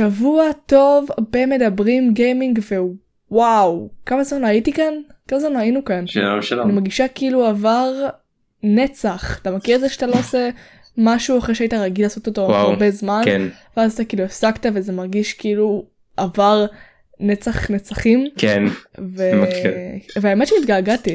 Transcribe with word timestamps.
שבוע 0.00 0.44
טוב 0.66 1.08
במדברים 1.32 2.12
גיימינג 2.12 2.60
ווואו 3.30 3.88
כמה 4.06 4.24
זמן 4.24 4.44
הייתי 4.44 4.72
כאן? 4.72 4.94
כמה 5.28 5.40
זמן 5.40 5.56
היינו 5.56 5.84
כאן? 5.84 6.06
שלום 6.06 6.32
אני 6.34 6.42
שלום. 6.42 6.74
מרגישה 6.74 7.08
כאילו 7.08 7.46
עבר 7.46 7.92
נצח 8.62 9.38
אתה 9.42 9.50
מכיר 9.50 9.76
את 9.76 9.80
זה 9.80 9.88
שאתה 9.88 10.06
לא 10.06 10.14
עושה 10.18 10.50
משהו 10.96 11.38
אחרי 11.38 11.54
שהיית 11.54 11.74
רגיל 11.74 12.04
לעשות 12.04 12.26
אותו 12.26 12.40
וואו, 12.40 12.70
הרבה 12.70 12.90
זמן 12.90 13.22
כן, 13.24 13.42
ואז 13.76 13.92
אתה 13.92 14.04
כאילו 14.04 14.24
הפסקת 14.24 14.70
וזה 14.74 14.92
מרגיש 14.92 15.32
כאילו 15.32 15.86
עבר 16.16 16.66
נצח 17.20 17.70
נצחים 17.70 18.26
כן, 18.38 18.62
ו... 19.16 19.30
והאמת 20.20 20.46
שהתגעגעתי. 20.46 21.10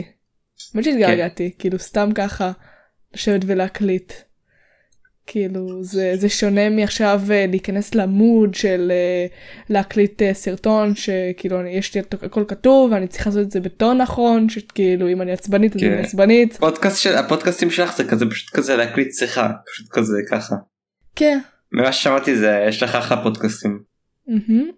האמת 0.73 0.85
כן. 0.85 0.91
שהתגעגעתי 0.91 1.51
כאילו 1.59 1.79
סתם 1.79 2.09
ככה 2.15 2.51
לשבת 3.13 3.41
ולהקליט. 3.45 4.13
כאילו 5.27 5.83
זה 5.83 6.13
זה 6.15 6.29
שונה 6.29 6.69
מעכשיו 6.69 7.21
אה, 7.31 7.45
להיכנס 7.49 7.95
למוד 7.95 8.55
של 8.55 8.91
אה, 8.91 9.25
להקליט 9.69 10.21
אה, 10.21 10.33
סרטון 10.33 10.95
שכאילו 10.95 11.65
יש 11.65 11.95
לי 11.95 12.01
הכל 12.21 12.43
כתוב 12.47 12.91
ואני 12.91 13.07
צריכה 13.07 13.29
לעשות 13.29 13.45
את 13.45 13.51
זה 13.51 13.59
בטון 13.59 13.97
נכון 14.01 14.49
שכאילו 14.49 15.09
אם 15.09 15.21
אני 15.21 15.31
עצבנית 15.31 15.75
אז 15.75 15.81
כן. 15.81 15.91
אני 15.91 16.01
עצבנית. 16.01 16.53
פודקאסט 16.53 17.01
של 17.01 17.15
הפודקאסטים 17.15 17.71
שלך 17.71 17.97
זה 17.97 18.03
כזה 18.03 18.25
פשוט 18.25 18.55
כזה 18.55 18.75
להקליט 18.75 19.13
שיחה 19.13 19.49
פשוט 19.71 19.87
כזה 19.91 20.17
ככה. 20.31 20.55
כן. 21.15 21.39
ממה 21.71 21.91
ששמעתי 21.91 22.35
זה 22.35 22.65
יש 22.67 22.83
לך 22.83 22.95
אחלה 22.95 23.23
פודקאסטים. 23.23 23.79
מהמם. 24.27 24.69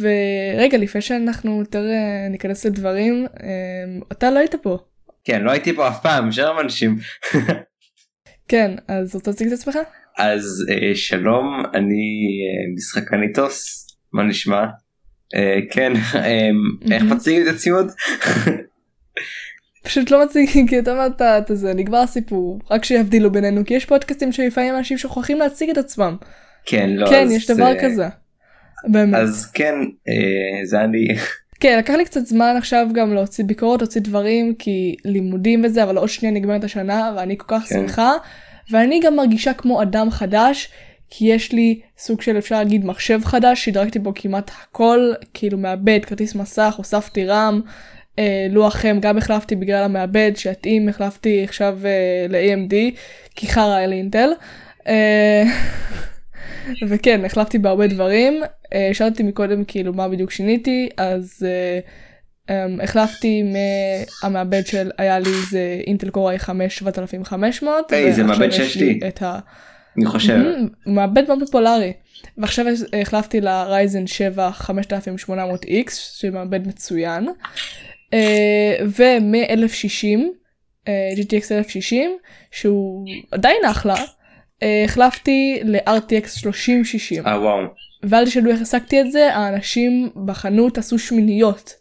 ורגע 0.00 0.78
לפני 0.78 1.00
שאנחנו 1.00 1.60
יותר 1.60 1.82
ניכנס 2.30 2.66
לדברים 2.66 3.26
אתה 4.12 4.30
לא 4.30 4.38
היית 4.38 4.54
פה. 4.54 4.78
כן 5.24 5.42
לא 5.42 5.50
הייתי 5.50 5.72
פה 5.72 5.88
אף 5.88 6.02
פעם 6.02 6.32
שלום 6.32 6.58
אנשים. 6.58 6.98
כן 8.48 8.70
אז 8.88 9.14
רוצה 9.14 9.30
להציג 9.30 9.46
את 9.46 9.52
עצמך? 9.52 9.78
אז 10.18 10.66
אה, 10.70 10.94
שלום 10.94 11.62
אני 11.74 12.28
אה, 12.44 12.74
משחקניטוס 12.76 13.86
מה 14.12 14.22
נשמע? 14.22 14.64
אה, 15.34 15.58
כן 15.70 15.92
אה, 16.14 16.50
איך. 16.90 17.02
מציגים 17.02 17.42
את 17.42 17.54
עצמי 17.54 17.72
עוד? 17.72 17.92
פשוט 19.84 20.10
לא 20.10 20.24
מציג 20.24 20.48
כי 20.68 20.78
אתה 20.78 20.92
אמרת 20.92 21.22
את 21.22 21.56
זה 21.56 21.74
נגמר 21.74 21.98
הסיפור 21.98 22.60
רק 22.70 22.84
שיבדילו 22.84 23.32
בינינו 23.32 23.64
כי 23.64 23.74
יש 23.74 23.84
פודקאסטים 23.84 24.32
שלפעמים 24.32 24.76
אנשים 24.76 24.98
שוכחים 24.98 25.38
להציג 25.38 25.70
את 25.70 25.78
עצמם 25.78 26.16
כן 26.66 26.90
לא 26.90 27.10
כן 27.10 27.24
אז, 27.26 27.32
יש 27.32 27.50
דבר 27.50 27.64
אה, 27.64 27.82
כזה. 27.82 28.06
באמת 28.88 29.14
אז 29.14 29.50
כן 29.54 29.74
אה, 30.08 30.64
זה 30.64 30.80
אני 30.80 31.08
כן 31.60 31.78
לקח 31.78 31.94
לי 31.94 32.04
קצת 32.04 32.26
זמן 32.26 32.54
עכשיו 32.58 32.86
גם 32.92 33.14
להוציא 33.14 33.44
ביקורת 33.44 33.80
להוציא 33.80 34.00
דברים 34.00 34.54
כי 34.54 34.96
לימודים 35.04 35.62
וזה 35.64 35.84
אבל 35.84 35.98
עוד 35.98 36.08
שנייה 36.08 36.34
נגמרת 36.34 36.64
השנה 36.64 37.12
ואני 37.16 37.38
כל 37.38 37.44
כך 37.48 37.62
כן. 37.68 37.74
שמחה 37.74 38.12
ואני 38.70 39.00
גם 39.00 39.16
מרגישה 39.16 39.52
כמו 39.52 39.82
אדם 39.82 40.10
חדש 40.10 40.68
כי 41.10 41.24
יש 41.24 41.52
לי 41.52 41.80
סוג 41.98 42.22
של 42.22 42.38
אפשר 42.38 42.58
להגיד 42.58 42.84
מחשב 42.84 43.20
חדש 43.24 43.64
שדרגתי 43.64 43.98
בו 43.98 44.12
כמעט 44.14 44.50
הכל 44.62 45.12
כאילו 45.34 45.58
מעבד 45.58 46.04
כרטיס 46.04 46.34
מסך 46.34 46.74
הוספתי 46.76 47.26
רם. 47.26 47.60
אה, 48.18 48.46
לוח 48.50 48.84
אם 48.84 49.00
גם 49.00 49.18
החלפתי 49.18 49.56
בגלל 49.56 49.84
המעבד 49.84 50.32
שיתאים 50.36 50.88
החלפתי 50.88 51.44
עכשיו 51.44 51.78
אה, 51.84 52.26
ל-AMD 52.28 52.74
כי 53.34 53.48
חרא 53.48 53.74
היה 53.74 53.86
לי 53.86 53.96
אינטל. 53.96 54.30
אה, 54.88 55.42
וכן 56.88 57.24
החלפתי 57.24 57.58
בהרבה 57.58 57.86
דברים. 57.86 58.42
אה, 58.74 58.90
שאלתי 58.92 59.22
מקודם 59.22 59.64
כאילו 59.64 59.92
מה 59.92 60.08
בדיוק 60.08 60.30
שיניתי 60.30 60.88
אז 60.96 61.46
אה, 61.46 61.78
um, 62.48 62.82
החלפתי 62.82 63.42
מהמעבד 64.22 64.66
של 64.66 64.90
היה 64.98 65.18
לי 65.18 65.30
זה 65.50 65.80
אינטל 65.86 66.10
קור 66.10 66.30
i5 66.30 66.48
7500 66.68 67.92
היי, 67.92 68.12
זה 68.12 68.22
מעבד 68.22 68.48
יש 68.48 68.56
שיש 68.56 68.76
לי 68.76 68.94
לי. 68.94 69.08
את 69.08 69.22
ה... 69.22 69.38
אני 69.96 70.06
חושב. 70.06 70.38
מעבד 70.86 71.22
מאוד 71.28 71.40
פופולרי. 71.40 71.92
ועכשיו 72.38 72.66
החלפתי 73.00 73.40
לרייזן 73.40 74.06
7 74.06 74.50
5800X 74.54 75.90
שמעבד 75.90 76.68
מצוין. 76.68 77.28
אה, 78.14 78.76
ומ-1060 78.98 80.18
אה, 80.88 81.10
GTX 81.16 81.52
1060 81.52 82.10
שהוא 82.50 83.06
עדיין 83.30 83.64
אחלה 83.70 83.96
החלפתי 84.62 85.60
ל-RTX 85.64 86.28
3060 86.28 87.26
אה 87.26 87.40
וואו 87.40 87.58
ואל 88.02 88.26
תשאלו 88.26 88.50
איך 88.50 88.62
השגתי 88.62 89.00
את 89.00 89.12
זה 89.12 89.34
האנשים 89.34 90.10
בחנות 90.24 90.78
עשו 90.78 90.98
שמיניות 90.98 91.74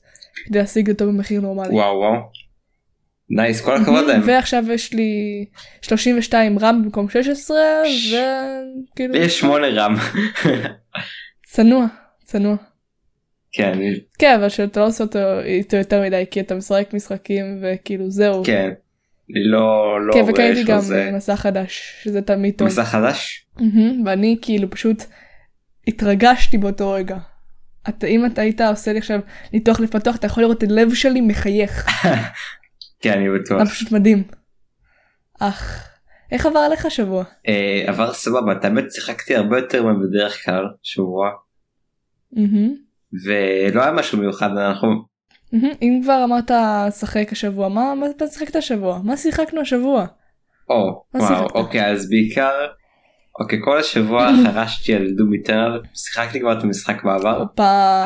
כדי 0.46 0.60
להשיג 0.60 0.90
אותו 0.90 1.08
במחיר 1.08 1.42
נורמלי. 1.42 1.74
וואו 1.74 1.98
וואו. 1.98 2.14
נייס 3.30 3.62
כל 3.62 3.76
הכבוד 3.76 4.06
להם. 4.06 4.22
ועכשיו 4.26 4.72
יש 4.72 4.94
לי 4.94 5.46
32 5.82 6.60
רם 6.60 6.82
במקום 6.84 7.10
16 7.10 7.58
וכאילו 8.94 9.16
יש 9.16 9.40
שמונה 9.40 9.68
רם. 9.68 9.96
צנוע 11.46 11.86
צנוע. 12.24 12.56
כן 13.52 13.80
כן 14.20 14.36
אבל 14.40 14.50
שאתה 14.50 14.80
לא 14.80 14.88
עושה 14.88 15.04
אותו 15.04 15.20
יותר 15.78 16.02
מדי 16.02 16.26
כי 16.32 16.40
אתה 16.40 16.56
משחק 16.56 16.94
משחקים 16.94 17.46
וכאילו 17.62 18.10
זהו. 18.10 18.44
כן. 18.44 18.70
אני 19.32 19.44
לא 19.46 19.98
לא 20.08 20.14
כן 20.14 20.24
וקניתי 20.28 20.64
גם 20.64 20.80
זה. 20.80 21.12
מסך 21.14 21.34
חדש 21.34 22.00
שזה 22.04 22.22
תמיד 22.22 22.54
טוב. 22.58 22.68
מסך 22.68 22.84
חדש? 22.84 23.48
מהמם, 23.60 24.06
ואני 24.06 24.38
כאילו 24.42 24.70
פשוט 24.70 25.04
התרגשתי 25.88 26.58
באותו 26.58 26.92
רגע. 26.92 27.18
אתה 27.90 28.08
אם 28.08 28.26
אתה 28.26 28.42
היית 28.42 28.62
עושה 28.62 28.94
לי 28.94 29.00
עכשיו 29.00 29.20
ניתוח 29.54 29.80
לב 29.80 29.88
פתוח 29.88 30.16
אתה 30.16 30.28
יכול 30.28 30.44
לראות 30.44 30.64
את 30.64 30.70
הלב 30.70 30.94
שלי 30.94 31.22
מחייך. 31.22 31.88
כן 33.02 33.12
אני 33.12 33.28
זה 33.32 33.40
בטוח. 33.44 33.70
פשוט 33.70 33.92
מדהים. 33.92 34.24
אך 35.40 35.90
איך 36.32 36.46
עבר 36.46 36.60
עליך 36.60 36.86
השבוע? 36.86 37.24
אה, 37.48 37.84
עבר 37.88 38.14
סבבה 38.14 38.52
את 38.52 38.66
האמת 38.66 38.92
שיחקתי 38.92 39.36
הרבה 39.36 39.58
יותר 39.58 39.84
מבדרך 39.86 40.46
כלל 40.46 40.66
שבוע 40.84 41.30
מהמם, 42.32 42.74
ולא 43.26 43.82
היה 43.82 43.92
משהו 43.92 44.18
מיוחד 44.18 44.50
אנחנו. 44.58 45.17
אם 45.54 46.00
כבר 46.04 46.24
אמרת 46.24 46.52
שחק 47.00 47.32
השבוע 47.32 47.70
מה 47.70 47.94
אתה 48.16 48.28
שיחקת 48.28 48.56
השבוע? 48.56 49.00
מה 49.04 49.18
שיחקנו 49.18 49.62
השבוע? 49.62 50.06
או 50.70 51.04
וואו? 51.14 51.48
אוקיי 51.56 51.86
אז 51.86 52.10
בעיקר 52.10 52.68
אוקיי 53.40 53.60
כל 53.64 53.80
השבוע 53.80 54.30
חרשתי 54.46 54.94
על 54.94 55.08
דום 55.18 55.34
איטרנל 55.34 55.82
שיחקתי 55.94 56.40
כבר 56.40 56.58
את 56.58 56.64
המשחק 56.64 57.04
בעבר. 57.04 57.44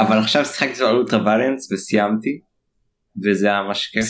אבל 0.01 0.17
עכשיו 0.17 0.45
שיחקתי 0.45 0.83
על 0.83 0.95
אולטרה 0.95 1.25
ואלנס 1.25 1.71
וסיימתי 1.71 2.39
וזה 3.23 3.47
היה 3.47 3.63
ממש 3.63 3.87
כיף 3.87 4.07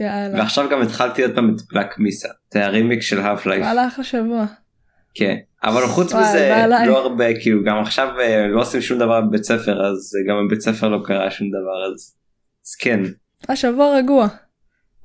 יאללה. 0.00 0.38
ועכשיו 0.38 0.68
גם 0.70 0.82
התחלתי 0.82 1.22
עוד 1.22 1.34
פעם 1.34 1.54
את 1.54 1.60
בלק 1.72 1.98
מיסה 1.98 2.28
זה 2.50 2.66
הרימיק 2.66 3.02
של 3.02 3.20
האף 3.20 3.46
לייף 3.46 3.62
וואלה 3.64 3.88
אחלה 3.88 4.04
שבוע. 4.04 4.46
כן 5.14 5.36
אבל 5.64 5.86
חוץ 5.86 6.14
מזה. 6.14 6.66
לא 6.86 6.98
הרבה 6.98 7.40
כאילו 7.40 7.64
גם 7.64 7.78
עכשיו 7.78 8.20
אה, 8.20 8.46
לא 8.46 8.60
עושים 8.60 8.80
שום 8.80 8.98
דבר 8.98 9.20
בבית 9.20 9.44
ספר 9.44 9.86
אז 9.86 10.12
גם 10.28 10.36
בבית 10.46 10.60
ספר 10.60 10.88
לא 10.88 10.98
קרה 11.04 11.30
שום 11.30 11.48
דבר 11.48 11.92
אז 11.92 12.17
כן 12.74 13.00
השבוע 13.48 13.96
רגוע. 13.96 14.28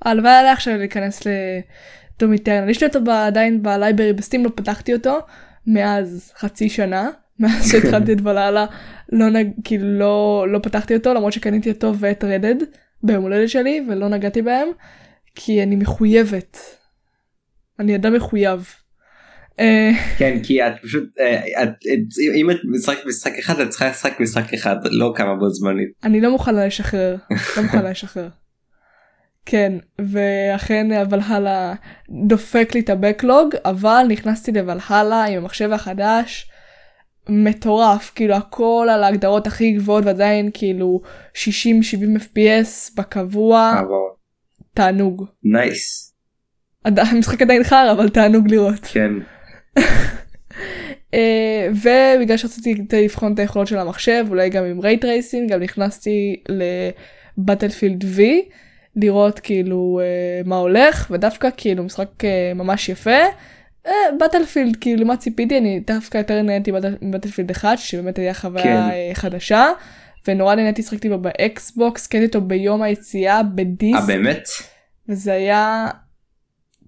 הלוואי 0.01 0.31
עליי 0.31 0.51
עכשיו 0.51 0.78
להיכנס 0.78 1.22
לדום 1.25 2.34
איטרנל. 2.34 2.69
יש 2.69 2.84
לי 2.84 2.88
אותו 2.88 3.12
עדיין 3.12 3.63
בלייברי 3.63 4.13
בסטים 4.13 4.46
לא 4.46 4.51
פתחתי 4.56 4.94
אותו 4.94 5.19
מאז 5.68 6.34
חצי 6.38 6.69
שנה 6.69 7.09
מאז 7.40 7.72
שהתחלתי 7.72 8.13
את 8.13 8.22
בלהלה 8.22 8.66
לא 9.12 9.29
נג... 9.29 9.47
כאילו 9.63 10.00
לא 10.00 10.46
לא 10.50 10.59
פתחתי 10.59 10.96
אותו 10.96 11.13
למרות 11.13 11.34
שקניתי 11.34 11.72
אותו 11.72 11.94
ואת 12.00 12.24
רדד 12.24 12.56
ביום 13.03 13.24
הולדת 13.24 13.50
שלי 13.50 13.85
ולא 13.90 14.09
נגעתי 14.09 14.41
בהם 14.41 14.68
כי 15.35 15.63
אני 15.63 15.75
מחויבת. 15.75 16.57
אני 17.80 17.95
אדם 17.95 18.13
מחויב. 18.13 18.74
אה, 19.59 19.91
כן 20.17 20.39
כי 20.43 20.67
את 20.67 20.73
פשוט 20.81 21.03
אה, 21.19 21.63
את, 21.63 21.69
אם 22.35 22.51
את 22.51 22.57
משחקת 22.63 23.05
משחק 23.05 23.31
אחד 23.39 23.59
את 23.59 23.69
צריכה 23.69 23.89
לשחק 23.89 24.19
משחק 24.19 24.53
אחד 24.53 24.75
לא 24.83 25.13
כמה 25.15 25.35
בו 25.35 25.49
זמנית 25.49 25.89
אני 26.03 26.21
לא 26.21 26.31
מוכנה 26.31 26.65
לשחרר, 26.65 27.15
לא 27.57 27.63
מוכנה 27.63 27.89
לשחרר. 27.89 28.27
כן, 29.45 29.73
ואכן 30.00 30.88
ולהלה 31.09 31.73
דופק 32.27 32.71
לי 32.73 32.79
את 32.79 32.89
הבקלוג, 32.89 33.55
אבל 33.65 34.05
נכנסתי 34.09 34.51
לוולהלה 34.51 35.25
עם 35.25 35.38
המחשב 35.38 35.71
החדש, 35.71 36.49
מטורף, 37.29 38.11
כאילו 38.15 38.35
הכל 38.35 38.88
על 38.91 39.03
ההגדרות 39.03 39.47
הכי 39.47 39.71
גבוהות 39.71 40.06
ועדיין 40.06 40.49
כאילו 40.53 41.01
60-70 41.35 41.38
FPS 42.17 42.91
בקבוע, 42.97 43.73
אה. 43.75 43.81
תענוג. 44.73 45.25
nice 45.44 46.13
המשחק 46.85 47.41
עדיין 47.41 47.63
חרא 47.63 47.91
אבל 47.91 48.09
תענוג 48.09 48.47
לראות. 48.47 48.79
כן 48.83 49.11
אה, 49.11 49.32
ובגלל 51.69 52.37
שרציתי 52.37 52.75
לבחון 52.93 53.33
את 53.33 53.39
היכולות 53.39 53.67
של 53.67 53.77
המחשב 53.77 54.25
אולי 54.29 54.49
גם 54.49 54.63
עם 54.63 54.79
ray 54.80 55.06
tracing 55.06 55.51
גם 55.51 55.63
נכנסתי 55.63 56.35
ל 57.38 57.43
Battlefield 57.43 58.03
V 58.03 58.21
לראות 58.95 59.39
כאילו 59.39 59.99
אה, 60.03 60.41
מה 60.45 60.55
הולך 60.55 61.07
ודווקא 61.11 61.49
כאילו 61.57 61.83
משחק 61.83 62.25
אה, 62.25 62.51
ממש 62.55 62.89
יפה. 62.89 63.19
Battlefield 64.19 64.75
כאילו 64.75 65.05
מה 65.05 65.17
ציפיתי 65.17 65.57
אני 65.57 65.79
דווקא 65.87 66.17
יותר 66.17 66.41
נהניתי 66.41 66.71
מ 67.01 67.06
Battlefield 67.06 67.51
1 67.51 67.77
שבאמת 67.77 68.19
היה 68.19 68.33
חוויה 68.33 68.63
כן. 68.63 68.75
אה, 68.75 69.11
חדשה 69.13 69.67
ונורא 70.27 70.55
נהניתי 70.55 70.81
לשחקתי 70.81 71.09
בו 71.09 71.17
ב 71.18 71.35
Xbox 71.35 72.07
קניתי 72.07 72.25
אותו 72.25 72.41
ביום 72.41 72.81
היציאה 72.81 73.37
אה 73.37 73.43
בדיסק 73.43 74.07
באמת 74.07 74.47
וזה 75.09 75.33
היה 75.33 75.87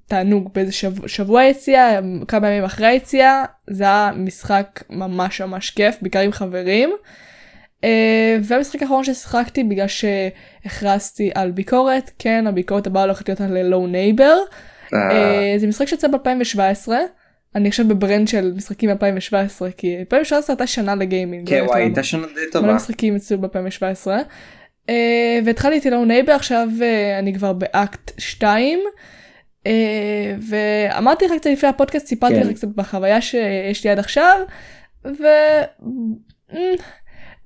תענוג 0.07 0.53
באיזה 0.53 0.71
שבוע, 0.71 1.07
שבוע 1.07 1.43
יציאה, 1.43 1.99
כמה 2.27 2.49
ימים 2.49 2.63
אחרי 2.63 2.87
היציאה, 2.87 3.45
זה 3.69 3.83
היה 3.83 4.11
משחק 4.15 4.83
ממש 4.89 5.41
ממש 5.41 5.69
כיף, 5.69 5.95
בעיקר 6.01 6.19
עם 6.19 6.31
חברים. 6.31 6.95
אה, 7.81 7.87
והמשחק 8.43 8.81
האחרון 8.81 9.03
ששיחקתי 9.03 9.63
בגלל 9.63 9.87
שהכרזתי 9.87 11.31
על 11.35 11.51
ביקורת, 11.51 12.11
כן 12.19 12.47
הביקורת 12.47 12.87
הבאה 12.87 13.03
הולכת 13.03 13.29
להיות 13.29 13.41
על 13.41 13.61
Hello 13.61 13.87
Neighbor. 13.87 14.37
אה, 14.87 14.93
זה 15.57 15.67
משחק 15.67 15.87
שיצא 15.87 16.07
ב-2017. 16.07 16.91
אני 17.55 17.67
עכשיו 17.67 17.87
בטרנד 17.87 18.27
של 18.27 18.53
משחקים 18.55 18.89
מ-2017 18.89 19.71
כי 19.77 19.97
2017 19.99 20.53
הייתה 20.53 20.67
שנה 20.67 20.95
לגיימינג. 20.95 21.49
כן 21.49 21.63
וואי 21.67 21.81
הייתה 21.81 22.03
שנה 22.03 22.27
די 22.35 22.51
טובה. 22.51 22.67
מלא 22.67 22.75
משחקים 22.75 23.15
יצאו 23.15 23.37
ב-2017. 23.37 24.07
אה, 24.87 24.91
והתחלתי 25.45 25.75
את 25.75 25.89
Hello 25.89 26.05
Neighbor 26.05 26.33
עכשיו 26.33 26.67
אה, 26.79 27.19
אני 27.19 27.33
כבר 27.33 27.53
באקט 27.53 28.11
2. 28.17 28.79
אה, 29.65 29.67
ואמרתי 30.49 31.25
לך 31.25 31.31
קצת 31.31 31.49
לפני 31.49 31.69
הפודקאסט 31.69 32.07
סיפרתי 32.07 32.35
כן. 32.35 32.47
לך 32.47 32.55
קצת 32.55 32.67
בחוויה 32.67 33.21
שיש 33.21 33.83
לי 33.83 33.89
עד 33.89 33.99
עכשיו. 33.99 34.39
ו... 35.05 35.23
Mm, 36.51 36.55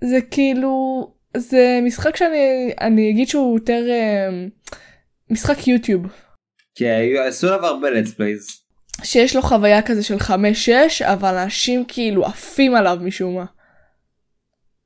זה 0.01 0.19
כאילו 0.31 1.07
זה 1.37 1.79
משחק 1.83 2.15
שאני 2.15 2.73
אני 2.81 3.09
אגיד 3.09 3.27
שהוא 3.27 3.57
יותר 3.57 3.83
אה, 3.87 4.69
משחק 5.29 5.67
יוטיוב. 5.67 6.05
כן 6.75 7.01
עשו 7.27 7.47
עליו 7.47 7.65
הרבה 7.65 7.87
let's 7.87 8.17
plays. 8.17 8.59
שיש 9.03 9.35
לו 9.35 9.41
חוויה 9.41 9.81
כזה 9.81 10.03
של 10.03 10.17
5-6 10.17 10.31
אבל 11.03 11.35
אנשים 11.35 11.85
כאילו 11.87 12.25
עפים 12.25 12.75
עליו 12.75 12.97
משום 13.01 13.35
מה. 13.35 13.45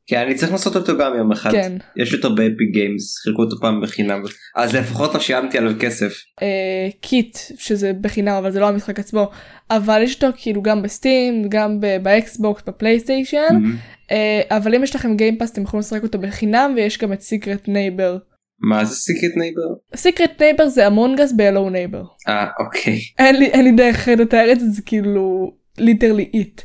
כן 0.08 0.22
אני 0.26 0.36
צריך 0.36 0.52
לעשות 0.52 0.76
אותו 0.76 0.98
גם 0.98 1.18
יום 1.18 1.32
אחד 1.32 1.52
כן. 1.52 1.78
יש 1.98 2.14
אותו 2.14 2.36
ב 2.36 2.43
Epic 2.43 2.70
Games 2.74 3.18
חילקו 3.18 3.42
אותו 3.42 3.56
פעם 3.62 3.82
בחינם 3.82 4.22
אז 4.56 4.76
לפחות 4.76 5.14
לא 5.14 5.20
שילמתי 5.20 5.58
עליו 5.58 5.72
כסף. 5.80 6.14
אה, 6.42 6.90
קיט 7.02 7.38
שזה 7.58 7.92
בחינם 8.02 8.34
אבל 8.34 8.52
זה 8.52 8.60
לא 8.60 8.68
המשחק 8.68 9.00
עצמו 9.00 9.30
אבל 9.72 10.02
יש 10.02 10.16
אותו 10.16 10.38
כאילו 10.38 10.62
גם 10.62 10.82
ב 10.82 10.93
Steam 10.93 11.50
גם 11.50 11.80
ב 12.04 12.16
Xbox 12.16 12.64
ב 12.68 12.74
PlayStation 12.74 13.38
mm-hmm. 13.38 14.12
אה, 14.12 14.58
אבל 14.58 14.76
אם 14.76 14.84
יש 14.84 14.96
לכם 14.96 15.16
Game 15.16 15.34
Pass 15.34 15.52
אתם 15.52 15.62
יכולים 15.62 15.80
לשחק 15.80 16.04
אותו 16.04 16.20
בחינם 16.20 16.74
ויש 16.76 16.98
גם 16.98 17.14
את 17.14 17.22
Secret 17.22 17.68
Neighbor. 17.68 18.18
מה 18.60 18.86
זה 18.86 18.96
Secret 18.96 19.32
Neighbor? 19.38 19.62
Secret 19.96 20.42
Neighbor 20.42 20.68
זה 20.68 20.88
ה 20.88 20.93
Among 20.93 21.21
Us 21.21 21.32
ב 21.32 21.38
Hello 21.38 21.70
Neighbor. 21.70 22.04
אה 22.28 22.48
אוקיי. 22.60 23.00
אין 23.20 23.36
לי 23.36 23.46
אין 23.46 23.66
לי 23.66 23.72
דרך 23.72 24.08
לתאר 24.08 24.52
את 24.52 24.60
זה 24.60 24.70
זה 24.70 24.82
כאילו 24.82 25.52
literally 25.78 26.30
it. 26.34 26.62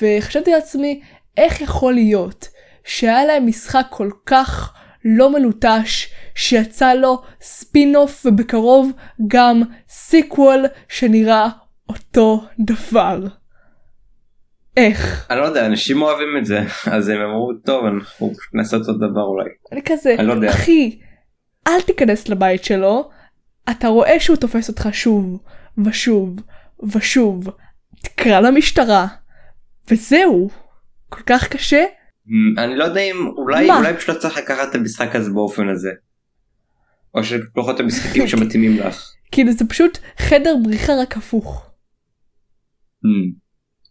וחשבתי 0.00 0.50
לעצמי 0.50 1.00
איך 1.36 1.60
יכול 1.60 1.94
להיות 1.94 2.48
שהיה 2.84 3.24
להם 3.24 3.46
משחק 3.46 3.86
כל 3.90 4.10
כך 4.26 4.74
לא 5.04 5.32
מלוטש 5.32 6.12
שיצא 6.34 6.94
לו 6.94 7.22
spin 7.40 7.96
off 7.96 8.26
ובקרוב 8.26 8.92
גם 9.26 9.62
sequel 9.88 10.64
שנראה 10.88 11.48
אותו 11.88 12.44
דבר. 12.60 13.26
איך? 14.76 15.26
אני 15.30 15.38
לא 15.38 15.44
יודע 15.44 15.66
אנשים 15.66 16.02
אוהבים 16.02 16.36
את 16.38 16.46
זה 16.46 16.60
אז 16.90 17.08
הם 17.08 17.20
אמרו 17.20 17.52
טוב 17.64 17.84
אנחנו 17.84 18.32
נעשה 18.52 18.76
אותו 18.76 18.92
דבר 18.92 19.22
אולי. 19.22 19.48
אני 19.72 19.82
כזה 19.82 20.14
אני 20.18 20.26
לא 20.26 20.32
יודע. 20.32 20.50
אחי 20.50 20.98
אל 21.66 21.80
תיכנס 21.80 22.28
לבית 22.28 22.64
שלו 22.64 23.10
אתה 23.70 23.88
רואה 23.88 24.20
שהוא 24.20 24.36
תופס 24.36 24.68
אותך 24.68 24.88
שוב 24.92 25.42
ושוב 25.84 26.36
ושוב 26.82 27.48
תקרא 28.02 28.40
למשטרה 28.40 29.06
וזהו 29.90 30.50
כל 31.08 31.22
כך 31.26 31.48
קשה. 31.48 31.84
אני 32.58 32.76
לא 32.76 32.84
יודע 32.84 33.00
אם 33.00 33.26
אולי 33.26 33.66
מה? 33.66 33.76
אולי 33.76 33.94
פשוט 33.96 34.08
לא 34.08 34.20
צריך 34.20 34.36
לקחת 34.36 34.70
את 34.70 34.74
המשחק 34.74 35.16
הזה 35.16 35.30
באופן 35.30 35.68
הזה. 35.68 35.90
או 37.14 37.24
שלפחות 37.24 37.80
המשחקים 37.80 38.28
שמתאימים 38.28 38.78
לך. 38.78 39.10
כאילו 39.32 39.52
זה 39.52 39.64
פשוט 39.68 39.98
חדר 40.18 40.56
בריחה 40.64 40.92
רק 41.02 41.16
הפוך. 41.16 41.70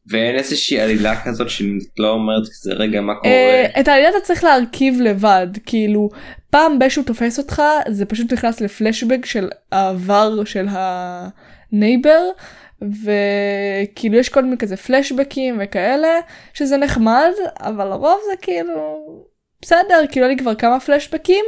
ואין 0.08 0.36
איזושהי 0.36 0.80
עלילה 0.80 1.24
כזאת 1.24 1.50
שאת 1.50 2.00
לא 2.00 2.10
אומרת 2.10 2.44
כזה 2.48 2.74
רגע 2.74 3.02
מה 3.02 3.16
קורה. 3.16 3.34
אה, 3.34 3.80
את 3.80 3.88
העלילה 3.88 4.10
אתה 4.10 4.20
צריך 4.24 4.44
להרכיב 4.44 5.02
לבד 5.02 5.48
כאילו 5.66 6.10
פעם 6.50 6.80
בשהו 6.80 7.04
תופס 7.04 7.40
אותך 7.40 7.62
זה 7.90 8.06
פשוט 8.06 8.34
נכנס 8.34 8.62
לפלשבק 8.62 9.26
של 9.26 9.50
העבר 9.72 10.44
של 10.44 10.68
הנייבר 10.70 12.22
וכאילו 13.04 14.18
יש 14.18 14.30
כל 14.30 14.44
מיני 14.44 14.58
כזה 14.58 14.78
פלשבקים 14.78 15.58
וכאלה 15.62 16.20
שזה 16.54 16.78
נחמד 16.78 17.32
אבל 17.60 17.88
לרוב 17.88 18.20
זה 18.32 18.38
כאילו 18.42 19.00
בסדר 19.62 20.06
כאילו 20.12 20.26
אני 20.26 20.38
כבר 20.38 20.56
כמה 20.56 20.80
פלשבקים 20.80 21.46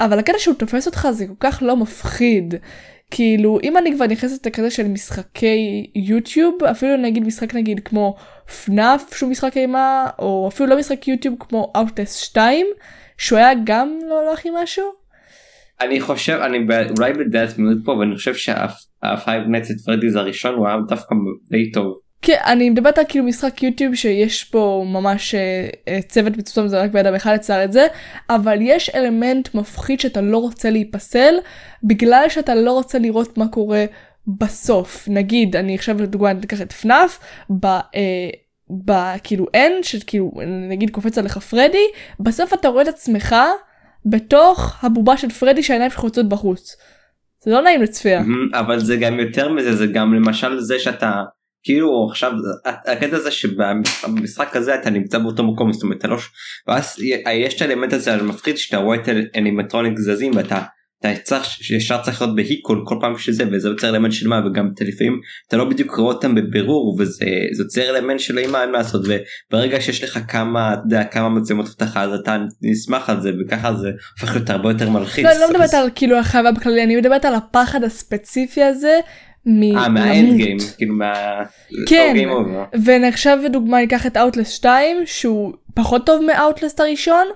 אבל 0.00 0.18
הקטע 0.18 0.38
שהוא 0.38 0.54
תופס 0.54 0.86
אותך 0.86 1.08
זה 1.10 1.26
כל 1.26 1.34
כך 1.40 1.62
לא 1.62 1.76
מפחיד 1.76 2.54
כאילו 3.10 3.58
אם 3.62 3.76
אני 3.76 3.94
כבר 3.94 4.06
נכנסת 4.06 4.46
לכזה 4.46 4.70
של 4.70 4.88
משחקי 4.88 5.90
יוטיוב 5.94 6.64
אפילו 6.70 6.96
נגיד 6.96 7.26
משחק 7.26 7.54
נגיד 7.54 7.80
כמו 7.84 8.16
FNAF 8.64 9.14
שהוא 9.14 9.30
משחק 9.30 9.56
אימה 9.56 10.06
או 10.18 10.48
אפילו 10.48 10.68
לא 10.68 10.78
משחק 10.78 11.08
יוטיוב 11.08 11.34
כמו 11.38 11.72
אאוטס 11.76 12.14
2 12.14 12.66
שהוא 13.18 13.38
היה 13.38 13.50
גם 13.64 13.98
לא 14.02 14.24
לא 14.24 14.32
הכי 14.32 14.48
משהו. 14.62 14.99
אני 15.80 16.00
חושב 16.00 16.38
אני 16.42 16.58
אולי 16.98 17.12
בדעת 17.12 17.58
מיעוט 17.58 17.84
פה 17.84 17.92
ואני 17.92 18.16
חושב 18.16 18.34
שה 18.34 18.80
Five 18.80 19.42
Nights 19.48 19.70
at 19.70 19.76
Freddy's 19.84 20.16
הראשון 20.16 20.54
הוא 20.54 20.68
היה 20.68 20.76
דווקא 20.88 21.14
די 21.50 21.70
טוב. 21.70 21.98
כן 22.22 22.36
אני 22.46 22.70
מדברת 22.70 22.98
על 22.98 23.04
כאילו 23.08 23.24
משחק 23.24 23.62
יוטיוב 23.62 23.94
שיש 23.94 24.44
פה 24.44 24.84
ממש 24.86 25.34
אה, 25.34 25.68
אה, 25.88 26.02
צוות 26.02 26.36
מצומצם 26.36 26.68
זה 26.68 26.80
רק 26.80 26.90
בן 26.90 27.00
אדם 27.00 27.14
אחד 27.14 27.34
יצר 27.34 27.64
את 27.64 27.72
זה 27.72 27.86
אבל 28.30 28.58
יש 28.60 28.90
אלמנט 28.94 29.54
מפחיד 29.54 30.00
שאתה 30.00 30.20
לא 30.20 30.38
רוצה 30.38 30.70
להיפסל 30.70 31.34
בגלל 31.84 32.24
שאתה 32.28 32.54
לא 32.54 32.72
רוצה 32.72 32.98
לראות 32.98 33.38
מה 33.38 33.48
קורה 33.48 33.84
בסוף 34.26 35.08
נגיד 35.08 35.56
אני 35.56 35.74
עכשיו 35.74 36.02
לדוגמה 36.02 36.30
אני 36.30 36.40
אקח 36.40 36.60
את 36.60 36.72
פנאף 36.72 37.18
ב... 37.50 37.66
אה, 37.66 37.80
בכאילו 38.70 39.46
אין 39.54 39.82
שכאילו 39.82 40.32
נגיד 40.68 40.90
קופץ 40.90 41.18
עליך 41.18 41.38
פרדי 41.38 41.86
בסוף 42.20 42.54
אתה 42.54 42.68
רואה 42.68 42.82
את 42.82 42.88
עצמך 42.88 43.36
בתוך 44.06 44.84
הבובה 44.84 45.16
של 45.16 45.30
פרדי 45.30 45.62
שהעיניים 45.62 45.90
שלך 45.90 46.04
יוצאות 46.04 46.28
בחוץ. 46.28 46.76
זה 47.44 47.50
לא 47.50 47.62
נעים 47.62 47.82
לצפייה. 47.82 48.22
אבל 48.54 48.78
זה 48.78 48.96
גם 48.96 49.20
יותר 49.20 49.52
מזה 49.52 49.76
זה 49.76 49.86
גם 49.86 50.14
למשל 50.14 50.60
זה 50.60 50.78
שאתה 50.78 51.22
כאילו 51.62 52.06
עכשיו 52.10 52.32
הקטע 52.64 53.16
הזה 53.16 53.30
שבמשחק 53.30 54.56
הזה 54.56 54.74
אתה 54.74 54.90
נמצא 54.90 55.18
באותו 55.18 55.52
מקום 55.52 55.72
זאת 55.72 55.82
אומרת 55.82 55.98
אתה 55.98 56.08
לא 56.08 56.16
ואז 56.66 56.96
יש 57.34 57.54
את 57.54 57.62
האלמנט 57.62 57.92
הזה 57.92 58.14
המפחיד 58.14 58.56
שאתה 58.56 58.76
רואה 58.76 58.96
את 58.96 59.08
האנימטרוניק 59.34 59.98
זזים 59.98 60.32
ואתה 60.36 60.62
אתה 61.00 61.08
צריך 61.22 61.70
ישר 61.70 62.02
צריך 62.02 62.22
להיות 62.22 62.36
בהיקול 62.36 62.82
כל 62.86 62.96
פעם 63.00 63.18
שזה 63.18 63.44
וזה 63.52 63.68
יוצר 63.68 63.88
אלמנט 63.88 64.12
של 64.12 64.28
מה 64.28 64.40
וגם 64.46 64.68
אתה 64.74 64.84
לפעמים 64.84 65.20
אתה 65.48 65.56
לא 65.56 65.64
בדיוק 65.64 65.94
רואה 65.94 66.14
אותם 66.14 66.34
בבירור 66.34 66.96
וזה 66.98 67.24
יוצר 67.58 67.90
אלמנט 67.90 68.20
של 68.20 68.38
אימה 68.38 68.62
אין 68.62 68.70
מה 68.70 68.78
לעשות 68.78 69.02
וברגע 69.04 69.80
שיש 69.80 70.04
לך 70.04 70.18
כמה 70.28 70.72
אתה 70.74 70.82
יודע 70.84 71.04
כמה 71.04 71.28
מצלמות 71.28 71.66
אבטחה 71.66 72.02
אז 72.02 72.12
אתה 72.12 72.36
נסמך 72.62 73.10
על 73.10 73.20
זה 73.20 73.30
וככה 73.40 73.74
זה 73.74 73.90
הופך 74.20 74.34
להיות 74.34 74.50
הרבה 74.50 74.70
יותר 74.70 74.90
מלחיץ. 74.90 75.24
לא, 75.24 75.30
אני 75.30 75.40
לא 75.40 75.50
מדברת 75.50 75.74
על 75.74 75.88
כאילו 75.94 76.18
החוויה 76.18 76.52
בכללי 76.52 76.82
אני 76.84 76.96
מדברת 76.96 77.24
על 77.24 77.34
הפחד 77.34 77.84
הספציפי 77.84 78.62
הזה. 78.62 79.00
אה 79.76 79.88
מהאנד 79.88 80.36
גיים 80.36 80.58
כאילו 80.76 80.94
מה... 80.94 81.12
כן 81.88 82.16
ונחשב 82.84 83.36
לדוגמה 83.44 83.80
ניקח 83.80 84.06
את 84.06 84.16
אאוטלס 84.16 84.50
2 84.50 84.96
שהוא 85.06 85.52
פחות 85.74 86.06
טוב 86.06 86.22
מאאוטלסט 86.26 86.80
הראשון 86.80 87.26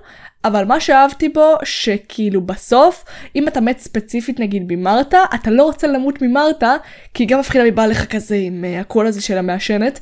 אבל 0.45 0.65
מה 0.65 0.79
שאהבתי 0.79 1.29
בו 1.29 1.55
שכאילו 1.63 2.41
בסוף 2.41 3.05
אם 3.35 3.47
אתה 3.47 3.61
מת 3.61 3.79
ספציפית 3.79 4.39
נגיד 4.39 4.63
ממרתה 4.67 5.17
אתה 5.35 5.51
לא 5.51 5.63
רוצה 5.63 5.87
למות 5.87 6.21
ממרתה 6.21 6.75
כי 7.13 7.23
היא 7.23 7.29
גם 7.29 7.39
מפחידה 7.39 7.65
מבעל 7.65 7.89
לך 7.89 8.05
כזה 8.05 8.35
עם 8.35 8.63
uh, 8.63 8.81
הקול 8.81 9.07
הזה 9.07 9.21
של 9.21 9.37
המעשנת 9.37 9.99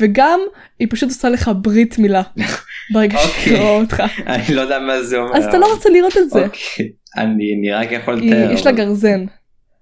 וגם 0.00 0.40
היא 0.78 0.88
פשוט 0.90 1.08
עושה 1.08 1.28
לך 1.28 1.50
ברית 1.62 1.98
מילה 1.98 2.22
ברגע 2.92 3.18
שהיא 3.18 3.58
רואה 3.58 3.80
אותך. 3.80 4.02
אני 4.26 4.54
לא 4.54 4.60
יודע 4.60 4.78
מה 4.78 5.02
זה 5.02 5.16
אומר. 5.16 5.36
אז 5.36 5.44
אתה 5.44 5.58
לא 5.58 5.74
רוצה 5.74 5.90
לראות 5.90 6.16
את 6.16 6.30
זה. 6.30 6.44
אוקיי. 6.44 6.90
אני 7.16 7.54
אני 7.58 7.72
רק 7.72 7.92
יכול 7.92 8.14
לתאר. 8.14 8.52
יש 8.52 8.66
לה 8.66 8.72
גרזן 8.72 9.24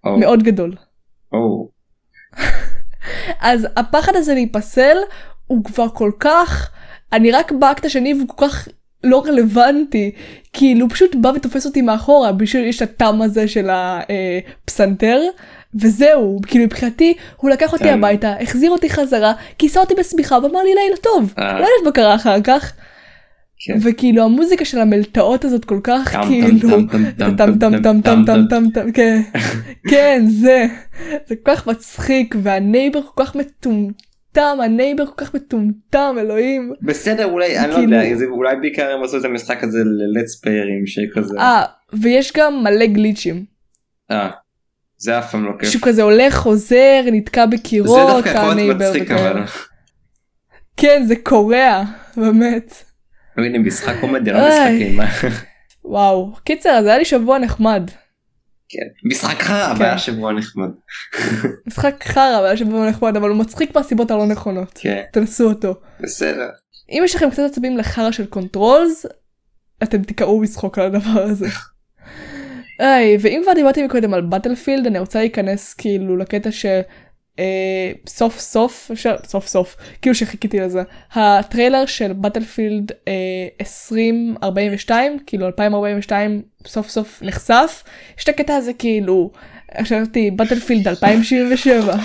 מאוד 0.04 0.42
גדול. 0.42 0.76
אז 3.40 3.66
הפחד 3.76 4.16
הזה 4.16 4.34
להיפסל 4.34 4.96
הוא 5.46 5.64
כבר 5.64 5.88
כל 5.88 6.10
כך 6.20 6.70
אני 7.12 7.32
רק 7.32 7.52
באקט 7.52 7.84
השני 7.84 8.14
והוא 8.14 8.28
כל 8.28 8.48
כך 8.48 8.68
לא 9.04 9.22
רלוונטי 9.26 10.10
כאילו 10.52 10.88
פשוט 10.88 11.14
בא 11.14 11.28
ותופס 11.28 11.66
אותי 11.66 11.82
מאחורה 11.82 12.32
בשביל 12.32 12.64
יש 12.64 12.76
את 12.76 12.82
הטעם 12.82 13.22
הזה 13.22 13.48
של 13.48 13.68
הפסנתר 13.72 15.20
וזהו 15.74 16.40
כאילו 16.46 16.64
מבחינתי 16.64 17.14
הוא 17.36 17.50
לקח 17.50 17.72
אותי 17.72 17.90
הביתה 17.90 18.34
החזיר 18.40 18.70
אותי 18.70 18.90
חזרה 18.90 19.32
כיסה 19.58 19.80
אותי 19.80 19.94
בשמיכה 19.94 20.38
ואמר 20.42 20.62
לי 20.62 20.74
לילה 20.74 20.96
טוב 20.96 21.34
לא 21.38 21.44
יודעת 21.44 21.84
מה 21.84 21.92
קרה 21.92 22.14
אחר 22.14 22.40
כך. 22.40 22.72
וכאילו 23.82 24.24
המוזיקה 24.24 24.64
של 24.64 24.78
המלטעות 24.78 25.44
הזאת 25.44 25.64
כל 25.64 25.80
כך 25.84 26.16
כאילו 26.26 26.68
טם 27.18 27.36
טם 27.38 27.58
טם 27.58 27.82
טם 27.82 28.24
טם 28.26 28.46
טם 28.50 28.70
טם 28.74 28.92
כן 29.90 30.24
זה 30.26 30.66
זה 31.26 31.36
כל 31.36 31.42
כך 31.44 31.66
מצחיק 31.66 32.34
והנייבר 32.42 33.00
כל 33.02 33.24
כך 33.24 33.36
מטומטם. 33.36 34.11
מטומטם 34.32 34.60
הנייבר 34.60 35.06
כל 35.06 35.24
כך 35.24 35.34
מטומטם 35.34 36.16
אלוהים 36.20 36.72
בסדר 36.82 37.24
אולי 37.24 37.58
אני 37.58 37.70
לא 37.70 37.76
יודע 37.76 38.14
זה 38.14 38.24
אולי 38.24 38.56
בעיקר 38.56 38.90
הם 38.90 39.04
עשו 39.04 39.18
את 39.18 39.24
המשחק 39.24 39.64
הזה 39.64 39.78
ללטס 39.84 40.40
פיירים 40.40 40.86
שכזה 40.86 41.38
אה 41.38 41.64
ויש 41.92 42.32
גם 42.36 42.64
מלא 42.64 42.86
גליצ'ים. 42.86 43.44
אה 44.10 44.30
זה 44.96 45.18
אף 45.18 45.30
פעם 45.30 45.44
לא 45.44 45.50
כיף. 45.58 45.68
שהוא 45.68 45.82
כזה 45.82 46.02
הולך 46.02 46.34
חוזר 46.34 47.02
נתקע 47.12 47.44
זה 47.50 47.56
בקירות. 47.56 48.08
דווקא 48.08 48.28
יכול 48.28 48.54
להיות 48.54 48.76
מצחיק. 48.76 49.10
אבל. 49.10 49.42
כן 50.76 51.02
זה 51.06 51.14
קורע 51.16 51.82
באמת. 52.16 52.74
הנה 53.36 53.58
משחק 53.58 53.94
קומדיה 54.00 54.32
לא. 54.32 54.48
משחקים. 54.48 55.00
וואו 55.84 56.32
קיצר 56.44 56.70
אז 56.70 56.86
היה 56.86 56.98
לי 56.98 57.04
שבוע 57.04 57.38
נחמד. 57.38 57.90
כן. 58.72 59.08
משחק 59.08 59.42
חרא 59.42 59.74
כן. 59.74 59.84
היה 59.84 59.98
שבוע 59.98 60.32
נחמד. 60.32 60.68
משחק 61.66 62.04
חרא 62.04 62.40
והיה 62.42 62.56
שבוע 62.56 62.88
נחמד 62.88 63.16
אבל 63.16 63.28
הוא 63.28 63.38
מצחיק 63.38 63.76
מהסיבות 63.76 64.10
הלא 64.10 64.26
נכונות. 64.26 64.78
כן. 64.82 65.02
תנסו 65.12 65.48
אותו. 65.48 65.74
בסדר. 66.00 66.48
אם 66.90 67.02
יש 67.04 67.14
לכם 67.14 67.30
קצת 67.30 67.42
עצבים 67.50 67.78
לחרא 67.78 68.10
של 68.10 68.26
controls 68.26 69.06
אתם 69.82 70.02
תיקרעו 70.02 70.40
מצחוק 70.40 70.78
על 70.78 70.86
הדבר 70.86 71.22
הזה. 71.22 71.48
איי, 72.80 73.16
ואם 73.20 73.40
כבר 73.42 73.52
דיברתי 73.52 73.82
מקודם 73.82 74.14
על 74.14 74.20
Battlefield 74.20 74.86
אני 74.86 74.98
רוצה 74.98 75.18
להיכנס 75.18 75.74
כאילו 75.74 76.16
לקטע 76.16 76.52
ש... 76.52 76.66
אה, 77.38 77.44
סוף 78.08 78.38
סוף 78.38 78.90
אפשר 78.92 79.16
סוף 79.26 79.46
סוף 79.46 79.76
כאילו 80.02 80.14
שחיכיתי 80.14 80.60
לזה 80.60 80.82
הטריילר 81.12 81.86
של 81.86 82.12
באטלפילד 82.12 82.92
אה, 83.08 83.12
2042 83.60 85.18
כאילו 85.26 85.46
2042 85.46 86.42
סוף 86.66 86.88
סוף 86.88 87.22
נחשף 87.22 87.82
יש 88.18 88.24
את 88.24 88.28
הקטע 88.28 88.54
הזה 88.56 88.72
כאילו 88.72 89.30
חשבתי 89.80 90.30
באטלפילד 90.30 90.88
2077 90.88 91.94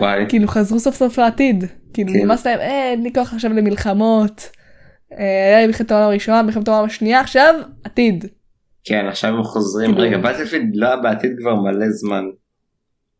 וואי. 0.00 0.24
כאילו 0.28 0.48
חזרו 0.48 0.80
סוף 0.80 0.94
סוף 0.96 1.18
לעתיד 1.18 1.64
כאילו 1.94 2.12
כן. 2.12 2.18
נמאס 2.18 2.46
להם 2.46 2.58
אה, 2.60 2.90
אין 2.90 3.02
לי 3.02 3.12
כוח 3.14 3.34
עכשיו 3.34 3.52
למלחמות. 3.52 4.50
אה, 5.18 5.46
היה 5.48 5.60
לי 5.60 5.66
מלחמת 5.66 5.90
העולם 5.90 6.06
הראשונה 6.08 6.42
מלחמת 6.42 6.68
העולם 6.68 6.84
השנייה 6.84 7.20
עכשיו 7.20 7.54
עתיד. 7.84 8.24
כן 8.84 9.06
עכשיו 9.08 9.30
הם 9.30 9.42
חוזרים 9.42 9.90
כאילו- 9.90 10.06
רגע 10.06 10.18
באטלפילד 10.18 10.70
לא 10.74 10.86
היה 10.86 10.96
בעתיד 10.96 11.30
כבר 11.40 11.54
מלא 11.54 11.86
זמן. 11.90 12.24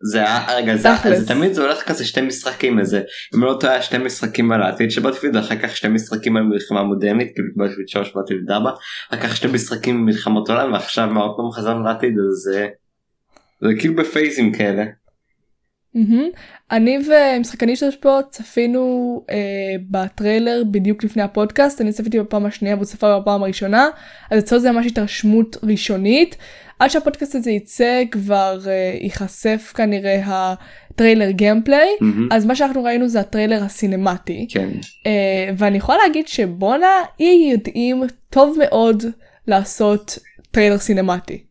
זה 0.03 0.19
היה 0.19 0.57
רגע 0.57 0.77
זה. 0.77 0.89
זה 1.05 1.29
תמיד 1.29 1.53
זה 1.53 1.63
הולך 1.63 1.83
כזה 1.83 2.05
שתי 2.05 2.21
משחקים 2.21 2.79
איזה 2.79 3.03
אם 3.35 3.45
לא 3.45 3.57
טועה 3.61 3.83
שתי 3.83 3.99
משחקים 3.99 4.53
על 4.53 4.63
העתיד 4.63 4.91
של 4.91 5.01
באטלפילד 5.01 5.37
אחר 5.37 5.57
כך 5.57 5.77
שתי 5.77 5.89
משחקים 5.89 6.37
על 6.37 6.43
מלחמה 6.43 6.83
מודרנית 6.83 7.29
כאילו 7.35 7.49
באטלפילד 7.57 7.89
3 7.89 8.13
באטלפילד 8.15 8.51
4 8.51 8.71
אחר 9.11 9.21
כך 9.23 9.37
שתי 9.37 9.49
משחקים 9.49 10.05
מלחמות 10.05 10.49
עולם 10.49 10.73
ועכשיו 10.73 11.07
מה 11.07 11.21
עוד 11.21 11.37
פעם 11.37 11.51
חזרנו 11.51 11.85
לעתיד 11.85 12.15
אז 12.19 12.35
זה 12.35 12.69
זה 13.61 13.69
כאילו 13.79 13.97
בפייזים 13.97 14.53
כאלה. 14.53 14.85
מהמם. 15.95 16.29
אני 16.71 16.99
ומשחקנית 16.99 17.79
של 17.79 17.91
פה 18.01 18.19
צפינו 18.31 19.25
אה, 19.31 19.37
בטריילר 19.91 20.63
בדיוק 20.71 21.05
לפני 21.05 21.23
הפודקאסט 21.23 21.81
אני 21.81 21.93
צפיתי 21.93 22.21
בפעם 22.21 22.47
השנייה 22.47 22.75
והוא 22.75 22.85
צפה 22.85 23.21
בפעם 23.21 23.43
הראשונה 23.43 23.89
אז 24.31 24.39
אצלו 24.43 24.59
זה 24.59 24.73
ממש 24.73 24.87
התרשמות 24.87 25.57
ראשונית 25.63 26.37
עד 26.79 26.91
שהפודקאסט 26.91 27.35
הזה 27.35 27.51
יצא 27.51 28.03
כבר 28.11 28.59
אה, 28.67 28.99
ייחשף 29.01 29.73
כנראה 29.77 30.23
הטריילר 30.27 31.31
gameplay 31.31 31.89
מהמם. 32.01 32.29
אז 32.33 32.47
מה 32.47 32.57
שאנחנו 32.57 32.85
ראינו 32.85 33.09
זה 33.09 33.21
הטריילר 33.21 33.63
ה 33.63 33.71
cinematic 33.71 34.47
כן 34.51 34.69
אה, 35.07 35.51
ואני 35.57 35.77
יכולה 35.77 35.99
להגיד 35.99 36.29
שבואנה 36.29 36.87
EA 37.21 37.49
יודעים 37.53 38.03
טוב 38.31 38.57
מאוד 38.59 39.03
לעשות 39.47 40.19
טריילר 40.51 40.79
cinematic. 40.79 41.43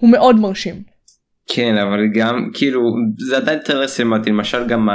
הוא 0.00 0.10
מאוד 0.10 0.36
מרשים. 0.36 0.82
כן 1.48 1.76
אבל 1.76 2.08
גם 2.14 2.50
כאילו 2.54 2.80
זה 3.28 3.36
עדיין 3.36 3.58
טריילר 3.58 3.88
cinematic 3.88 4.30
למשל 4.30 4.66
גם 4.68 4.88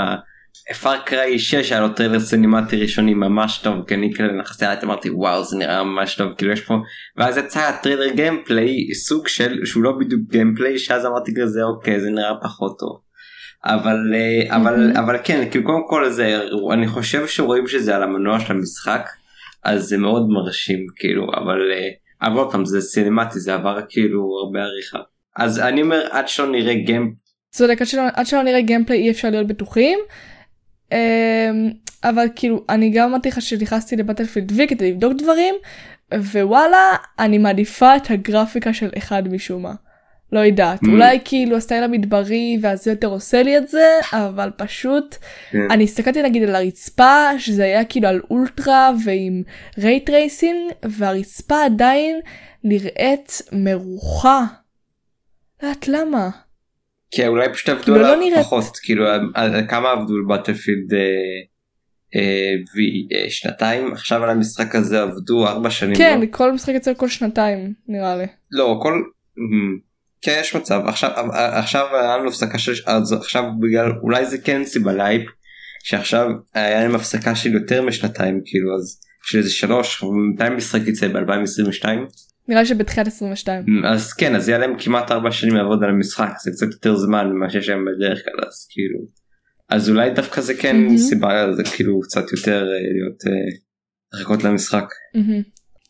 Far 0.81 0.97
Cry 1.05 1.39
6 1.39 1.71
היה 1.71 1.81
לו 1.81 1.89
טריילר 1.89 2.19
cinematic 2.19 2.77
ראשוני 2.77 3.13
ממש 3.13 3.57
טוב 3.57 3.85
כי 3.87 3.93
אני 3.93 4.13
כאילו 4.13 4.41
נכנסתי 4.41 4.65
לאט 4.65 4.83
אמרתי 4.83 5.09
וואו 5.09 5.43
זה 5.43 5.57
נראה 5.57 5.83
ממש 5.83 6.15
טוב 6.15 6.33
כאילו 6.37 6.51
יש 6.51 6.61
פה 6.61 6.73
ואז 7.17 7.37
יצא 7.37 7.59
הטריילר 7.59 8.09
gameplay 8.09 8.93
סוג 8.93 9.27
של 9.27 9.65
שהוא 9.65 9.83
לא 9.83 9.91
בדיוק 9.99 10.21
gameplay 10.31 10.79
שאז 10.79 11.05
אמרתי 11.05 11.31
כזה 11.41 11.63
אוקיי 11.63 11.99
זה 11.99 12.09
נראה 12.09 12.33
פחות 12.43 12.79
טוב. 12.79 13.01
אבל 13.65 14.13
אה, 14.13 14.55
אבל. 14.55 14.91
אבל 14.97 15.17
כן 15.23 15.49
כאילו 15.51 15.65
קודם 15.65 15.87
כל 15.87 16.09
זה 16.09 16.41
אני 16.73 16.87
חושב 16.87 17.27
שרואים 17.27 17.67
שזה 17.67 17.95
על 17.95 18.03
המנוע 18.03 18.39
של 18.39 18.53
המשחק 18.53 19.09
אז 19.63 19.83
זה 19.83 19.97
מאוד 19.97 20.29
מרשים 20.29 20.85
כאילו 20.95 21.23
אבל 21.23 21.71
אה, 21.71 21.89
אבל 22.27 22.37
עוד 22.37 22.51
פעם 22.51 22.65
זה 22.65 22.81
סינמטי 22.81 23.39
זה 23.39 23.53
עבר 23.53 23.79
כאילו 23.89 24.21
הרבה 24.43 24.59
עריכה 24.59 24.99
אז 25.37 25.59
אני 25.59 25.81
אומר 25.81 26.07
עד 26.11 26.27
שלא 26.27 26.47
נראה 26.47 26.73
game 26.73 27.13
צודק 27.51 27.77
עד 28.13 28.25
שלא 28.25 28.43
נראה 28.43 28.61
gameplay 28.61 28.99
אי 28.99 29.11
אפשר 29.11 29.29
להיות 29.29 29.47
בטוחים. 29.47 29.99
אמ, 30.91 30.97
אבל 32.03 32.27
כאילו 32.35 32.63
אני 32.69 32.89
גם 32.89 33.09
אמרתי 33.09 33.29
לך 33.29 33.41
שנכנסתי 33.41 33.95
ל 33.95 34.00
Battlefield 34.00 34.51
V 34.51 34.67
כדי 34.67 34.91
לבדוק 34.91 35.13
דברים 35.13 35.55
ווואלה 36.13 36.95
אני 37.19 37.37
מעדיפה 37.37 37.95
את 37.95 38.11
הגרפיקה 38.11 38.73
של 38.73 38.89
אחד 38.97 39.27
משום 39.27 39.63
מה. 39.63 39.73
לא 40.31 40.39
יודעת 40.39 40.83
Mm. 40.83 40.89
אולי 40.89 41.19
כאילו 41.25 41.57
הסטייל 41.57 41.83
המדברי 41.83 42.57
ואז 42.61 42.87
יותר 42.87 43.07
עושה 43.07 43.43
לי 43.43 43.57
את 43.57 43.67
זה 43.67 43.87
אבל 44.13 44.51
פשוט 44.57 45.15
כן. 45.51 45.57
אני 45.71 45.83
הסתכלתי 45.83 46.21
נגיד 46.21 46.43
על 46.43 46.55
הרצפה 46.55 47.39
שזה 47.39 47.63
היה 47.63 47.85
כאילו 47.85 48.07
על 48.07 48.21
אולטרה 48.29 48.91
ועם 49.05 49.43
ray 49.77 50.06
tracing 50.06 50.71
והרצפה 50.85 51.65
עדיין 51.65 52.19
נראית 52.63 53.41
מרוחה. 53.51 54.45
לא 55.63 55.67
יודעת 55.67 55.87
למה. 55.87 56.29
כן 57.15 57.27
אולי 57.27 57.53
פשוט 57.53 57.69
עבדו 57.69 57.83
כאילו, 57.83 57.97
לא 57.97 58.07
עליו 58.07 58.19
נראית- 58.19 58.45
פחות 58.45 58.77
כאילו 58.83 59.05
על- 59.33 59.67
כמה 59.69 59.91
עבדו 59.91 60.13
על 60.15 60.37
Battlefield 60.37 60.93
שנתיים 63.29 63.93
עכשיו 63.93 64.23
על 64.23 64.29
המשחק 64.29 64.75
הזה 64.75 65.01
עבדו 65.01 65.47
ארבע 65.47 65.69
שנים 65.69 65.95
כן 65.95 66.19
לא? 66.21 66.25
כל 66.31 66.51
משחק 66.51 66.73
יוצא 66.73 66.93
כל 66.97 67.07
שנתיים 67.09 67.73
נראה 67.87 68.17
לי. 68.17 68.25
לא 68.51 68.79
כל 68.81 69.01
כן 70.21 70.37
יש 70.41 70.55
מצב 70.55 70.81
עכשיו 70.87 71.11
עכשיו 71.35 71.85
היה 71.95 72.17
לנו 72.17 72.27
הפסקה 72.29 72.57
של 72.59 72.73
אז 72.85 73.13
עכשיו 73.13 73.43
בגלל 73.59 73.91
אולי 74.03 74.25
זה 74.25 74.37
כן 74.37 74.63
סיבה 74.65 74.93
לייפ 74.93 75.21
שעכשיו 75.83 76.27
היה 76.53 76.79
להם 76.83 76.95
הפסקה 76.95 77.35
של 77.35 77.53
יותר 77.53 77.81
משנתיים 77.81 78.41
כאילו 78.45 78.75
אז 78.75 78.99
של 79.23 79.37
איזה 79.37 79.49
שלוש 79.49 80.03
מתי 80.33 80.43
המשחק 80.43 80.87
יצא 80.87 81.07
ב-2022 81.07 81.85
נראה 82.47 82.61
לי 82.61 82.67
שבתחילת 82.67 83.07
22. 83.07 83.85
אז 83.85 84.13
כן 84.13 84.35
אז 84.35 84.49
יהיה 84.49 84.59
להם 84.59 84.75
כמעט 84.79 85.11
ארבע 85.11 85.31
שנים 85.31 85.55
לעבוד 85.55 85.83
על 85.83 85.89
המשחק 85.89 86.31
זה 86.43 86.51
קצת 86.51 86.67
יותר 86.71 86.95
זמן 86.95 87.27
ממה 87.27 87.49
שיש 87.49 87.69
להם 87.69 87.85
בדרך 87.85 88.19
כלל 88.25 88.47
אז 88.47 88.67
כאילו 88.69 88.99
אז 89.69 89.89
אולי 89.89 90.09
דווקא 90.09 90.41
זה 90.41 90.53
כן 90.53 90.77
מהמם. 90.77 90.97
סיבה 90.97 91.53
זה 91.53 91.63
כאילו 91.75 92.01
קצת 92.01 92.31
יותר 92.31 92.59
אה, 92.61 92.79
להיות 92.93 93.27
אה, 93.27 93.57
לחכות 94.13 94.43
למשחק. 94.43 94.85
מהמם. 95.15 95.41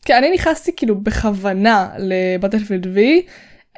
כן 0.04 0.14
אני 0.14 0.34
נכנסתי 0.34 0.76
כאילו 0.76 1.00
בכוונה 1.00 1.88
ל 1.98 2.05
Battlefield 2.05 2.86
V 2.86 3.26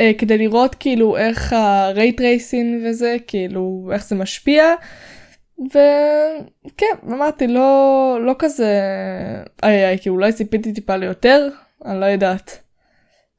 אה, 0.00 0.10
כדי 0.18 0.38
לראות 0.38 0.74
כאילו 0.74 1.16
איך 1.16 1.52
ה 1.52 1.64
ray 1.64 2.01
tracing 2.01 2.86
וזה 2.86 3.16
כאילו 3.26 3.90
איך 3.92 4.04
זה 4.04 4.16
משפיע. 4.16 4.64
וכן 5.58 7.12
אמרתי 7.12 7.46
לא 7.46 8.18
לא 8.26 8.34
כזה 8.38 8.80
איי 9.62 9.86
איי 9.86 9.98
כאילו 9.98 10.16
אולי 10.16 10.32
ציפיתי 10.32 10.72
טיפה 10.72 10.96
ליותר 10.96 11.48
אני 11.84 12.00
לא 12.00 12.06
יודעת. 12.06 12.67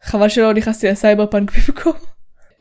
חבל 0.03 0.29
שלא 0.29 0.53
נכנסתי 0.53 0.87
לסייבר 0.87 1.25
פאנק 1.25 1.51
במקום. 1.51 1.93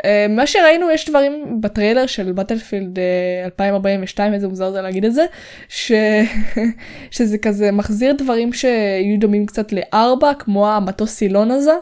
אה, 0.04 0.26
מה 0.28 0.46
שראינו 0.46 0.90
יש 0.90 1.08
דברים 1.08 1.60
בטריילר 1.60 2.06
של 2.06 2.32
בטלפילד 2.32 2.98
2042 3.44 4.34
איזה 4.34 4.48
מוזר 4.48 4.70
זה 4.70 4.80
להגיד 4.80 5.04
את 5.04 5.14
זה 5.14 5.26
ש... 5.68 5.92
שזה 7.10 7.38
כזה 7.38 7.72
מחזיר 7.72 8.12
דברים 8.12 8.52
שיהיו 8.52 9.18
דומים 9.18 9.46
קצת 9.46 9.72
לארבע 9.72 10.34
כמו 10.34 10.68
המטוס 10.68 11.14
סילון 11.14 11.50
הזה. 11.50 11.74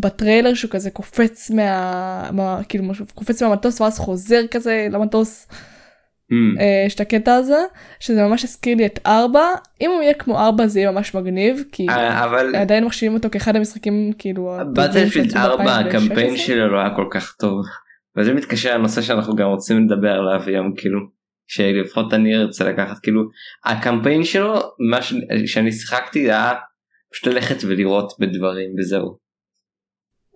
בטריילר 0.00 0.54
שהוא 0.54 0.70
כזה 0.70 0.90
קופץ 0.90 1.50
מה... 1.50 2.30
מה... 2.32 2.60
כאילו 2.68 2.84
קופץ 3.14 3.42
מהמטוס 3.42 3.80
ואז 3.80 3.98
חוזר 3.98 4.46
כזה 4.50 4.86
למטוס 4.90 5.46
אה, 5.50 5.56
יש 6.86 6.94
את 6.94 7.00
הקטע 7.00 7.34
הזה 7.34 7.58
שזה 8.00 8.22
ממש 8.22 8.44
הזכיר 8.44 8.76
לי 8.76 8.86
את 8.86 8.98
ארבע. 9.06 9.44
אם 9.80 9.90
הוא 9.90 10.02
יהיה 10.02 10.14
כמו 10.14 10.38
ארבע 10.38 10.66
זה 10.66 10.80
יהיה 10.80 10.90
ממש 10.90 11.14
מגניב 11.14 11.64
כי 11.72 11.86
אה, 11.88 12.24
אבל 12.24 12.56
עדיין 12.56 12.84
מחשיבים 12.84 13.14
אותו 13.14 13.30
כאחד 13.30 13.56
המשחקים 13.56 14.12
כאילו 14.18 14.50
בטלפילד 14.72 15.24
שיצאו 15.24 15.40
4 15.40 15.64
ב-2016. 15.82 15.86
הקמפיין 15.88 16.36
שלו 16.36 16.68
לא 16.72 16.78
היה 16.80 16.94
כל 16.96 17.06
כך 17.10 17.34
טוב. 17.40 17.60
וזה 18.16 18.34
מתקשר 18.34 18.74
לנושא 18.78 19.02
שאנחנו 19.02 19.36
גם 19.36 19.46
רוצים 19.48 19.84
לדבר 19.84 20.10
עליו 20.12 20.42
היום 20.46 20.74
כאילו 20.76 21.00
שלפחות 21.46 22.14
אני 22.14 22.36
ארצה 22.36 22.64
לקחת 22.64 22.98
כאילו 22.98 23.22
הקמפיין 23.64 24.24
שלו 24.24 24.54
מה 24.90 25.02
ש- 25.02 25.14
שאני 25.46 25.72
שיחקתי 25.72 26.18
היה 26.18 26.52
פשוט 27.12 27.26
ללכת 27.26 27.56
ולראות 27.64 28.12
בדברים 28.20 28.70
וזהו. 28.78 29.18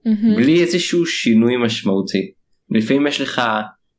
מהמם. 0.07 0.37
בלי 0.37 0.61
איזשהו 0.63 1.07
שינוי 1.07 1.57
משמעותי. 1.57 2.33
לפעמים 2.71 3.07
יש 3.07 3.21
לך 3.21 3.43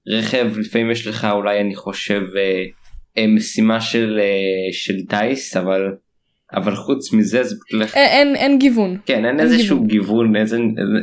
רכב 0.07 0.47
לפעמים 0.57 0.91
יש 0.91 1.07
לך 1.07 1.27
אולי 1.31 1.61
אני 1.61 1.75
חושב 1.75 2.21
אה, 2.37 2.63
אה, 3.17 3.27
משימה 3.27 3.81
של 3.81 4.19
אה, 4.21 4.73
של 4.73 5.05
טייס 5.09 5.57
אבל 5.57 5.91
אבל 6.53 6.75
חוץ 6.75 7.13
מזה 7.13 7.43
זה 7.43 7.55
פשוט 7.55 7.73
ללכת 7.73 7.95
אין, 7.95 8.27
אין, 8.27 8.35
אין 8.35 8.59
גיוון. 8.59 8.97
כן 9.05 9.15
אין 9.15 9.25
אין 9.25 9.39
איזשהו 9.39 9.83
גיוון. 9.83 9.87
גיוון 9.87 10.35
איזה, 10.35 10.59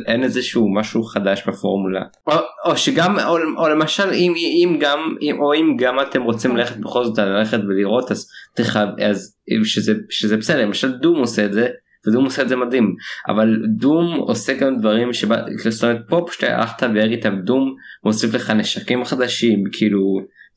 אין 0.07 0.23
איזשהו 0.23 0.73
משהו 0.73 1.03
חדש 1.03 1.43
בפורמולה 1.47 2.01
או, 2.27 2.33
או 2.65 2.77
שגם 2.77 3.19
או, 3.19 3.37
או 3.57 3.69
למשל 3.69 4.09
אם, 4.13 4.33
אם 4.35 4.77
גם 4.79 5.15
אם, 5.21 5.39
או 5.39 5.53
אם 5.53 5.75
גם 5.77 5.99
אתם 5.99 6.21
רוצים 6.21 6.57
ללכת 6.57 6.77
בכל 6.77 7.05
זאת 7.05 7.17
ללכת 7.17 7.59
ולראות 7.67 8.11
אז 8.11 8.27
תחייב 8.55 8.89
אז 9.05 9.35
שזה 9.63 9.93
שזה 10.09 10.37
בסדר 10.37 10.61
למשל 10.61 10.91
דום 10.91 11.19
עושה 11.19 11.45
את 11.45 11.53
זה 11.53 11.67
ודום 12.07 12.25
עושה 12.25 12.41
את 12.41 12.49
זה 12.49 12.55
מדהים. 12.55 12.95
אבל 13.29 13.57
דום 13.77 14.15
עושה 14.15 14.53
גם 14.53 14.77
דברים 14.77 15.13
שבא 15.13 15.35
זאת 15.69 15.83
אומרת 15.83 16.01
פה 16.09 16.25
פשוט 16.27 16.43
הלכת 16.43 16.83
והראית 16.95 17.25
דום 17.43 17.75
מוסיף 18.05 18.33
לך 18.33 18.49
נשקים 18.49 19.05
חדשים 19.05 19.63
כאילו 19.71 19.99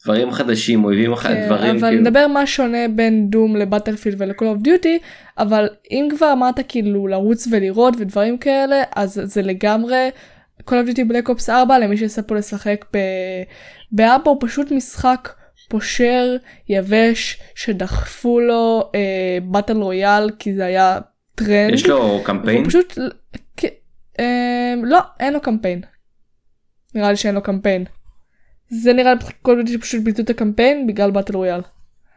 דברים 0.05 0.31
חדשים 0.31 0.85
אויבים 0.85 1.17
כן, 1.17 1.47
דברים 1.47 1.77
אבל 1.77 1.89
כאילו. 1.89 2.01
נדבר 2.01 2.27
מה 2.27 2.47
שונה 2.47 2.89
בין 2.97 3.31
Doom 3.31 3.57
ל 3.57 3.62
Battlefield 3.62 4.17
ול 4.19 4.28
Call 4.28 4.47
of 4.47 4.59
Duty 4.63 4.99
אבל 5.39 5.69
אם 5.91 6.09
כבר 6.17 6.33
אמרת 6.33 6.61
כאילו 6.69 7.07
לרוץ 7.07 7.49
ולראות 7.51 7.95
ודברים 7.99 8.39
כאלה 8.39 8.83
אז 8.97 9.21
זה 9.25 9.43
לגמרי 9.43 10.11
Call 10.63 10.73
of 10.73 10.91
Duty 10.91 11.01
Black 11.11 11.31
Ops 11.31 11.51
4 11.51 11.79
למי 11.79 11.97
שיעשה 11.97 12.23
פה 12.23 12.35
לשחק 12.35 12.85
ב... 12.95 12.99
באבו 13.93 14.31
הוא 14.31 14.39
פשוט 14.41 14.71
משחק 14.71 15.29
פושר 15.69 16.37
יבש 16.69 17.41
שדחפו 17.55 18.41
לו 18.41 18.91
אה, 18.95 19.39
battle 19.43 19.77
royale 19.77 20.31
כי 20.39 20.55
זה 20.55 20.65
היה 20.65 20.99
טרנד. 21.35 21.75
יש 21.75 21.87
לו 21.87 22.21
קמפיין 22.25 22.65
פשוט 22.69 22.99
כ- 23.57 23.65
אה, 24.21 24.75
לא 24.85 24.99
אין 25.21 25.33
לו 25.33 25.41
קמפיין. 25.41 25.81
נראה 26.95 27.11
לי 27.11 27.17
שאין 27.17 27.35
לו 27.35 27.43
קמפיין. 27.43 27.85
זה 28.69 28.93
נראה 28.93 29.15
לי 29.15 29.21
כל 29.43 29.57
מיני 29.57 29.73
שפשוט 29.73 30.03
ביטלו 30.03 30.25
את 30.25 30.31
הקמפיין 30.31 30.87
בגלל 30.87 31.11
באטל 31.11 31.37
רויאל. 31.37 31.61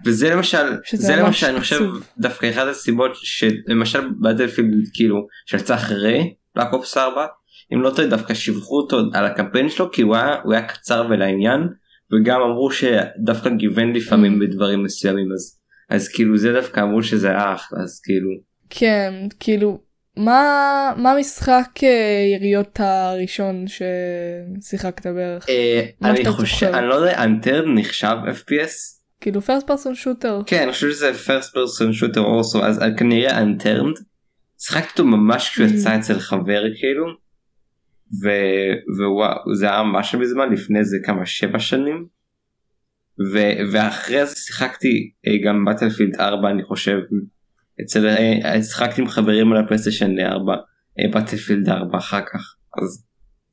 וזה 0.05 0.29
למשל 0.29 0.57
זה 0.93 1.15
למשל 1.15 1.47
אני 1.47 1.59
חושב. 1.59 1.85
דווקא 2.17 2.49
אחת 2.49 2.67
הסיבות 2.67 3.11
שלמשל 3.15 4.09
בטלפילד 4.21 4.87
כאילו 4.93 5.15
שיצא 5.45 5.75
אחרי 5.75 6.33
בלק 6.55 6.73
אופס 6.73 6.97
4 6.97 7.25
אם 7.73 7.81
לא 7.81 7.89
טועה 7.95 8.07
דווקא 8.07 8.33
שיבחו 8.33 8.77
אותו 8.77 8.99
על 9.13 9.25
הקמפיין 9.25 9.69
שלו 9.69 9.91
כי 9.91 10.01
הוא 10.01 10.15
היה, 10.15 10.35
הוא 10.43 10.53
היה 10.53 10.67
קצר 10.67 11.07
ולעניין 11.09 11.61
וגם 12.13 12.41
אמרו 12.41 12.71
שדווקא 12.71 13.49
גיוון 13.49 13.93
לפעמים 13.93 14.37
Mm. 14.41 14.45
בדברים 14.45 14.83
מסוימים 14.83 15.27
אז 15.33 15.59
אז 15.89 16.07
כאילו 16.07 16.37
זה 16.37 16.53
דווקא 16.53 16.79
אמרו 16.79 17.03
שזה 17.03 17.29
היה 17.29 17.53
אחלה 17.53 17.79
אז 17.83 18.01
כאילו 18.03 18.29
כן 18.69 19.13
כאילו 19.39 19.81
מה 20.17 20.41
מה 20.97 21.15
משחק 21.19 21.69
אה, 21.83 21.89
יריות 22.35 22.79
הראשון 22.79 23.65
ששיחקת 23.67 25.07
בערך 25.07 25.49
אה, 25.49 25.85
אני 26.03 26.25
חושב. 26.25 26.65
אני 26.73 26.87
לא 26.87 26.95
יודע 26.95 27.23
Unturned 27.23 27.63
נחשב 27.75 28.15
fps 28.27 28.97
כאילו 29.21 29.41
first 29.41 29.67
person 29.67 29.95
shooter 29.95 30.41
כן 30.45 30.63
אני 30.63 30.71
חושב 30.71 30.89
שזה 30.91 31.11
first 31.11 31.49
person 31.53 32.03
shooter 32.03 32.17
also 32.19 32.65
אז 32.65 32.77
אז 32.77 32.83
כנראה 32.97 33.41
Unturned. 33.41 33.95
שיחקתי 34.59 34.89
אותו 34.91 35.05
ממש 35.05 35.49
כשהוא 35.49 35.67
Mm. 35.67 35.73
יצא 35.73 35.95
אצל 35.99 36.19
חבר 36.19 36.63
כאילו. 36.79 37.05
ווואו 38.97 39.55
זה 39.55 39.65
היה 39.69 39.83
ממש 39.83 40.15
מזמן 40.15 40.53
לפני 40.53 40.85
זה 40.85 40.97
כמה 41.05 41.25
שבע 41.25 41.59
שנים. 41.59 42.05
ו- 43.33 43.71
ואחרי 43.71 44.25
זה 44.25 44.35
שיחקתי 44.35 45.11
אה, 45.27 45.31
גם 45.45 45.65
Battlefield 45.65 46.15
4 46.19 46.49
אני 46.49 46.63
חושב. 46.63 46.97
אצל 47.81 48.07
אה, 48.07 48.63
שיחקתי 48.63 49.01
עם 49.01 49.07
חברים 49.07 49.51
על 49.51 49.57
הפלייסטיישן 49.57 50.19
4 50.19 50.55
בטלפילד 51.13 51.69
4 51.69 51.97
אחר 51.97 52.21
כך 52.21 52.55
אז. 52.83 53.07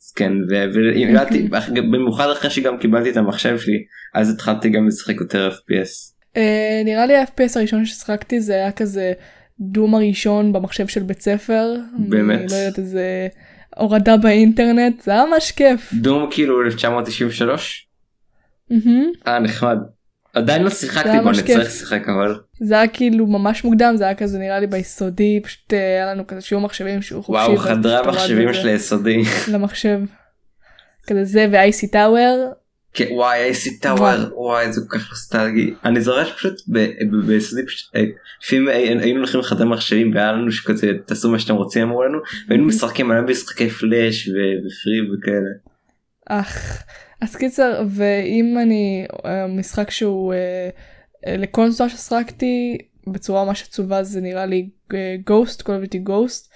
אז 0.05 0.13
כן 0.13 0.33
והגעתי 0.49 1.49
במיוחד 1.81 2.31
אחרי 2.31 2.51
שגם 2.51 2.79
קיבלתי 2.79 3.11
את 3.11 3.17
המחשב 3.17 3.59
שלי 3.59 3.85
אז 4.15 4.31
התחלתי 4.31 4.71
גם 4.71 4.89
לשחק 4.89 5.15
יותר 5.21 5.51
fps. 5.51 6.15
אה, 6.37 6.83
נראה 6.85 7.07
לי 7.07 7.17
ה-FPS 7.17 7.57
הראשון 7.57 7.85
ששיחקתי 7.85 8.41
זה 8.41 8.55
היה 8.55 8.73
כזה 8.73 9.13
דום 9.61 9.95
הראשון 9.95 10.53
במחשב 10.53 10.87
של 10.87 11.03
בית 11.03 11.21
ספר. 11.21 11.75
באמת? 12.09 12.39
אני 12.39 12.47
לא 12.51 12.57
יודעת 12.57 12.79
איזה 12.79 13.29
הורדה 13.77 14.17
באינטרנט 14.17 15.03
זה 15.03 15.11
היה 15.11 15.25
ממש 15.27 15.53
כיף. 15.53 15.93
דום 15.93 16.29
כאילו 16.31 16.63
1993 16.63 17.89
מהמם. 18.71 19.07
אה 19.27 19.39
נחמד. 19.39 19.79
עדיין 20.35 20.63
לא 20.63 20.71
שיחקתי 20.71 21.21
בו 21.23 21.31
אני 21.31 21.43
צריך. 21.43 21.67
לשחק 21.67 22.09
אבל 22.09 22.39
זה 22.61 22.75
היה 22.75 22.89
כאילו 22.89 23.27
ממש 23.27 23.65
מוקדם 23.65 23.95
זה 23.97 24.05
היה 24.05 24.15
כזה 24.15 24.39
נראה 24.39 24.61
לי 24.61 24.67
ביסודי 24.67 25.41
פשוט 25.45 25.73
אה, 25.75 25.79
היה 25.79 26.07
לנו 26.15 26.27
כזה 26.27 26.41
שיעור 26.41 26.63
מחשבים 26.65 27.03
שיעור 27.03 27.23
חופשי. 27.25 27.43
וואו 27.43 27.53
הורדנו 27.53 28.11
את 28.11 28.55
של 28.55 28.69
היסודי. 28.69 29.23
למחשב. 29.53 30.01
כזה 31.07 31.25
זה 31.25 31.47
ואייסי 31.53 31.89
טאוור. 31.89 32.53
כן, 32.97 33.07
וואי 33.11 33.39
אייסי 33.39 33.79
טאוור 33.79 34.15
וואי 34.37 34.73
זה 34.73 34.81
כל 34.89 34.99
כך 34.99 35.11
נוסטלגי 35.11 35.75
אני 35.85 36.01
זוכר 36.01 36.25
שפשוט 36.25 36.55
ביסודי 37.27 37.67
פשוט 37.67 37.97
אה, 37.97 38.03
לפעמים 38.45 38.69
הי- 38.69 38.99
היינו 38.99 39.19
הולכים 39.19 39.41
לחדר 39.41 39.65
מחשבים 39.65 40.15
והיה 40.15 40.33
לנו 40.33 40.53
שכזה 40.53 40.93
תעשו 41.07 41.31
מה 41.31 41.39
שאתם 41.39 41.55
רוצים 41.55 41.83
אמרו 41.83 42.03
לנו 42.05 42.19
והיינו 42.49 42.67
משחקים 42.67 43.11
עליהם 43.11 43.31
משחקי 43.31 43.71
פלאש 43.71 44.29
ופרי 44.29 45.01
וכאלה. 45.19 45.51
אך 46.29 46.83
אז 47.21 47.37
קיצר 47.37 47.83
ואם 47.91 48.57
אני 48.63 49.07
אה, 49.27 49.47
משחק 49.47 49.91
שהוא 49.91 50.35
אה, 51.27 51.37
לקונסולה 51.37 51.89
ששחקתי 51.89 52.79
בצורה 53.07 53.45
ממש 53.45 53.63
עצובה 53.63 54.03
זה 54.03 54.21
נראה 54.21 54.47
לי 54.47 54.69
גוסט 55.27 55.63
כל 55.63 55.73
הבאתי 55.73 55.99
גוסט 55.99 56.53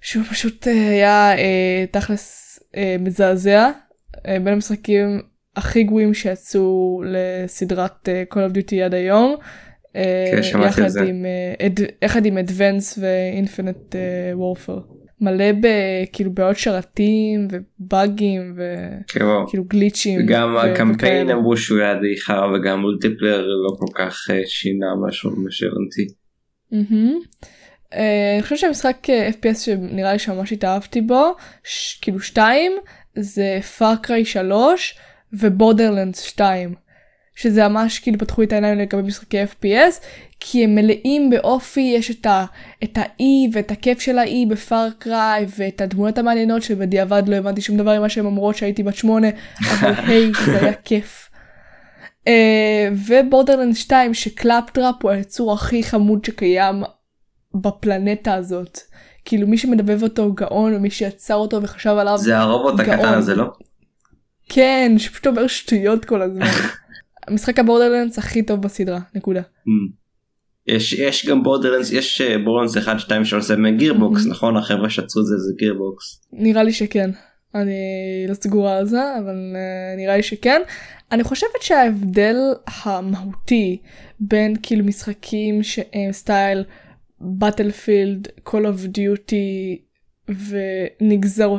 שהוא 0.00 0.24
פשוט 0.24 0.68
אה, 0.68 0.88
היה 0.88 1.38
אה, 1.38 1.84
תכלס 1.90 2.58
מזעזע 2.98 3.70
בין 4.24 4.48
המשחקים 4.48 5.22
הכי 5.56 5.82
גרועים 5.82 6.14
שיצאו 6.14 7.02
לסדרת 7.06 8.08
Call 8.34 8.36
of 8.36 8.56
Duty 8.56 8.76
עד 8.84 8.94
היום. 8.94 9.36
כן, 10.32 10.42
שמעתי 10.42 10.82
על 10.82 10.88
זה. 10.88 11.10
יחד 12.02 12.26
עם 12.26 12.38
Advance 12.38 12.98
ו-Infinite 12.98 13.94
אה, 13.94 14.32
מלא 15.20 15.44
בכאילו 15.60 16.32
בעיות 16.32 16.56
שרתים 16.56 17.48
ובאגים 17.50 18.56
וכאילו 18.56 19.44
כן. 19.68 19.78
גליצ'ים. 19.78 20.20
וגם 20.24 20.54
ו- 20.54 20.58
הקמפיין 20.60 21.24
וכאלה. 21.24 21.32
אמרו 21.38 21.56
שהוא 21.56 21.78
היה 21.78 21.94
די 21.94 22.20
חרא 22.20 22.46
וגם 22.56 22.80
multiplayer 22.80 23.46
לא 23.46 23.76
כל 23.78 23.86
כך 23.94 24.26
אה, 24.30 24.40
שינה 24.46 24.86
משהו 25.08 25.30
ממה 25.30 25.50
שהבנתי. 25.50 26.06
אה, 27.94 28.34
אני 28.34 28.42
חושבת 28.42 28.58
שהמשחק 28.58 29.10
אה, 29.10 29.28
FPS 29.30 29.54
שנראה 29.58 30.12
לי 30.12 30.18
שממש 30.18 30.52
התאהבתי 30.52 31.00
בו 31.00 31.34
ש- 31.64 31.98
כאילו 32.02 32.20
2 32.20 32.72
זה 33.18 33.58
Far 33.78 34.01
Cry 34.01 34.24
3 34.24 34.98
ו 35.32 35.39
Borderlands 35.39 36.20
2 36.22 36.74
שזה 37.36 37.68
ממש 37.68 37.98
כאילו 37.98 38.18
פתחו 38.18 38.42
את 38.42 38.52
העיניים 38.52 38.78
לגבי 38.78 39.02
משחקי 39.02 39.44
FPS 39.44 40.04
כי 40.48 40.64
הם 40.64 40.74
מלאים 40.74 41.30
באופי 41.30 41.80
יש 41.80 42.10
את, 42.10 42.26
ה, 42.26 42.44
את 42.84 42.98
האי 42.98 43.50
ואת 43.52 43.70
הכיף 43.70 44.00
של 44.00 44.18
האי 44.18 44.46
ב 44.46 44.60
Far 44.60 45.03
Cry 45.03 45.46
ואת 45.58 45.80
הדמויות 45.80 46.18
המעניינות 46.18 46.62
שבדיעבד 46.62 47.22
לא 47.26 47.36
הבנתי 47.36 47.60
שום 47.60 47.76
דבר 47.76 47.98
ממה 47.98 48.08
שהן 48.08 48.24
אומרות 48.24 48.56
שהייתי 48.56 48.82
בת 48.82 48.94
שמונה 48.94 49.28
אבל 49.70 49.92
היי 50.08 50.32
זה 50.46 50.58
היה 50.60 50.72
כיף. 50.72 51.30
אה, 52.28 52.88
ו 53.06 53.12
Borderlands 53.12 53.74
2 53.74 54.14
ש 54.14 54.30
Claptrap 54.30 54.94
הוא 55.02 55.10
היצור 55.10 55.52
הכי 55.52 55.82
חמוד 55.82 56.24
שקיים 56.24 56.82
בפלנטה 57.54 58.34
הזאת. 58.34 58.78
כאילו 59.24 59.46
מי 59.46 59.58
שמדבב 59.58 60.02
אותו 60.02 60.32
גאון 60.32 60.74
ומי 60.74 60.90
שיצר 60.90 61.34
אותו 61.34 61.62
וחשב 61.62 61.96
עליו 61.98 62.18
זה 62.18 62.38
הרובוט 62.38 62.80
הקטן. 62.80 63.14
הזה 63.14 63.34
לא? 63.34 63.52
כן 64.48 64.92
שפשוט 64.98 65.26
אומר 65.26 65.46
שטויות 65.46 66.04
כל 66.04 66.22
הזמן. 66.22 66.46
המשחק 67.28 67.58
ה 67.58 67.63
Borderlands 67.63 68.18
הכי 68.18 68.42
טוב 68.42 68.62
בסדרה 68.62 68.98
נקודה. 69.14 69.40
Mm. 69.40 70.05
יש 70.68 70.92
יש 70.92 71.26
גם 71.26 71.42
Borderlands 71.42 71.92
יש 71.92 72.20
Borderlands 72.44 72.76
1 72.76 73.00
2 73.00 73.24
3 73.24 73.44
זה 73.44 73.56
מ 73.56 73.65
Gearbox 73.65 74.26
Mhm. 74.26 74.30
נכון 74.30 74.56
החבר'ה 74.56 74.90
שיצרו 74.90 75.22
את 75.22 75.26
זה 75.26 75.36
זה 75.38 75.52
Gearbox. 75.58 76.20
נראה 76.32 76.62
לי 76.62 76.72
שכן. 76.72 77.10
אני 77.54 77.74
לא 78.28 78.34
סגורה 78.34 78.78
על 78.78 78.86
זה 78.86 79.18
אבל 79.18 79.34
uh, 79.54 79.96
נראה 79.96 80.16
לי 80.16 80.22
שכן. 80.22 80.62
אני 81.12 81.24
חושבת 81.24 81.62
שההבדל 81.62 82.36
המהותי 82.84 83.78
בין 84.20 84.54
כאילו 84.62 84.84
משחקים 84.84 85.62
שהם 85.62 86.12
סטייל 86.12 86.64
Battlefield, 87.20 88.28
Call 88.48 88.52
of 88.52 88.96
Duty 88.96 89.76
ונגזר, 90.28 91.54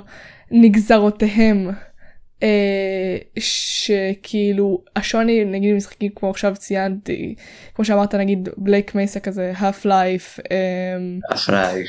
נגזרותיהם 0.51 1.69
אה, 1.69 1.73
שכאילו 3.39 4.81
השוני 4.95 5.45
נגיד 5.45 5.75
משחקים 5.75 6.11
כמו 6.15 6.29
עכשיו 6.29 6.55
ציינתי 6.55 7.35
כמו 7.75 7.85
שאמרת 7.85 8.15
נגיד 8.15 8.49
בלייק 8.57 8.95
מייסה 8.95 9.19
כזה 9.19 9.53
life 9.85 10.39
אה, 10.51 10.97
אחראי. 11.33 11.83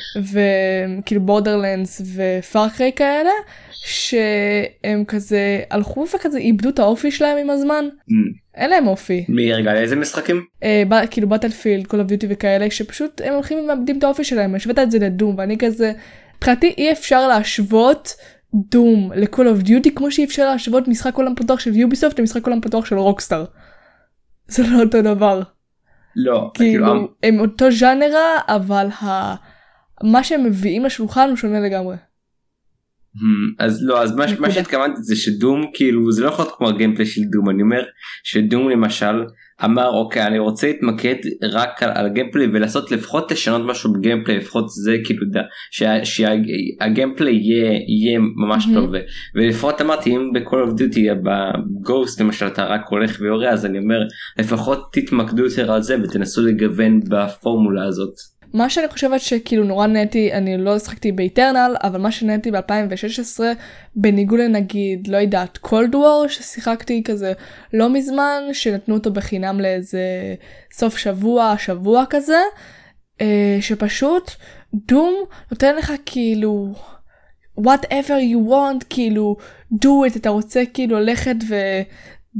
וכאילו 1.01 1.21
בורדרלנדס 1.21 2.01
ופארקריי 2.15 2.91
כאלה 2.95 3.29
שהם 3.71 5.05
כזה 5.07 5.61
הלכו 5.69 6.05
וכזה 6.15 6.37
איבדו 6.37 6.69
את 6.69 6.79
האופי 6.79 7.11
שלהם 7.11 7.37
עם 7.37 7.49
הזמן 7.49 7.85
Mm. 8.09 8.13
אין 8.55 8.69
להם 8.69 8.87
אופי 8.87 9.25
מי 9.29 9.53
הרגע 9.53 9.73
איזה 9.73 9.95
משחקים? 9.95 10.45
אה, 10.63 11.07
כאילו 11.11 11.29
באטלפילד 11.29 11.87
כל 11.87 11.99
הביוטי 11.99 12.27
וכאלה 12.29 12.71
שפשוט 12.71 13.21
הם 13.25 13.33
הולכים 13.33 13.57
ומאבדים 13.57 13.97
את 13.97 14.03
האופי 14.03 14.23
שלהם 14.23 14.55
השווית 14.55 14.79
את 14.79 14.91
זה 14.91 14.99
לדום 14.99 15.35
ואני 15.37 15.57
כזה 15.57 15.91
מבחינתי 16.37 16.73
אי 16.77 16.91
אפשר 16.91 17.27
להשוות 17.27 18.15
דום 18.53 19.11
ל-call 19.15 19.37
of 19.37 19.67
duty 19.67 19.89
כמו 19.95 20.11
שאי 20.11 20.25
אפשר 20.25 20.49
להשוות 20.49 20.87
משחק 20.87 21.15
עולם 21.15 21.35
פתוח 21.35 21.59
של 21.59 21.75
יוביסופט 21.75 22.19
למשחק 22.19 22.45
עולם 22.45 22.61
פתוח 22.61 22.85
של 22.85 22.97
רוקסטאר. 22.97 23.45
זה 24.47 24.63
לא 24.67 24.81
אותו 24.83 25.01
דבר. 25.01 25.41
לא. 26.15 26.51
כאילו 26.53 27.07
הם 27.23 27.39
אותו 27.39 27.71
ז'אנרה 27.71 28.39
אבל 28.47 28.87
ה... 29.01 29.35
מה 30.03 30.23
שהם 30.23 30.43
מביאים 30.43 30.85
לשולחן 30.85 31.29
הוא 31.29 31.37
שונה 31.37 31.59
לגמרי. 31.59 31.95
Hmm, 33.15 33.55
אז 33.59 33.83
לא 33.83 34.01
אז 34.01 34.15
מה. 34.15 34.51
שהתכוונתי 34.51 35.01
זה 35.01 35.15
שדום 35.15 35.65
כאילו 35.73 36.11
זה 36.11 36.23
לא 36.23 36.27
יכול 36.27 36.45
להיות 36.45 36.57
כמו 36.57 36.69
הגיימפליי 36.69 37.05
של 37.05 37.21
דום 37.31 37.49
אני 37.49 37.61
אומר 37.61 37.83
שדום 38.23 38.69
למשל 38.69 39.23
אמר 39.65 39.89
אוקיי 39.89 40.27
אני 40.27 40.39
רוצה 40.39 40.67
להתמקד 40.67 41.15
רק 41.43 41.83
על, 41.83 41.89
על 41.95 42.05
ה 42.05 42.10
gameplay 42.10 42.47
ולעשות 42.53 42.91
לפחות 42.91 43.31
לשנות 43.31 43.61
משהו 43.65 43.93
ב 43.93 43.98
gameplay 43.98 44.37
לפחות 44.37 44.69
זה 44.69 44.95
כאילו 45.03 45.25
דה, 45.31 45.41
שה, 45.71 46.05
שה 46.05 46.40
gameplay 46.40 47.35
יהיה 47.35 47.71
יהיה 47.71 48.19
ממש 48.19 48.67
מהמם. 48.67 48.79
טוב 48.79 48.95
ולפחות 49.35 49.81
אמרתי 49.81 50.15
אם 50.15 50.31
ב-Call 50.33 50.69
of 50.69 50.79
Duty 50.79 50.99
ב 51.23 51.39
Ghost 51.39 52.21
למשל 52.21 52.47
אתה 52.47 52.65
רק 52.65 52.81
הולך 52.89 53.17
ויורה 53.21 53.49
אז 53.49 53.65
אני 53.65 53.79
אומר 53.79 53.99
לפחות 54.39 54.89
תתמקדו 54.91 55.43
יותר 55.43 55.71
על 55.71 55.81
זה 55.81 55.95
ותנסו 56.03 56.41
לגוון 56.41 56.99
בפורמולה 56.99 57.85
הזאת. 57.85 58.38
מה 58.53 58.69
שאני 58.69 58.87
חושבת 58.87 59.21
שכאילו 59.21 59.63
נורא 59.63 59.87
נהניתי, 59.87 60.33
אני 60.33 60.57
לא 60.57 60.79
שחקתי 60.79 61.11
ב 61.11 61.18
Eternal, 61.18 61.75
אבל 61.83 62.01
מה 62.01 62.11
שנהניתי 62.11 62.51
ב-2016, 62.51 63.39
בניגוד 63.95 64.39
לנגיד, 64.39 65.07
לא 65.07 65.17
יודעת, 65.17 65.57
Cold 65.57 65.95
War, 65.95 66.25
ששיחקתי 66.27 67.03
כזה 67.05 67.33
לא 67.73 67.89
מזמן, 67.89 68.43
שנתנו 68.53 68.95
אותו 68.95 69.11
בחינם 69.11 69.59
לאיזה 69.59 70.35
סוף 70.73 70.97
שבוע, 70.97 71.55
שבוע 71.57 72.03
כזה, 72.09 72.39
אה, 73.21 73.57
שפשוט 73.61 74.31
דום 74.73 75.15
נותן 75.51 75.75
לך 75.75 75.93
כאילו, 76.05 76.73
whatever 77.59 78.19
you 78.33 78.49
want, 78.49 78.85
כאילו, 78.89 79.37
do 79.73 80.11
it, 80.11 80.15
אתה 80.15 80.29
רוצה 80.29 80.63
כאילו 80.73 80.99
ללכת 80.99 81.35
ו... 81.49 81.55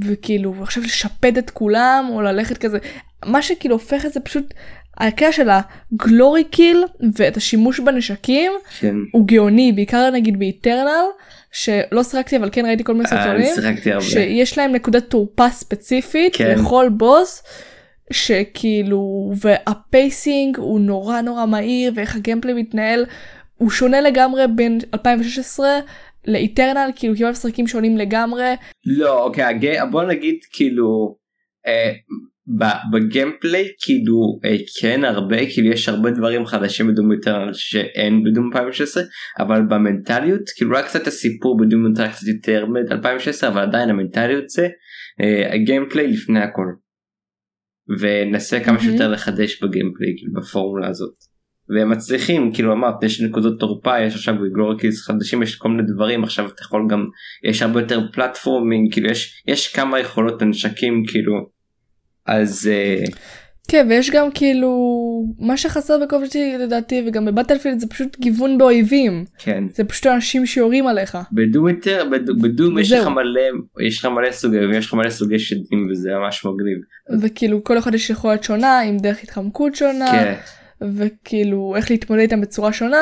וכאילו 0.04 0.54
עכשיו 0.62 0.84
לשפד 0.84 1.38
את 1.38 1.50
כולם 1.50 2.06
או 2.10 2.22
ללכת 2.22 2.58
כזה. 2.58 2.78
מה 3.26 3.41
שכאילו 3.41 3.76
הופך 3.76 4.06
את 4.06 4.13
זה 4.13 4.19
פשוט 4.19 4.54
הקטע 5.00 5.32
של 5.32 5.50
הגלורי 5.50 6.44
קיל 6.44 6.84
ואת 7.16 7.38
השימוש 7.38 7.80
בנשקים 7.80 8.52
כן. 8.80 8.96
הוא 9.12 9.28
גאוני 9.28 9.72
בעיקר 9.72 10.10
נגיד 10.10 10.40
באיטרנל 10.40 11.06
שלא 11.52 12.04
שיחקתי 12.04 12.38
אבל 12.38 12.50
כן 12.52 12.66
ראיתי 12.66 12.84
כל 12.84 12.94
מיני 12.94 13.06
אה, 13.06 13.10
סרטונים. 13.10 14.02
שיש 14.02 14.58
להם 14.58 14.72
נקודת 14.72 15.04
תורפה 15.10 15.50
ספציפית 15.50 16.36
כן. 16.36 16.56
לכל 16.60 16.90
בוס 16.92 17.44
שכאילו 18.12 19.32
והפייסינג 19.42 20.58
הוא 20.58 20.80
נורא 20.80 21.22
נורא 21.22 21.46
מהיר 21.46 21.92
ואיך 21.96 22.16
הגיימפלי 22.16 22.54
מתנהל 22.54 23.06
הוא 23.58 23.70
שונה 23.70 24.02
לגמרי 24.02 24.44
בין 24.56 24.80
2016 24.94 25.80
לאיטרנל 26.28 26.92
כאילו 26.96 27.16
כמעט 27.16 27.32
משחקים 27.32 27.68
שונים 27.68 27.98
לגמרי 27.98 28.54
לא 28.86 29.24
אוקיי 29.24 29.44
הגי... 29.44 29.74
בוא 29.92 30.04
נגיד 30.04 30.36
כאילו 30.52 31.16
אה, 31.68 31.92
בגיימפליי 32.92 33.68
כאילו 33.82 34.40
אה, 34.46 34.56
כן 34.82 35.04
הרבה 35.04 35.38
כאילו 35.54 35.68
יש 35.68 35.90
הרבה 35.90 36.12
דברים 36.12 36.46
חדשים 36.46 36.88
בדום 36.88 37.12
יותר 37.12 37.50
שאין 37.54 38.24
בדום 38.24 38.48
2016 38.48 39.04
אבל 39.40 39.62
במנטליות 39.70 40.42
כאילו 40.56 40.72
רק 40.76 40.86
קצת 40.86 41.08
הסיפור 41.08 41.58
בדום 41.58 41.86
יותר 41.86 42.08
קצת 42.08 42.28
יותר 42.28 42.66
מ-2016 42.66 43.48
אבל 43.48 43.62
עדיין 43.62 43.90
המנטליות 43.90 44.50
זה 44.50 44.68
אה, 45.22 45.54
הגיימפליי 45.54 46.08
לפני 46.08 46.40
הכל. 46.40 46.66
וננסה 48.00 48.60
כמה. 48.60 48.80
שיותר 48.80 49.12
לחדש 49.12 49.64
בגיימפליי 49.64 50.14
כאילו 50.18 50.34
בפורמולה 50.34 50.88
הזאת. 50.88 51.14
והם 51.76 51.90
מצליחים 51.90 52.52
כאילו 52.54 52.74
אמרת 52.74 53.04
יש 53.04 53.22
נקודות 53.22 53.60
תורפה 53.60 54.00
יש 54.00 54.16
עכשיו 54.16 54.36
גלורקיס 54.54 55.02
חדשים 55.02 55.44
יש 55.44 55.56
כל 55.56 55.70
מיני 55.70 55.84
דברים 55.94 56.24
עכשיו 56.24 56.48
אתה 56.48 56.62
יכול 56.62 56.88
גם 56.90 57.06
יש 57.44 57.62
הרבה 57.62 57.82
יותר 57.82 58.00
פלטפורמינג 58.14 58.94
כאילו 58.94 59.10
יש 59.10 59.44
יש 59.48 59.74
כמה 59.76 60.00
יכולות 60.00 60.42
לנשקים 60.42 61.04
כאילו 61.08 61.34
אז 62.32 62.70
אה, 62.72 63.04
כן 63.72 63.88
ויש 63.89 64.10
גם 64.12 64.32
כאילו 64.34 64.72
מה 65.39 65.58
שחסר 65.58 65.98
בקובלטי 66.04 66.58
לדעתי 66.60 67.04
וגם 67.08 67.26
בבטלפילד 67.26 67.80
זה 67.80 67.88
פשוט 67.88 68.18
גיוון 68.20 68.58
באויבים 68.58 69.26
כן 69.39 69.63
זה 69.74 69.84
פשוט 69.84 70.08
אנשים 70.08 70.46
שיורים 70.46 70.88
עליך 70.88 71.18
בדום 71.32 71.68
יותר 71.70 72.08
בד- 72.12 72.42
בדום 72.42 72.80
יש. 72.80 72.92
לך 72.92 73.08
מלא 73.08 73.42
יש 73.88 74.00
לך 74.00 74.06
מלא 74.06 74.32
סוגי 74.32 74.58
יש 74.78 74.86
לך 74.88 74.94
מלא 74.94 75.10
סוגי 75.10 75.39
שדים 75.39 75.88
וזה 75.92 76.10
ממש 76.24 76.46
מגניב. 76.46 76.78
וכאילו 77.22 77.63
כל 77.63 77.78
אחד 77.78 77.94
יש 77.94 78.10
יכולת 78.10 78.44
שונה 78.44 78.80
עם 78.80 78.98
דרך 78.98 79.24
התחמקות 79.24 79.76
שונה 79.76 80.12
כן 80.12 80.34
וכאילו 80.82 81.74
איך 81.76 81.92
להתמודד 81.92 82.22
איתם 82.22 82.42
בצורה 82.42 82.74
שונה 82.74 82.98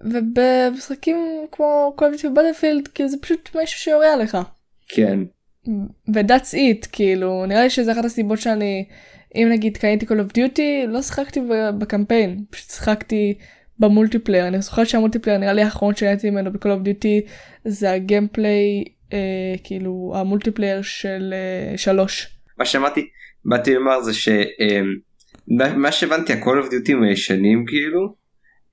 ובמשחקים 0.00 1.16
כמו 1.52 1.92
קובלטי 1.96 2.26
ובטלפילד 2.26 2.88
כאילו 2.88 3.08
זה 3.08 3.16
פשוט 3.20 3.48
מישהו 3.56 3.78
שיורה 3.80 4.12
עליך. 4.12 4.36
כן 4.88 5.18
ו-that's 6.14 6.54
it 6.54 6.88
כאילו 6.92 7.46
נראה 7.46 7.62
לי 7.62 7.70
שזה 7.70 7.92
אחת 7.92 8.04
הסיבות 8.04 8.38
שאני 8.38 8.84
אם 9.34 9.48
נגיד 9.50 9.76
קניתי 9.76 10.06
Call 10.06 10.08
of 10.08 10.36
Duty 10.38 10.86
לא 10.88 11.02
שיחקתי 11.02 11.40
בקמפיין 11.78 12.44
פשוט 12.50 12.70
שיחקתי 12.70 13.34
ב 13.78 13.84
multiplayer 13.84 14.48
אני 14.48 14.62
זוכרת 14.62 14.88
שה 14.88 14.99
multiplayer 14.99 15.38
נראה 15.38 15.52
לי 15.52 15.62
האחרון 15.62 15.94
שנהניתי 15.94 16.30
ממנו 16.30 16.52
ב-Call 16.52 16.58
of 16.58 16.86
Duty 16.86 17.30
זה 17.64 17.92
ה 17.92 18.02
gameplay 18.02 18.84
אה, 19.12 19.54
כאילו 19.64 20.12
ה 20.16 20.21
multiplayer 20.21 20.82
של 20.82 21.34
אה, 21.34 21.78
שלוש. 21.78 22.28
מה 22.58 22.64
שאמרתי 22.64 23.08
באתי 23.44 23.74
לומר 23.74 24.00
זה 24.00 24.14
שמה 24.14 25.92
שהבנתי 25.92 26.32
ה-Call 26.32 26.64
of 26.64 26.70
Duty 26.70 27.04
הישנים 27.08 27.64
כאילו 27.68 28.14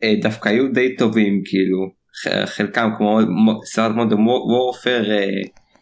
אה, 0.04 0.14
דווקא 0.22 0.50
היו 0.50 0.72
די 0.74 0.96
טובים 0.96 1.42
כאילו 1.46 2.02
חלקם 2.46 2.90
כמו 2.98 3.20
מו- 3.46 3.66
סרט 3.66 3.96
Modern 3.96 4.28
Warfare 4.28 5.04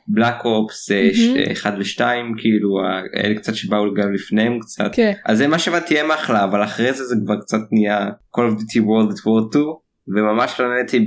בלק 0.09 0.45
אופס 0.45 0.91
מהמם. 0.91 1.51
1 1.51 1.73
ו2 1.73 2.01
כאילו 2.37 2.79
האלה 3.13 3.35
קצת 3.35 3.55
שבאו 3.55 3.93
גם 3.93 4.13
לפניהם 4.13 4.59
קצת 4.59 4.89
כן. 4.91 5.13
אז 5.25 5.37
זה 5.37 5.47
מה 5.47 5.59
שהבנתי 5.59 5.99
הם 5.99 6.11
אחלה 6.11 6.43
אבל 6.43 6.63
אחרי 6.63 6.93
זה 6.93 7.05
זה 7.05 7.15
כבר 7.25 7.35
קצת 7.41 7.57
נהיה 7.71 8.09
call 8.37 8.39
of 8.39 8.59
duty 8.61 8.81
world 8.81 9.13
at 9.13 9.19
war 9.19 9.51
2 9.51 9.63
וממש 10.15 10.59
לא 10.59 10.69
נהניתי 10.69 11.05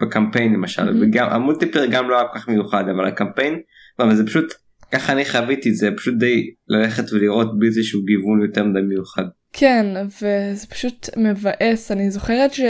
בקמפיין 0.00 0.52
למשל 0.52 0.84
מהמם. 0.84 1.02
וגם 1.02 1.28
המולטיפלר 1.30 1.86
גם 1.86 2.10
לא 2.10 2.18
היה 2.18 2.28
כל 2.28 2.38
כך 2.38 2.48
מיוחד 2.48 2.84
אבל 2.88 3.06
הקמפיין 3.06 3.60
אבל 3.98 4.14
זה 4.14 4.26
פשוט 4.26 4.54
ככה 4.92 5.12
אני 5.12 5.24
חוויתי 5.24 5.74
זה 5.74 5.90
פשוט 5.96 6.14
די 6.18 6.50
ללכת 6.68 7.12
ולראות 7.12 7.58
בלי 7.58 7.68
איזשהו 7.68 8.04
גיוון 8.04 8.42
יותר 8.42 8.64
מדי 8.64 8.80
מיוחד. 8.80 9.24
כן 9.52 9.86
וזה 10.06 10.66
פשוט 10.66 11.08
מבאס 11.16 11.92
אני 11.92 12.10
זוכרת 12.10 12.54
ש... 12.54 12.60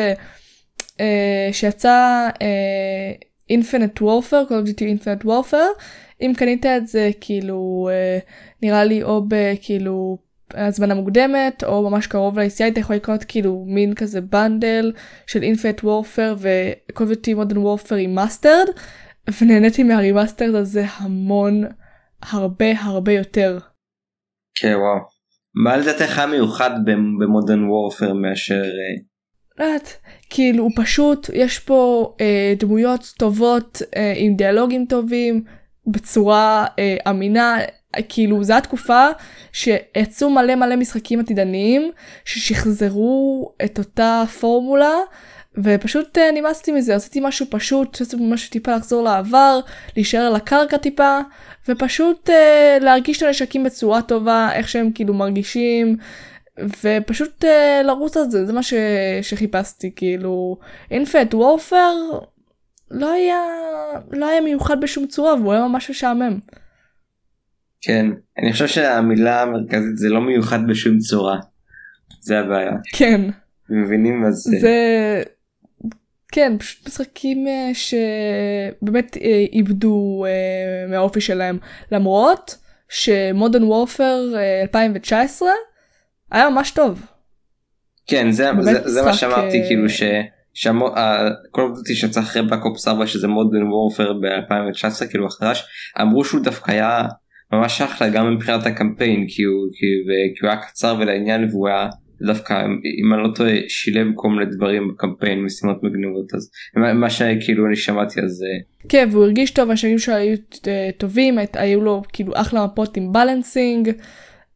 אה, 1.01 1.49
שיצא 1.53 2.29
Infinite 3.51 4.03
Warfare 4.03 4.43
Call 4.49 4.53
of 4.67 4.69
Duty 4.69 4.85
Infinite 4.85 5.25
Warfare 5.25 5.67
אם 6.21 6.33
קנית 6.37 6.67
את 6.67 6.87
זה 6.87 7.11
כאילו 7.21 7.89
אה, 7.93 8.19
נראה 8.63 8.85
לי 8.85 9.03
או 9.03 9.25
בכאילו 9.29 10.19
הזמנה 10.55 10.95
מוקדמת 10.95 11.65
או 11.65 11.91
ממש 11.91 12.07
קרוב 12.07 12.39
ליציאה 12.39 12.69
אתה 12.73 12.81
יכול 12.81 12.97
לקנות 12.97 13.25
כאילו 13.25 13.65
מין 13.67 13.95
כזה 13.95 14.21
bundle 14.21 14.93
של 15.27 15.43
Infinite 15.43 15.85
Warfare 15.85 16.35
ו-Call 16.39 17.03
of 17.03 17.15
Duty 17.15 17.35
Modern 17.35 17.59
Warfare 17.59 17.95
Remastered 17.95 18.67
ונהניתי 19.41 19.83
מה 19.83 19.95
remastered 19.95 20.55
הזה 20.55 20.85
המון 20.97 21.65
הרבה 22.23 22.81
הרבה 22.81 23.13
יותר. 23.13 23.59
כן 24.55 24.75
וואו. 24.75 25.15
מה 25.65 25.77
לדעתך 25.77 26.19
מיוחד 26.19 26.71
במודרן 27.19 27.65
וורפר 27.65 28.13
מאשר 28.13 28.63
אה, 28.63 29.14
יודעת, 29.59 29.97
כאילו 30.31 30.65
הוא 30.65 30.71
פשוט, 30.77 31.31
יש 31.35 31.59
פה 31.59 32.13
אה, 32.21 32.55
דמויות 32.59 33.13
טובות 33.19 33.83
אה, 33.97 34.13
עם 34.17 34.37
דיאלוגים 34.37 34.87
טובים, 34.89 35.45
בצורה 35.87 36.67
אה, 36.79 36.97
אמינה, 37.11 37.57
כאילו 38.09 38.45
זו 38.45 38.55
התקופה 38.55 39.07
שיצאו 39.53 40.31
מלא 40.31 40.55
מלא 40.55 40.77
משחקים 40.77 41.21
עתידניים 41.21 41.91
ששחזרו 42.25 43.53
את 43.65 43.79
אותה 43.79 44.23
פורמולה 44.41 44.95
ופשוט 45.59 46.19
אה, 46.19 46.31
נמאסתי 46.35 46.73
מזה, 46.73 46.95
עשיתי 46.95 47.21
משהו 47.23 47.47
פשוט, 47.51 48.01
עשיתי 48.01 48.17
משהו 48.21 48.51
טיפה 48.51 48.77
לחזור 48.77 49.05
לעבר, 49.05 49.61
להישאר 49.97 50.21
על 50.21 50.37
הקרקע 50.37 50.77
טיפה 50.77 51.19
ופשוט 51.69 52.31
אה, 52.31 52.79
להרגיש 52.81 53.19
את 53.19 53.23
הנשקים 53.23 53.65
בצורה 53.65 54.03
טובה, 54.03 54.49
איך 54.53 54.69
שהם 54.69 54.91
כאילו 54.95 55.15
מרגישים. 55.15 55.97
ופשוט 56.59 57.45
uh, 57.45 57.83
לרוץ 57.85 58.17
על 58.17 58.31
זה 58.31 58.47
זה 58.47 58.53
מה 58.53 58.63
ש... 58.63 58.75
שחיפשתי 59.23 59.93
כאילו 59.97 60.59
אינפט 60.91 61.35
וורפר 61.35 61.93
לא 62.91 63.13
היה 63.13 63.39
לא 64.11 64.29
היה 64.29 64.41
מיוחד 64.41 64.81
בשום 64.81 65.07
צורה 65.07 65.35
והוא 65.35 65.53
היה 65.53 65.69
ממש 65.69 65.91
משעמם. 65.91 66.39
כן 67.81 68.07
אני 68.39 68.53
חושב 68.53 68.67
שהמילה 68.67 69.43
המרכזית 69.43 69.97
זה 69.97 70.09
לא 70.09 70.21
מיוחד 70.21 70.59
בשום 70.69 70.99
צורה. 70.99 71.39
זה 72.21 72.39
הבעיה. 72.39 72.73
כן 72.97 73.21
מבינים 73.71 74.21
מה 74.23 74.31
זה. 74.31 74.59
זה 74.61 75.23
כן 76.33 76.59
פשוט 76.59 76.87
משחקים 76.89 77.47
אה, 77.47 77.71
שבאמת 77.75 79.17
אה, 79.17 79.45
איבדו 79.53 80.25
מהאופי 80.89 81.21
שלהם 81.21 81.59
למרות 81.93 82.57
שמודרן 82.89 83.65
וורפר 83.65 84.35
2019 84.63 85.49
היה 86.35 86.51
ממש 86.51 86.71
טוב. 86.71 87.07
כן 88.07 88.31
זה, 88.31 88.51
זה, 88.61 88.89
זה 88.89 89.03
מה 89.03 89.15
שאמרתי 89.15 89.61
אה, 89.61 89.67
כאילו 89.67 89.89
שכל 90.55 91.61
עובדתי 91.61 91.95
שיצא 91.95 92.21
אחרי 92.21 92.43
בקופס 92.43 92.89
4 92.89 93.07
שזה 93.07 93.29
מודרן 93.29 93.63
וורפר 93.63 94.13
ב-2019 94.13 95.07
כאילו 95.11 95.27
החדש 95.27 95.65
אמרו 96.01 96.25
שהוא 96.25 96.41
דווקא 96.41 96.73
היה 96.73 97.03
ממש 97.53 97.83
אחלה 97.83 98.09
גם 98.09 98.35
מבחינת 98.35 98.67
הקמפיין 98.67 99.27
כי 99.29 99.43
הוא, 99.43 99.67
כי, 99.73 99.87
כי 100.39 100.47
הוא 100.47 100.51
היה 100.51 100.61
קצר 100.61 100.97
ולעניין 101.01 101.49
והוא 101.51 101.69
היה 101.69 101.89
דווקא 102.27 102.65
אם 103.05 103.15
אני 103.15 103.23
לא 103.23 103.29
טועה 103.35 103.55
שילב 103.69 104.07
כל 104.15 104.29
מיני 104.29 104.51
דברים 104.51 104.89
בקמפיין 104.89 105.45
משימות 105.45 105.83
מגניבות 105.83 106.35
אז 106.35 106.51
מה 106.95 107.11
שכאילו 107.11 107.67
אני 107.67 107.77
שמעתי 107.77 108.21
אז 108.21 108.43
אה, 108.43 108.89
כן 108.89 109.09
והוא 109.13 109.25
הרגיש 109.25 109.51
טוב 109.51 109.71
השנים 109.71 109.99
שלו 109.99 110.15
היו 110.15 110.37
אה, 110.69 110.91
טובים 110.99 111.39
היו 111.53 111.81
לו 111.81 112.03
כאילו 112.13 112.33
אחלה 112.37 112.67
מפות 112.67 112.97
עם 112.97 113.13
בלנסינג 113.13 113.91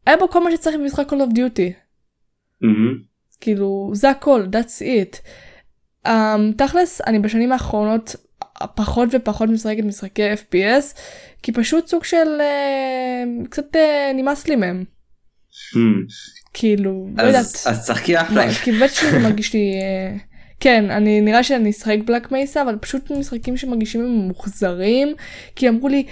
היה 0.05 0.17
בו 0.17 0.29
כל 0.29 0.43
מה 0.43 0.51
שצריך 0.51 0.75
במשחק 0.75 1.09
Call 1.09 1.15
of 1.15 1.33
Duty. 1.33 1.71
Mm-hmm. 2.63 3.03
כאילו 3.41 3.91
זה 3.93 4.09
הכל 4.09 4.45
that's 4.51 4.81
it. 4.81 5.17
Um, 6.07 6.09
תכלס 6.57 7.01
אני 7.07 7.19
בשנים 7.19 7.51
האחרונות 7.51 8.15
פחות 8.75 9.09
ופחות 9.11 9.49
משחקת 9.49 9.83
משחקי 9.83 10.33
fps 10.33 10.99
כי 11.43 11.51
פשוט 11.51 11.87
סוג 11.87 12.03
של 12.03 12.27
uh, 12.39 13.47
קצת 13.49 13.75
uh, 13.75 13.79
נמאס 14.15 14.47
לי 14.47 14.55
מהם. 14.55 14.83
Hmm. 15.75 16.13
כאילו 16.53 17.07
לא 17.17 17.23
יודעת. 17.23 17.45
אז 17.65 17.83
תשחקי 17.83 18.17
אף 18.17 18.31
לייף. 18.31 18.57
כי 18.57 18.71
באמת 18.71 18.89
שזה 18.89 19.19
מרגיש 19.19 19.53
לי 19.53 19.73
uh, 19.79 20.28
כן 20.59 20.91
אני 20.91 21.21
נראה 21.21 21.43
שאני 21.43 21.69
אשחק 21.69 21.97
Black 22.05 22.31
Mesa 22.31 22.61
אבל 22.61 22.75
פשוט 22.81 23.11
משחקים 23.11 23.57
שמרגישים 23.57 24.01
הם 24.01 24.07
ממוחזרים 24.07 25.15
כי 25.55 25.69
אמרו 25.69 25.87
לי 25.87 26.05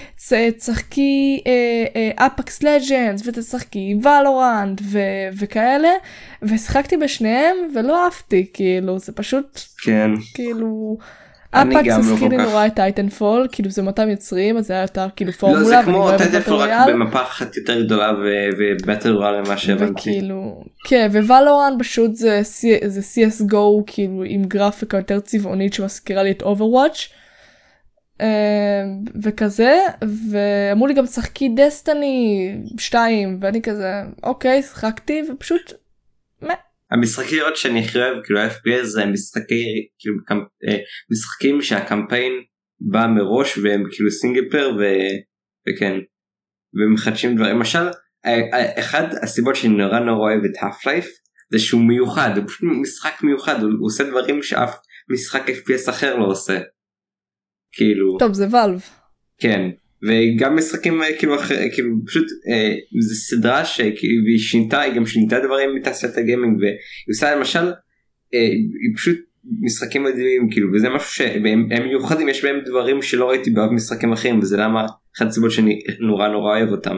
תשחקי 0.57 1.43
Apex 2.15 2.63
Legends 2.63 3.27
ותשחקי 3.27 3.95
Valorant 4.03 4.81
וכאלה 5.33 5.89
ושיחקתי 6.41 6.97
בשניהם 6.97 7.55
ולא 7.75 8.05
אהבתי 8.05 8.45
כאילו 8.53 8.99
זה 8.99 9.11
פשוט 9.11 9.61
כן 9.83 10.11
כאילו. 10.33 10.97
Apex 11.61 11.93
הזכיר 11.97 12.27
לי 12.27 12.37
נורא 12.37 12.67
את 12.67 12.75
Titanfall 12.75 13.47
כאילו 13.51 13.69
זה 13.69 13.81
מאותם 13.81 14.09
יוצרים 14.09 14.57
אז 14.57 14.67
זה 14.67 14.73
היה 14.73 14.81
יותר 14.81 15.07
כאילו 15.15 15.31
פורמולה. 15.31 15.61
לא, 15.61 15.69
זה 15.69 15.83
כמו 15.83 16.17
Titanfall 16.17 16.55
רק 16.55 16.87
במפה 16.87 17.21
אחת 17.21 17.57
יותר 17.57 17.83
גדולה 17.83 18.13
ו 18.57 18.65
battle 18.65 19.15
royale 19.15 19.31
למה 19.31 19.57
שהבנתי. 19.57 19.91
וכאילו 19.91 20.63
כן 20.87 21.09
Valorant 21.11 21.73
פשוט 21.79 22.15
זה 22.15 22.41
זה 22.85 23.01
CSGO 23.01 23.83
כאילו 23.87 24.23
עם 24.25 24.43
גרפיקה 24.43 24.97
יותר 24.97 25.19
צבעונית 25.19 25.73
שמזכירה 25.73 26.23
לי 26.23 26.31
את 26.31 26.41
Overwatch. 26.41 27.09
וכזה 29.23 29.79
ואמרו 30.29 30.87
לי 30.87 30.93
גם 30.93 31.05
שחקי 31.05 31.49
Destiny 31.55 32.51
2 32.77 33.37
ואני 33.41 33.61
כזה 33.61 33.91
אוקיי 34.23 34.61
שחקתי 34.61 35.23
ופשוט. 35.29 35.73
המשחקיות 36.91 37.57
שאני 37.57 37.79
הכי 37.79 37.97
אוהב 37.97 38.23
כאילו 38.23 38.39
fps 38.39 38.83
זה 38.83 39.05
משחקי 39.05 39.63
כאילו 39.99 40.15
אה, 40.67 40.77
משחקים 41.11 41.61
שהקמפיין 41.61 42.33
בא 42.79 43.07
מראש 43.07 43.57
והם 43.57 43.83
כאילו 43.91 44.11
single 44.11 44.49
player 44.51 44.71
ו... 44.79 44.83
וכן 45.69 45.93
ומחדשים 46.73 47.35
דברים 47.35 47.55
למשל 47.55 47.87
אחד 48.79 49.07
הסיבות 49.23 49.55
שאני 49.55 49.73
נורא 49.73 49.99
נורא 49.99 50.31
אוהב 50.31 50.43
את 50.45 50.51
האף 50.61 50.85
לייף 50.85 51.07
זה 51.51 51.59
שהוא 51.59 51.81
מיוחד 51.81 52.37
הוא 52.37 52.47
פשוט 52.47 52.69
משחק 52.81 53.23
מיוחד 53.23 53.63
הוא, 53.63 53.71
הוא 53.79 53.87
עושה 53.87 54.03
דברים 54.03 54.43
שאף 54.43 54.75
משחק 55.09 55.49
fps 55.49 55.89
אחר 55.89 56.15
לא 56.15 56.25
עושה. 56.25 56.59
כאילו 57.71 58.17
טוב 58.19 58.33
זה 58.33 58.47
ואלב. 58.51 58.81
כן 59.37 59.69
וגם 60.03 60.55
משחקים 60.55 61.03
אה, 61.03 61.17
כאילו 61.17 61.35
אחרי 61.35 61.69
כאילו 61.73 61.89
פשוט 62.05 62.25
אה, 62.49 62.75
זה 62.99 63.15
סדרה 63.15 63.65
שכאילו 63.65 64.25
היא 64.25 64.39
שינתה 64.39 64.81
היא 64.81 64.93
גם 64.93 65.05
שינתה 65.05 65.39
דברים 65.39 65.75
מתעשיית 65.75 66.17
הגיימינג 66.17 66.59
והיא 66.59 66.73
עושה 67.09 67.35
למשל 67.35 67.71
אה, 68.33 68.39
היא 68.83 68.95
פשוט 68.95 69.17
משחקים 69.61 70.03
מדהימים 70.03 70.49
כאילו 70.51 70.73
וזה 70.73 70.89
משהו 70.89 71.11
שהם 71.13 71.83
מיוחדים 71.83 72.29
יש 72.29 72.43
בהם 72.43 72.59
דברים 72.65 73.01
שלא 73.01 73.29
ראיתי 73.29 73.49
באף 73.49 73.71
משחקים 73.71 74.13
אחרים 74.13 74.39
וזה 74.39 74.57
למה 74.57 74.85
אחת 75.17 75.27
הסיבות 75.27 75.51
שאני 75.51 75.79
נורא 75.99 76.27
נורא 76.27 76.57
אוהב 76.57 76.69
אותם. 76.69 76.97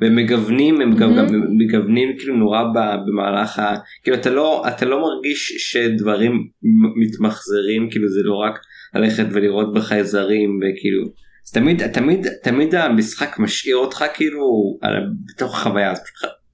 והם 0.00 0.16
מגוונים 0.16 0.80
הם 0.80 0.96
גם, 0.96 1.16
גם 1.16 1.26
מגוונים 1.58 2.18
כאילו 2.18 2.36
נורא 2.36 2.62
במהלך 3.06 3.58
ה... 3.58 3.76
כאילו 4.02 4.16
אתה 4.16 4.30
לא 4.30 4.64
אתה 4.68 4.86
לא 4.86 5.00
מרגיש 5.02 5.54
שדברים 5.58 6.48
מתמחזרים 6.96 7.90
כאילו 7.90 8.08
זה 8.08 8.20
לא 8.22 8.34
רק 8.34 8.58
ללכת 8.94 9.26
ולראות 9.32 9.74
בחייזרים 9.74 10.60
וכאילו. 10.62 11.04
תמיד 11.52 11.86
תמיד 11.86 12.26
תמיד 12.42 12.74
המשחק 12.74 13.38
משאיר 13.38 13.76
אותך 13.76 14.04
כאילו 14.14 14.78
בתוך 15.26 15.54
החוויה 15.54 15.90
הזאת. 15.90 16.04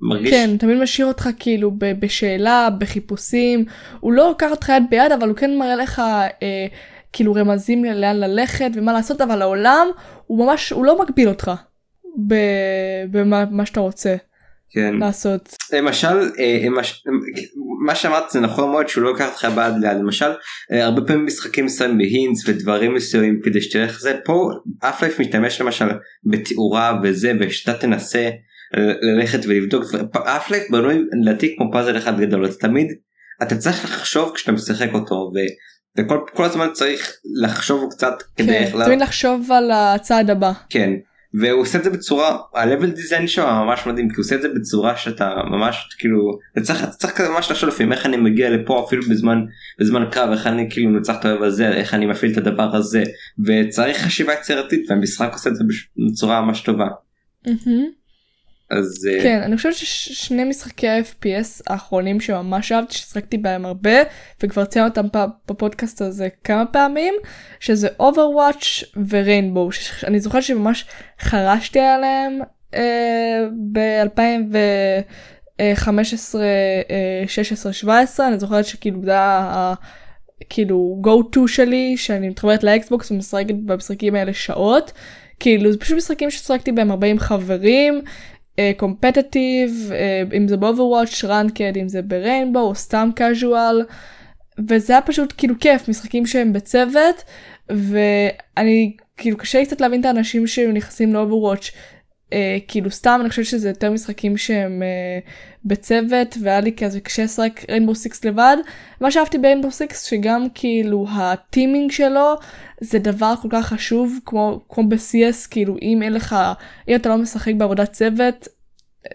מרגיש 0.00 0.30
כן 0.30 0.56
תמיד 0.58 0.78
משאיר 0.78 1.06
אותך 1.06 1.28
כאילו 1.38 1.72
בשאלה 1.78 2.68
בחיפושים 2.78 3.64
הוא 4.00 4.12
לא 4.12 4.28
לוקח 4.28 4.50
אותך 4.50 4.68
יד 4.68 4.82
ביד 4.90 5.12
אבל 5.12 5.28
הוא 5.28 5.36
כן 5.36 5.56
מראה 5.56 5.76
לך 5.76 5.98
אה, 6.42 6.66
כאילו 7.12 7.34
רמזים 7.34 7.84
לאן 7.84 8.16
ללכת 8.16 8.70
ומה 8.74 8.92
לעשות 8.92 9.20
אבל 9.20 9.42
העולם 9.42 9.86
הוא 10.26 10.46
ממש 10.46 10.70
הוא 10.70 10.84
לא 10.84 11.02
מגביל 11.02 11.28
אותך 11.28 11.50
במה 13.10 13.66
שאתה 13.66 13.80
רוצה. 13.80 14.16
כן. 14.70 14.94
לעשות. 14.94 15.56
למשל 15.72 16.30
אה, 16.38 16.66
מה 17.86 17.94
שאמרת 17.94 18.30
זה 18.30 18.40
נכון 18.40 18.70
מאוד 18.70 18.88
שהוא 18.88 19.04
לא 19.04 19.10
לוקח 19.10 19.28
אותך 19.28 19.48
בעד 19.54 19.74
ליד. 19.80 19.96
למשל 19.96 20.30
אה, 20.72 20.84
הרבה 20.84 21.02
פעמים 21.06 21.26
משחקים 21.26 21.68
שמים 21.68 21.98
בהינס 21.98 22.48
ודברים 22.48 22.94
מסוימים 22.94 23.40
כדי 23.44 23.60
שתלך 23.60 24.00
זה 24.00 24.16
פה 24.24 24.50
אף 24.80 25.02
לייף 25.02 25.20
משתמש 25.20 25.60
למשל 25.60 25.86
בתאורה 26.24 27.00
וזה 27.02 27.32
ושאתה 27.40 27.74
תנסה 27.74 28.30
ללכת 29.02 29.38
ולבדוק 29.46 29.84
אף 30.24 30.50
לייף 30.50 30.70
בנוי 30.70 31.04
לדעתי 31.22 31.54
כמו 31.56 31.72
פאזל 31.72 31.98
אחד 31.98 32.20
גדול. 32.20 32.44
אתה 32.46 32.54
תמיד 32.54 32.86
אתה 33.42 33.56
צריך 33.56 33.84
לחשוב 33.84 34.32
כשאתה 34.34 34.52
משחק 34.52 34.88
אותו 34.94 35.30
וכל 35.98 36.18
כל 36.34 36.44
הזמן 36.44 36.68
צריך 36.72 37.16
לחשוב 37.42 37.90
קצת 37.90 38.14
כדי 38.36 38.66
כן, 38.66 38.84
תמיד 38.84 39.00
לחשוב 39.00 39.52
על 39.52 39.70
הצעד 39.70 40.30
הבא. 40.30 40.52
כן 40.70 40.90
והוא 41.40 41.60
עושה 41.62 41.78
את 41.78 41.84
זה 41.84 41.90
בצורה 41.90 42.38
ה-level 42.54 42.96
design 42.96 43.26
שלו 43.26 43.46
ממש 43.46 43.86
מדהים 43.86 44.08
כי 44.08 44.14
הוא 44.16 44.24
עושה 44.24 44.34
את 44.34 44.42
זה 44.42 44.48
בצורה 44.48 44.96
שאתה 44.96 45.34
ממש 45.50 45.88
כאילו 45.98 46.38
אתה 46.52 46.60
צריך, 46.60 46.84
אתה 46.84 46.92
צריך 46.92 47.12
כזה 47.12 47.28
ממש 47.28 47.50
לחשוב 47.50 47.68
לפעמים 47.68 47.92
איך 47.92 48.06
אני 48.06 48.16
מגיע 48.16 48.50
לפה 48.50 48.84
אפילו 48.86 49.02
בזמן 49.10 49.44
בזמן 49.80 50.04
קרב 50.10 50.30
איך 50.30 50.46
אני 50.46 50.70
כאילו 50.70 50.90
נצח 50.90 51.16
את 51.20 51.24
האוהב 51.24 51.42
הזה 51.42 51.68
איך 51.68 51.94
אני 51.94 52.06
מפעיל 52.06 52.32
את 52.32 52.36
הדבר 52.36 52.76
הזה 52.76 53.02
וצריך 53.44 53.98
חשיבה 53.98 54.32
יצירתית 54.32 54.90
והמשחק 54.90 55.32
עושה 55.32 55.50
את 55.50 55.56
זה 55.56 55.64
בצורה 56.10 56.40
ממש 56.40 56.60
טובה. 56.60 56.88
Mm-hmm. 57.46 57.98
אז 58.70 59.08
אה, 59.12 59.22
כן 59.22 59.42
אני 59.42 59.56
חושבת 59.56 59.74
ששני 59.74 60.44
משחקי 60.44 60.88
ה-FPS 60.88 61.62
האחרונים 61.66 62.20
שממש 62.20 62.72
אהבתי 62.72 62.94
ששחקתי 62.94 63.38
בהם 63.38 63.66
הרבה 63.66 63.90
וכבר 64.42 64.64
ציינו 64.64 64.88
אותם 64.88 65.06
בפודקאסט 65.48 66.02
הזה 66.02 66.28
כמה 66.44 66.66
פעמים 66.66 67.14
שזה 67.60 67.88
Overwatch 68.02 68.84
וריינבו 69.08 69.72
שאני 69.72 70.20
זוכרת 70.20 70.42
שממש 70.42 70.84
חרשתי 71.20 71.80
עליהם 71.80 72.38
אה, 72.74 73.46
ב-2015 73.72 76.38
16 77.26 77.72
17 77.72 78.28
אני 78.28 78.38
זוכרת 78.38 78.64
שכאילו 78.64 79.00
זה 79.04 79.10
היה 79.10 79.74
כאילו 80.50 81.02
go 81.04 81.36
to 81.36 81.40
שלי 81.46 81.96
שאני 81.96 82.28
מתחברת 82.28 82.64
לאקסבוקס 82.64 83.10
ומשחקת 83.10 83.54
במשחקים 83.54 84.14
האלה 84.14 84.34
שעות. 84.34 84.92
כאילו 85.40 85.72
זה 85.72 85.78
פשוט 85.78 85.96
משחקים 85.96 86.30
ששחקתי 86.30 86.72
בהם 86.72 86.90
הרבה 86.90 87.06
עם 87.06 87.18
חברים 87.18 88.02
competitive, 88.76 89.70
uh, 89.88 89.92
uh, 90.32 90.36
אם 90.36 90.48
זה 90.48 90.56
ב 90.56 90.62
Overwatch, 90.62 91.24
ranked, 91.24 91.76
אם 91.76 91.88
זה 91.88 92.02
ב 92.02 92.09
Rainbow 92.09 92.60
או 92.60 92.74
סתם 92.74 93.10
casual, 93.16 93.84
וזה 94.68 94.92
היה 94.92 95.02
פשוט 95.02 95.34
כאילו 95.36 95.54
כיף, 95.60 95.88
משחקים 95.88 96.26
שהם 96.26 96.52
בצוות, 96.52 97.24
ואני 97.68 98.96
כאילו 99.16 99.36
קשה 99.36 99.58
לי 99.58 99.66
קצת 99.66 99.80
להבין 99.80 100.00
את 100.00 100.04
האנשים 100.04 100.46
שנכנסים 100.46 101.14
ל 101.14 101.19
Overwatch, 101.19 101.70
uh, 102.30 102.34
כאילו 102.68 102.90
סתם 102.90 103.18
אני 103.20 103.28
חושבת 103.28 103.44
שזה 103.44 103.68
יותר 103.68 103.90
משחקים 103.90 104.36
שהם 104.36 104.82
uh, 104.82 105.30
בצוות 105.64 106.36
והיה 106.42 106.60
לי 106.60 106.72
כזה 106.76 107.00
קשה 107.00 107.24
לשחק 107.24 107.64
Rainbow 107.70 107.94
Six 107.94 108.24
לבד. 108.24 108.56
מה 109.00 109.10
שאהבתי 109.10 109.38
ב 109.38 109.42
Rainbow 109.42 109.70
Six 109.70 110.04
שגם 110.04 110.46
כאילו 110.54 111.06
ה 111.12 111.22
teaming 111.22 111.90
שלו 111.90 112.34
זה 112.80 112.98
דבר 112.98 113.34
כל 113.42 113.48
כך 113.50 113.66
חשוב 113.66 114.18
כמו 114.24 114.60
כמו 114.68 114.88
ב-CS 114.88 115.48
כאילו 115.50 115.76
אם 115.82 116.02
אין 116.02 116.12
לך 116.12 116.36
אם 116.88 116.94
אתה 116.94 117.08
לא 117.08 117.16
משחק 117.16 117.52
בעבודת 117.54 117.92
צוות 117.92 118.48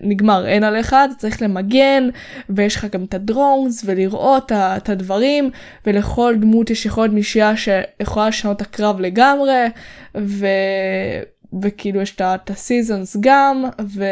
נגמר 0.01 0.47
אין 0.47 0.63
עליך 0.63 0.87
אתה 0.87 1.15
צריך 1.17 1.41
למגן 1.41 2.09
ויש 2.49 2.75
לך 2.75 2.85
גם 2.85 3.03
את 3.03 3.13
הדרונס 3.13 3.83
ולראות 3.85 4.51
את 4.51 4.89
הדברים 4.89 5.49
ולכל 5.87 6.35
דמות 6.39 6.69
יש 6.69 6.85
יכולת 6.85 7.11
מישייה 7.11 7.57
שיכולה 7.57 8.27
לשנות 8.27 8.57
את 8.57 8.61
הקרב 8.61 8.99
לגמרי 8.99 9.65
ו... 10.17 10.47
וכאילו 11.61 12.01
יש 12.01 12.15
את 12.21 12.49
הסיזונס 12.49 13.17
גם 13.19 13.63
ו... 13.81 14.05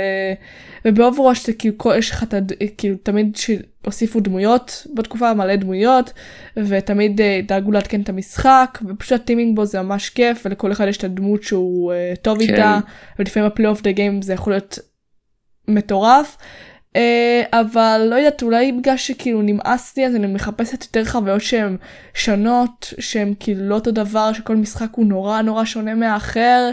ובאוברוש 0.86 1.46
זה 1.46 1.54
כאילו 1.54 1.76
יש 1.98 2.12
לך 2.12 2.24
את 2.24 2.34
כאילו 2.78 2.98
תמיד 3.04 3.36
שהוסיפו 3.36 4.20
דמויות 4.20 4.88
בתקופה 4.96 5.34
מלא 5.34 5.56
דמויות 5.56 6.14
ותמיד 6.58 7.22
אה, 7.22 7.40
דאגו 7.48 7.72
לעדכן 7.72 8.02
את 8.02 8.10
המשחק 8.10 8.80
ופשוט 8.88 9.22
ה 9.22 9.26
teaming 9.26 9.56
בו 9.56 9.66
זה 9.66 9.82
ממש 9.82 10.10
כיף 10.10 10.46
ולכל 10.46 10.72
אחד 10.72 10.88
יש 10.88 10.98
את 10.98 11.04
הדמות 11.04 11.44
שהוא 11.44 11.94
uh, 11.94 12.16
טוב 12.16 12.38
כן. 12.38 12.54
איתה 12.54 12.80
ולפעמים 13.20 13.48
ה 13.48 13.52
play 13.52 13.68
of 13.68 13.82
the 13.82 13.92
game 13.92 14.22
זה 14.22 14.34
יכול 14.34 14.54
להיות 14.54 14.80
מטורף. 15.68 16.38
Uh, 16.96 17.00
אבל 17.52 18.08
לא 18.10 18.16
יודעת 18.16 18.44
אולי 18.44 18.72
בגלל 18.72 18.98
שכאילו 18.98 19.42
נמאס 19.42 19.98
לי 19.98 20.06
אז 20.06 20.16
אני 20.16 20.28
מחפשת 20.28 20.84
יותר 20.84 21.06
חוויות 21.06 21.42
שהן 21.42 21.78
שונות 22.14 22.94
שהן 23.00 23.34
כאילו 23.40 23.70
לא 23.70 23.76
אותו 23.76 23.92
דבר 23.92 24.34
שכל 24.34 24.56
משחק 24.56 24.88
הוא 24.92 25.06
נורא 25.06 25.42
נורא 25.42 25.66
שונה 25.66 25.96
מהאחר 25.96 26.72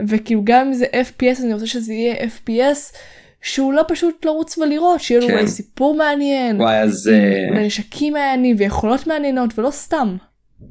וכאילו 0.00 0.40
גם 0.44 0.66
אם 0.66 0.72
זה 0.72 0.84
fps 0.84 1.42
אני 1.42 1.54
רוצה 1.54 1.66
שזה 1.66 1.92
יהיה 1.92 2.14
fps 2.26 2.96
שהוא 3.42 3.72
לא 3.72 3.82
פשוט 3.88 4.24
לרוץ 4.24 4.58
ולירות, 4.58 5.00
שיהיה 5.00 5.20
לו 5.20 5.28
כן. 5.28 5.46
סיפור 5.46 5.96
מעניין, 5.96 6.60
וואי 6.60 6.78
אז 6.78 7.08
אה, 7.08 7.60
נשקים 7.66 8.12
מעניינים 8.12 8.56
ויכולות 8.58 9.06
מעניינות 9.06 9.58
ולא 9.58 9.70
סתם. 9.70 10.16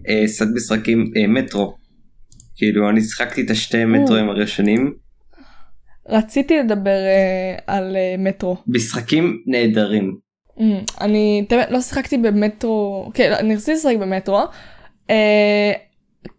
אה, 0.10 0.24
סט 0.28 0.46
משחקים 0.56 1.12
אה, 1.18 1.28
מטרו. 1.28 1.76
כאילו 2.56 2.90
אני 2.90 3.02
שיחקתי 3.02 3.42
את 3.42 3.50
השתי 3.50 3.86
מטרואים 3.86 4.30
הראשונים. 4.30 4.94
רציתי 6.10 6.60
לדבר 6.60 6.90
אה, 6.90 7.56
על 7.68 7.96
אה, 7.96 8.16
מטרו. 8.18 8.58
משחקים 8.68 9.44
נהדרים. 9.46 10.18
Mm, 10.58 10.62
אני 11.02 11.46
תמיד 11.50 11.66
לא 11.70 11.82
שיחקתי 11.82 12.18
במטרו, 12.18 13.12
כן, 13.14 13.34
אני 13.40 13.56
רציתי 13.56 13.74
לשחק 13.74 13.96
במטרו. 14.00 14.42
אה, 15.10 15.72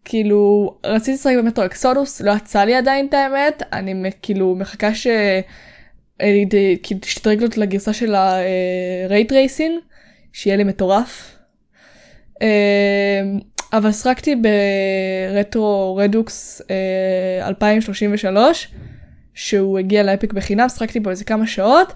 כאילו 0.04 0.74
רציתי 0.84 1.12
לשחק 1.12 1.34
במטרו 1.38 1.64
אקסודוס 1.64 2.20
לא 2.20 2.32
יצא 2.32 2.64
לי 2.64 2.74
עדיין 2.74 3.06
את 3.06 3.14
האמת 3.14 3.62
אני 3.72 4.10
כאילו 4.22 4.54
מחכה 4.54 4.94
ש... 4.94 5.06
כאילו 6.82 7.00
תשתדרג 7.00 7.42
לו 7.42 7.48
לגרסה 7.56 7.92
של 7.92 8.14
הרייט 8.14 9.32
רייסין 9.32 9.78
שיהיה 10.32 10.56
לי 10.56 10.64
מטורף. 10.64 11.38
אבל 13.72 13.92
שחקתי 13.92 14.34
ברטרו 14.36 15.96
רדוקס 15.96 16.62
אה, 16.70 17.48
2033 17.48 18.68
שהוא 19.38 19.78
הגיע 19.78 20.02
לאפיק 20.02 20.32
בחינם 20.32 20.68
שחקתי 20.68 21.00
בו 21.00 21.10
איזה 21.10 21.24
כמה 21.24 21.46
שעות 21.46 21.92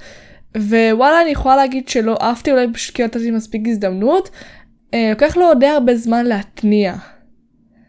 ווואלה 0.57 1.22
אני 1.22 1.31
יכולה 1.31 1.57
להגיד 1.57 1.88
שלא 1.88 2.16
אהבתי 2.20 2.52
אולי 2.52 2.66
פשוט 2.72 2.94
כי 2.94 3.02
לא 3.02 3.07
נתתי 3.07 3.31
מספיק 3.31 3.62
הזדמנות. 3.66 4.31
אה, 4.94 5.11
לוקח 5.11 5.37
לו 5.37 5.55
די 5.61 5.66
הרבה 5.66 5.96
זמן 5.96 6.26
להתניע. 6.26 6.94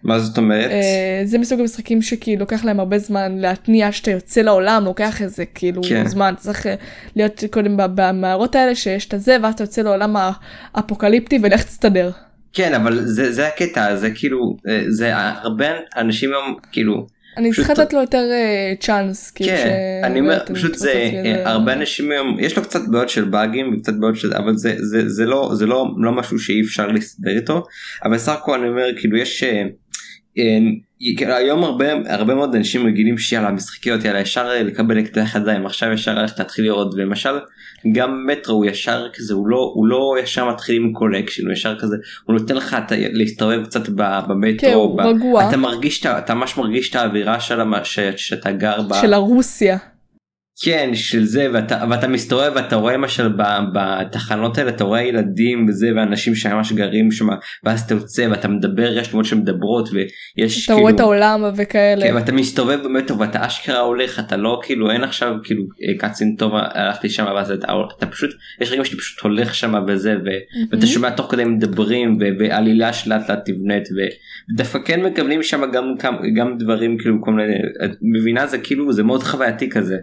מה 0.04 0.20
זאת 0.20 0.38
אומרת? 0.38 0.72
אה, 0.72 1.22
זה 1.26 1.38
מסוג 1.38 1.60
המשחקים 1.60 2.02
שכאילו 2.02 2.40
לוקח 2.40 2.66
להם 2.66 2.80
הרבה 2.80 3.00
זמן 3.00 3.38
להתניע 3.38 3.92
שאתה 3.92 4.12
יוצא 4.12 4.42
לעולם 4.42 4.86
לוקח 4.86 5.22
איזה 5.22 5.46
כאילו 5.46 5.82
כן. 5.90 6.08
זמן 6.08 6.34
צריך 6.38 6.68
אה, 6.68 6.76
להיות 7.16 7.44
קודם 7.52 7.78
במערות 7.78 8.56
האלה 8.56 8.76
שיש 8.76 9.08
את 9.08 9.14
הזה 9.14 9.38
ואז 9.44 9.54
אתה 9.54 9.64
יוצא 9.64 9.82
לעולם 9.82 10.16
האפוקליפטי 10.74 11.40
ולך 11.44 11.64
תסתדר. 11.64 12.12
כן 12.54 12.74
אבל 12.74 13.06
זה 13.06 13.32
זה 13.32 13.48
הקטע 13.48 13.96
זה 13.96 14.12
כאילו 14.12 14.58
אה, 14.68 14.84
זה 14.88 15.12
הרבה 15.16 15.66
אנשים 15.98 16.30
היום 16.30 16.56
כאילו 16.72 17.08
אני 17.38 17.52
צריכה 17.52 17.74
לתת 17.74 17.94
לו 17.94 18.02
יותר 18.02 18.24
צ'אנס. 18.80 19.32
כאילו, 19.32 19.50
כן 19.50 20.02
אני 20.04 20.20
אומר 20.20 20.40
פשוט 20.46 20.76
זה 20.76 20.92
אה, 21.26 21.52
הרבה 21.52 21.74
אנשים 21.74 22.12
היום 22.12 22.38
יש 22.40 22.58
לו 22.58 22.64
קצת 22.64 22.82
בעיות 22.92 23.10
של 23.10 23.24
באגים 23.24 23.74
וקצת 23.74 23.94
בעיות 23.94 24.16
של 24.16 24.34
אבל 24.34 24.58
זה 24.58 24.76
זה 24.78 25.10
זה 25.10 25.26
לא 25.26 25.52
זה 25.54 25.66
לא 25.66 25.86
לא 25.98 26.12
משהו 26.12 26.40
שאי 26.40 26.62
אפשר 26.62 26.88
להסתדר 26.88 27.36
איתו 27.36 27.64
אבל 28.04 28.18
סך 28.18 28.32
הכל 28.32 28.60
אני 28.60 28.70
אומר 28.70 28.88
כאילו 28.98 29.18
יש. 29.18 29.44
אה, 30.38 30.58
כאילו, 31.18 31.34
היום 31.34 31.64
הרבה 31.64 31.86
הרבה 32.08 32.36
מאוד 32.36 32.56
אנשים 32.56 32.88
רגילים 32.88 33.18
שיאללה 33.18 33.52
משחקיות 33.52 34.06
יאללה 34.06 34.20
ישר 34.20 34.50
לקבל 34.64 35.00
אקדח 35.00 35.36
ידיים 35.36 35.66
עכשיו 35.66 35.92
ישר 35.92 36.16
ללכת 36.16 36.40
להתחיל 36.40 36.66
לראות 36.66 36.94
ולמשל 36.94 37.40
גם 37.92 38.28
מטרו 38.28 38.56
הוא 38.56 38.66
ישר 38.66 39.08
כזה 39.14 39.34
הוא 39.34 39.48
לא 39.48 39.72
הוא 39.76 39.88
לא 39.88 40.16
ישר 40.24 40.50
מתחיל 40.50 40.76
עם 40.76 40.94
קולקשן 40.94 41.46
הוא 41.46 41.54
ישר 41.54 41.80
כזה 41.80 41.96
הוא 42.26 42.36
נותן 42.40 42.56
לך 42.56 42.78
את 42.80 42.92
להסתובב 42.98 43.66
קצת 43.66 43.88
כן, 43.88 43.94
במטרו 44.28 44.74
הוא 44.74 44.98
ב-. 44.98 45.48
אתה 45.48 45.58
מרגיש 45.58 46.02
את 46.02 46.06
אתה 46.06 46.34
ממש 46.34 46.58
מרגיש 46.58 46.90
את 46.90 46.96
האווירה 46.96 47.40
של 47.40 47.60
שאתה 48.16 48.52
גר 48.52 48.82
בה. 48.82 49.02
של 49.02 49.14
הרוסיה. 49.14 49.78
כן 50.62 50.90
של 50.94 51.24
זה 51.24 51.48
ואתה 51.54 51.84
ואתה 51.90 52.08
מסתובב 52.08 52.52
ואתה 52.56 52.76
רואה 52.76 52.94
למשל 52.94 53.30
בתחנות 53.74 54.58
האלה 54.58 54.70
אתה 54.70 54.84
רואה 54.84 55.02
ילדים 55.02 55.66
וזה 55.70 55.90
ואנשים 55.96 56.36
שממש 56.36 56.72
גרים 56.72 57.12
שם 57.12 57.28
ואז 57.64 57.82
אתה 57.82 57.94
יוצא 57.94 58.28
ואתה 58.32 58.48
מדבר 58.48 58.98
יש 58.98 59.12
דמות 59.12 59.26
שמדברות 59.26 59.90
ויש 59.94 60.66
אתה 60.66 60.74
רואה 60.74 60.92
את 60.92 61.00
העולם 61.00 61.44
וכאלה. 61.56 62.06
כן, 62.06 62.16
ואתה 62.16 62.32
מסתובב 62.32 62.80
באמת 62.84 63.08
טוב 63.08 63.20
ואתה 63.20 63.48
אשכרה 63.48 63.80
הולך 63.80 64.20
אתה 64.20 64.38
לא 64.38 64.60
כאילו 64.64 64.92
אין 64.92 65.04
עכשיו 65.04 65.34
כאילו 65.44 65.64
אה, 65.64 65.98
cutscene 65.98 66.36
טוב 66.36 66.52
הלכתי 66.56 67.10
שם 67.10 67.26
ואז 67.36 67.52
אתה, 67.52 67.68
אתה 67.98 68.06
פשוט 68.06 68.30
יש 68.62 68.70
רגעים 68.70 68.86
שאתה 68.86 68.98
פשוט 68.98 69.20
הולך 69.20 69.56
שם 69.56 69.74
וזה 69.88 70.16
ו, 70.26 70.30
ואתה 70.72 70.88
שומע 70.88 71.10
תוך 71.10 71.32
כדי 71.32 71.46
מדברים 71.46 72.18
ו- 72.20 72.40
ועלילה 72.40 72.94
שלאט 72.94 73.30
לאט 73.30 73.40
תבנית 73.46 73.84
ודווקא 74.54 74.80
כן 74.86 75.02
מקבלים 75.02 75.44
שם 75.44 75.72
גם 75.74 75.96
גם, 76.00 76.16
גם 76.36 76.58
דברים 76.58 76.98
כאילו 76.98 77.22
כל 77.22 77.32
מיני 77.32 77.54
מבינה 78.02 78.48
זה 78.48 78.58
כאילו 78.58 78.94
זה 78.94 79.04
מאוד 79.04 79.24
חווייתי 79.24 79.70
כזה. 79.70 79.98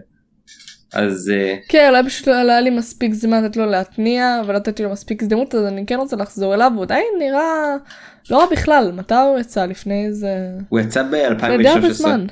אז 0.93 1.31
אה, 1.33 1.55
כן, 1.69 1.87
אולי 1.89 2.03
פשוט 2.05 2.27
לא 2.27 2.51
היה 2.51 2.61
לי 2.61 2.69
מספיק 2.69 3.13
זמן 3.13 3.43
לתת 3.43 3.57
לו 3.57 3.65
להתניע 3.65 4.41
ולא 4.47 4.59
נתתי 4.59 4.83
לו 4.83 4.89
מספיק 4.89 5.23
הזדמנות 5.23 5.55
אז 5.55 5.65
אני 5.65 5.85
כן 5.85 5.95
רוצה 5.95 6.15
לחזור 6.15 6.53
אליו 6.53 6.71
הוא 6.75 6.83
עדיין 6.83 7.05
נראה 7.19 7.75
לא 8.29 8.37
רע 8.37 8.45
בכלל 8.51 8.91
מתי 8.95 9.15
הוא 9.15 9.39
יצא 9.39 9.65
לפני 9.65 10.05
איזה 10.05 10.49
הוא 10.69 10.79
יצא 10.79 11.01
לפני 11.01 11.57
די 11.57 11.67
הרבה 11.67 11.87
ב-2016. 11.89 11.93
זמן. 11.93 12.25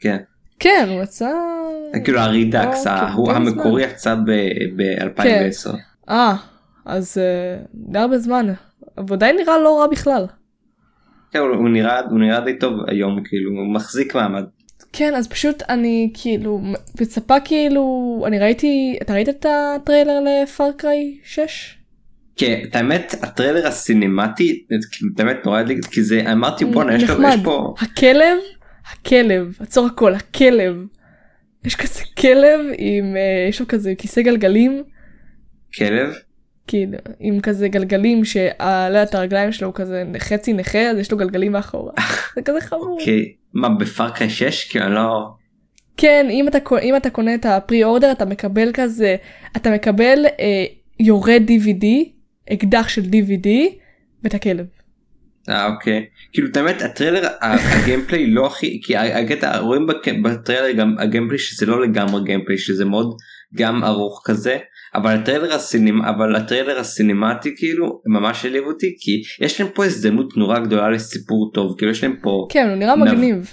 כן. 0.00 0.16
כן 0.58 0.86
הוא 0.90 1.02
יצא 1.02 1.30
כאילו 2.04 2.20
הרידקס 2.20 2.86
לא, 2.86 2.92
כן, 2.92 2.96
ההוא 2.96 3.28
די 3.28 3.36
המקורי 3.36 3.82
יצא 3.82 4.14
ב-2010. 4.76 5.76
אה 6.08 6.36
אז 6.84 7.18
אה, 7.18 7.62
די 7.74 7.98
הרבה 7.98 8.18
זמן 8.18 8.46
אבל 8.98 9.16
עדיין 9.16 9.36
נראה 9.36 9.58
לא 9.58 9.80
רע 9.80 9.86
בכלל. 9.86 10.26
כן, 11.30 11.38
הוא 11.38 11.48
הוא 11.48 11.68
נראה 11.68 12.00
הוא 12.00 12.18
נראה 12.18 12.40
די 12.40 12.58
טוב 12.58 12.72
היום 12.88 13.22
כאילו 13.24 13.50
הוא 13.50 13.74
מחזיק 13.74 14.14
מעמד. 14.14 14.44
כן 14.92 15.14
אז 15.14 15.28
פשוט 15.28 15.62
אני 15.68 16.10
כאילו 16.14 16.60
מצפה 17.00 17.40
כאילו 17.40 18.24
אני 18.26 18.38
ראיתי 18.38 18.98
אתה 19.02 19.12
ראית 19.12 19.28
את 19.28 19.46
הטריילר 19.48 20.20
לפארקריי 20.20 21.18
6? 21.24 21.76
כן, 22.36 22.60
את 22.64 22.76
האמת 22.76 23.14
הטריילר 23.22 23.66
הסינמטי 23.66 24.64
את 25.14 25.20
האמת 25.20 25.36
נורא 25.44 25.60
הדליק 25.60 25.86
כי 25.86 26.02
זה 26.02 26.32
אמרתי 26.32 26.64
בואנה 26.64 26.96
יש. 26.96 27.02
יש 27.02 27.10
פה 27.44 27.74
הכלב, 27.78 28.38
הכלב, 28.92 29.56
עצור 29.60 29.86
הכל, 29.86 30.14
הכלב. 30.14 30.76
יש 31.64 31.76
כזה 31.76 32.02
כלב 32.18 32.60
עם, 32.78 33.16
אה, 33.16 33.48
יש 33.48 33.60
לו 33.60 33.68
כזה 33.68 33.94
כיסא 33.98 34.22
גלגלים, 34.22 34.82
כלב 35.74 36.14
כאילו, 36.70 36.98
עם 37.20 37.40
כזה 37.40 37.68
גלגלים 37.68 38.24
שעלה 38.24 39.02
את 39.02 39.14
הרגליים 39.14 39.52
שלו 39.52 39.66
הוא 39.68 39.74
כזה 39.74 40.04
חצי 40.18 40.52
נכה, 40.52 40.78
אז 40.78 40.98
יש 40.98 41.12
לו 41.12 41.18
גלגלים 41.18 41.52
מאחורה. 41.52 41.92
זה 42.34 42.42
כזה 42.42 42.60
חמור. 42.60 42.96
אוקיי 43.00 43.32
מה 43.54 43.68
בפארקריי 43.68 44.30
6 44.30 44.70
כאילו 44.70 44.88
לא 44.88 45.28
כן, 45.96 46.26
אם 46.30 46.48
אתה, 46.48 46.58
אם 46.82 46.96
אתה 46.96 47.10
קונה 47.10 47.34
את 47.34 47.46
הפרי 47.46 47.84
אורדר 47.84 48.12
אתה 48.12 48.24
מקבל 48.24 48.70
כזה, 48.74 49.16
אתה 49.56 49.70
מקבל 49.70 50.26
אה, 50.26 50.64
יורה 51.00 51.42
DVD, 51.48 51.84
אקדח 52.52 52.88
של 52.88 53.02
DVD, 53.02 53.48
ואת 54.24 54.34
הכלב. 54.34 54.66
אה, 55.48 55.66
אוקיי 55.66 56.06
כאילו 56.32 56.48
את 56.48 56.56
האמת 56.56 56.82
הטריילר 56.82 57.28
ה 57.40 57.50
gameplay 57.50 58.26
לא 58.26 58.46
הכי 58.46 58.80
כי 58.84 58.96
הקטע 58.96 59.58
רואים 59.58 59.86
בטריילר 60.22 60.72
גם 60.72 60.96
ה 60.98 61.02
gameplay 61.02 61.38
שזה 61.38 61.66
לא 61.66 61.82
לגמרי 61.82 62.24
gameplay 62.24 62.58
שזה 62.58 62.84
מאוד 62.84 63.16
גם 63.54 63.84
ארוך 63.84 64.22
כזה 64.24 64.58
אבל 64.94 65.10
הטריילר 65.14 65.54
הסינמ 65.54 66.02
אבל 66.02 66.36
הטריילר 66.36 66.78
הסינמטי 66.78 67.54
כאילו 67.56 68.00
ממש 68.06 68.44
הלהיב 68.44 68.64
אותי 68.64 68.94
כי 69.00 69.22
יש 69.44 69.60
להם 69.60 69.70
פה 69.74 69.84
הזדמנות 69.84 70.36
נורא 70.36 70.58
גדולה 70.58 70.90
לסיפור 70.90 71.50
טוב 71.54 71.74
כאילו 71.78 71.92
יש 71.92 72.02
להם 72.04 72.16
פה 72.22 72.46
כן, 72.50 72.68
הוא 72.68 72.76
נראה 72.76 72.96
נב- 72.96 73.04
מגניב. 73.04 73.50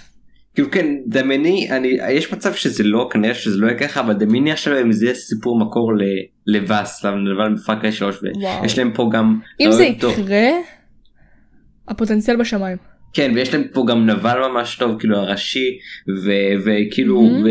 כאילו 0.56 0.72
כן 0.72 0.86
דמייני 1.08 1.68
אני 1.72 1.88
יש 2.10 2.34
מצב 2.34 2.54
שזה 2.54 2.84
לא 2.84 3.10
כנראה 3.12 3.34
שזה 3.34 3.58
לא 3.58 3.68
יהיה 3.68 3.78
ככה 3.80 4.00
אבל 4.00 4.14
דמייני 4.14 4.52
עכשיו 4.52 4.82
אם 4.82 4.92
זה 4.92 5.06
יהיה 5.06 5.16
סיפור 5.16 5.60
מקור 5.60 5.94
ל- 5.94 6.02
ל 6.56 6.66
Vaas 6.66 7.06
ב 7.56 7.61
Far 7.61 7.76
Cry 7.76 7.92
3 7.92 8.16
וואו. 8.42 8.62
ויש 8.62 8.78
להם 8.78 8.92
פה 8.94 9.10
גם 9.14 9.40
אם 9.62 9.72
זה 9.72 9.78
רעיון 9.84 9.96
טוב. 10.00 10.20
יקרה, 10.20 10.48
הפוטנציאל 11.88 12.36
בשמיים. 12.38 12.78
כן 13.18 13.32
ויש 13.36 13.54
להם 13.54 13.64
פה 13.74 13.86
גם 13.88 14.06
נבל 14.10 14.48
ממש 14.50 14.76
טוב 14.76 15.00
כאילו 15.00 15.18
הראשי 15.18 15.78
ו- 16.24 16.32
וכאילו 16.66 17.22
Mhm. 17.22 17.48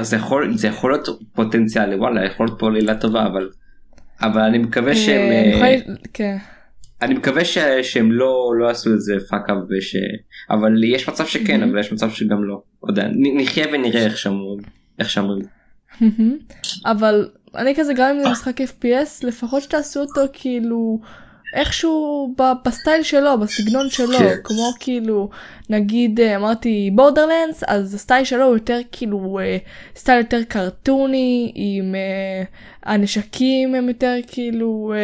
וזה 0.00 0.16
יכול 0.16 0.54
זה 0.56 0.68
יכול 0.68 0.90
להיות 0.92 1.08
פוטנציאלי 1.34 1.94
וואלה 1.96 2.24
יכול 2.26 2.46
להיות 2.46 2.58
פה 2.58 2.70
עלילה 2.70 2.94
טובה 2.94 3.26
אבל 3.26 3.48
אבל 4.22 4.40
אני 4.40 4.58
מקווה 4.58 4.94
שהם 4.94 5.30
אה, 5.32 5.42
אני 5.60 5.76
אה, 5.76 5.80
כן. 6.14 6.36
אני 7.02 7.14
מקווה 7.14 7.44
ש- 7.44 7.58
שהם 7.82 8.12
לא 8.12 8.34
לא 8.58 8.70
עשו 8.70 8.94
את 8.94 9.00
זה 9.00 9.14
fuck 9.30 9.50
up 9.50 9.56
וש... 9.70 9.96
אבל 10.50 10.84
יש 10.84 11.08
מצב 11.08 11.26
שכן 11.26 11.62
Mhm. 11.62 11.66
אבל 11.70 11.78
יש 11.78 11.92
מצב 11.92 12.10
שגם 12.10 12.44
לא. 12.44 12.62
לא 12.82 12.88
יודע, 12.88 13.08
נחיה 13.36 13.66
ונראה 13.72 14.04
איך 14.04 14.18
שאומרים. 14.18 14.58
איך 14.98 15.10
שאומרים. 15.10 15.42
אבל 16.86 17.28
אני 17.56 17.74
כזה 17.76 17.92
גם 17.94 18.14
אם 18.16 18.22
זה 18.22 18.30
משחק 18.30 18.60
FPS 18.60 19.26
לפחות 19.26 19.62
שתעשו 19.62 20.00
אותו 20.00 20.20
כאילו 20.32 21.00
איכשהו 21.56 22.34
בסטייל 22.64 23.02
שלו 23.02 23.40
בסגנון 23.40 23.90
שלו 23.90 24.18
כן. 24.18 24.36
כמו 24.44 24.72
כאילו 24.80 25.28
נגיד 25.70 26.20
אה, 26.20 26.36
אמרתי 26.36 26.90
Borderlands 26.94 27.64
אז 27.66 27.94
הסטייל 27.94 28.24
שלו 28.24 28.44
הוא 28.44 28.54
יותר 28.54 28.78
כאילו 28.92 29.38
אה, 29.42 29.56
סטייל 29.96 30.18
יותר 30.18 30.42
קרטוני 30.48 31.52
עם 31.54 31.94
אה, 31.94 32.42
הנשקים 32.82 33.74
הם 33.74 33.88
יותר 33.88 34.14
כאילו 34.26 34.94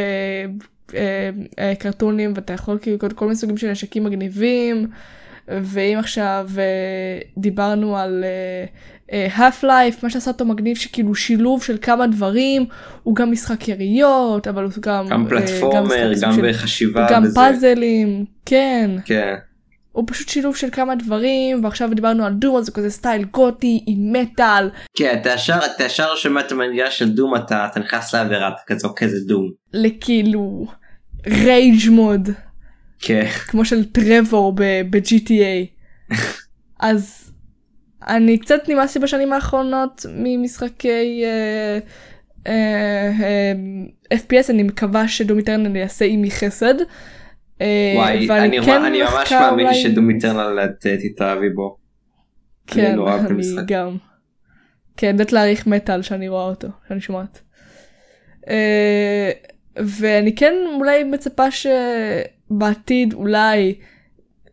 קרטונים 1.79 2.33
ואתה 2.37 2.53
יכול 2.53 2.79
כאילו 2.83 2.99
כל, 2.99 3.11
כל 3.11 3.25
מיני 3.25 3.37
סוגים 3.37 3.57
של 3.57 3.71
נשקים 3.71 4.05
מגניבים 4.05 4.87
ואם 5.49 5.99
עכשיו 5.99 6.49
דיברנו 7.39 7.97
על 7.97 8.25
האף 9.31 9.65
לייף 9.65 10.03
מה 10.05 10.11
שעשה 10.11 10.31
אותו 10.31 10.45
מגניב 10.45 10.77
שכאילו 10.77 11.15
שילוב 11.15 11.63
של 11.63 11.77
כמה 11.83 12.07
דברים 12.07 12.65
הוא 13.03 13.15
גם 13.17 13.31
משחק 13.31 13.69
יריות 13.69 14.49
אבל 14.49 14.65
הוא 14.65 14.73
גם 14.81 15.07
גם 15.09 15.23
אה, 15.25 15.29
פלטפורמר 15.29 16.11
משחק 16.13 16.25
גם 16.29 16.33
של- 16.37 16.49
בחשיבה 16.51 17.07
גם 17.11 17.23
וזה. 17.23 17.35
פאזלים 17.35 18.25
כן 18.47 18.91
כן. 19.05 19.35
הוא 19.93 20.05
פשוט 20.07 20.29
שילוב 20.29 20.57
של 20.57 20.69
כמה 20.73 20.95
דברים 20.95 21.65
ועכשיו 21.65 21.91
דיברנו 21.95 22.25
על 22.25 22.33
דום 22.33 22.57
אז 22.57 22.69
הוא 22.69 22.75
כזה 22.75 22.91
סטייל 22.91 23.25
גותי 23.25 23.85
עם 23.87 24.13
מטאל 24.13 24.71
כן 24.97 25.19
אתה 25.21 25.31
ישר 25.35 25.59
אתה 25.77 25.85
ישר 25.85 26.15
שומע 26.15 26.41
את 26.41 26.53
המנגינה 26.53 26.91
של 26.91 27.09
דום 27.11 27.37
אתה 27.37 27.67
אתה 27.73 27.81
נכנס 27.81 28.15
לעבירה 28.15 28.49
אתה 28.49 28.61
כזה 28.67 28.87
אוקיי 28.89 29.09
זה 29.09 29.17
דום. 29.29 29.51
לכאילו 29.73 30.67
רייג' 31.27 31.91
מוד 31.91 32.29
כן. 33.01 33.27
כמו 33.49 33.65
של 33.65 33.85
טרוור 33.85 34.53
ב-GTA 34.57 35.67
אז 36.81 37.32
אני 38.09 38.39
קצת 38.39 38.69
נמאסתי 38.69 38.99
בשנים 38.99 39.33
האחרונות 39.33 40.07
ממשחקי 40.15 41.23
אה, 41.25 41.79
אה, 42.47 43.11
אה, 43.23 43.53
FPS 44.19 44.51
אני 44.51 44.63
מקווה 44.63 45.09
שדום 45.09 45.39
איטרנל 45.39 45.77
יעשה 45.77 46.05
עימי 46.05 46.31
חסד. 46.31 46.75
אה, 47.61 47.93
וואי 47.97 48.29
אני 48.31 48.63
כן 48.63 48.83
אני 48.85 49.03
ממש 49.03 49.33
מאמין 49.33 49.67
אולי- 49.67 49.75
שדום 49.83 50.11
איטרנל 50.11 50.59
אה, 50.61 50.67
תתאהבי 51.03 51.51
בו. 51.51 51.77
כן, 52.67 52.95
נורא 52.95 53.15
אני 53.17 53.27
המשחק. 53.27 53.63
גם. 53.67 53.97
כן, 54.97 55.07
יודעת 55.07 55.33
להעריך 55.33 55.67
מטאל 55.67 56.03
שאני 56.03 56.29
רואה 56.29 56.45
אותו, 56.45 56.69
שאני 56.89 57.01
שומעת. 57.01 57.41
אה, 58.49 59.31
ואני 59.77 60.35
כן 60.35 60.55
אולי 60.75 61.05
מצפה 61.05 61.45
שבעתיד 61.51 63.13
אולי 63.15 63.75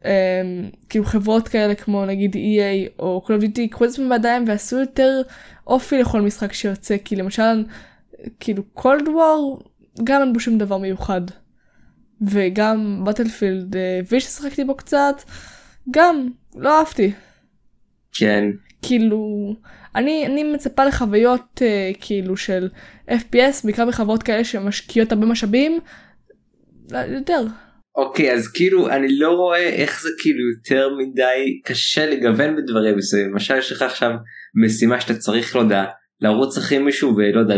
אה, 0.05 0.41
כאילו 0.89 1.05
חברות 1.05 1.47
כאלה 1.47 1.75
כמו 1.75 2.05
נגיד 2.05 2.35
EA 2.35 2.91
או 2.99 3.21
Call 3.25 3.29
of 3.29 3.43
Duty 3.43 3.59
ייקחו 3.59 3.85
את 3.85 3.89
עצמם 3.89 4.09
בידיים 4.09 4.43
ויעשו 4.47 4.79
יותר 4.79 5.21
אופי 5.67 5.97
לכל 5.97 6.21
משחק 6.21 6.53
שיוצא 6.53 6.97
כי 7.05 7.15
למשל 7.15 7.65
כאילו 8.39 8.63
קולד 8.73 9.07
וור 9.07 9.59
גם 10.03 10.21
אין 10.21 10.33
בו 10.33 10.39
שום 10.39 10.57
דבר 10.57 10.77
מיוחד. 10.77 11.21
וגם 12.21 13.01
בטלפילד 13.05 13.75
וי 14.11 14.19
ששיחקתי 14.19 14.63
בו 14.63 14.75
קצת 14.75 15.23
גם 15.91 16.29
לא 16.55 16.79
אהבתי. 16.79 17.11
כן. 18.13 18.43
כאילו 18.81 19.53
אני 19.95 20.25
אני 20.25 20.43
מצפה 20.43 20.85
לחוויות 20.85 21.61
uh, 21.61 21.97
כאילו 22.01 22.37
של 22.37 22.69
FPS 23.09 23.63
בעיקר 23.63 23.85
בחברות 23.85 24.23
כאלה 24.23 24.43
שמשקיעות 24.43 25.11
הרבה 25.11 25.25
משאבים 25.25 25.79
יותר. 26.91 27.45
אוקיי 27.95 28.33
אז 28.33 28.47
כאילו 28.47 28.89
אני 28.89 29.19
לא 29.19 29.31
רואה 29.31 29.69
איך 29.69 30.01
זה 30.01 30.09
כאילו 30.21 30.39
יותר 30.57 30.89
מדי 30.97 31.61
קשה 31.65 32.05
לגוון 32.05 32.55
בדברים 32.55 32.97
מסוימים. 32.97 33.31
למשל 33.31 33.57
יש 33.57 33.71
לך 33.71 33.81
עכשיו 33.81 34.11
משימה 34.63 35.01
שאתה 35.01 35.15
צריך 35.15 35.55
לא 35.55 35.61
יודע 35.61 35.85
לרוץ 36.21 36.57
אחרי 36.57 36.79
מישהו 36.79 37.15
ולא 37.15 37.39
יודע 37.39 37.55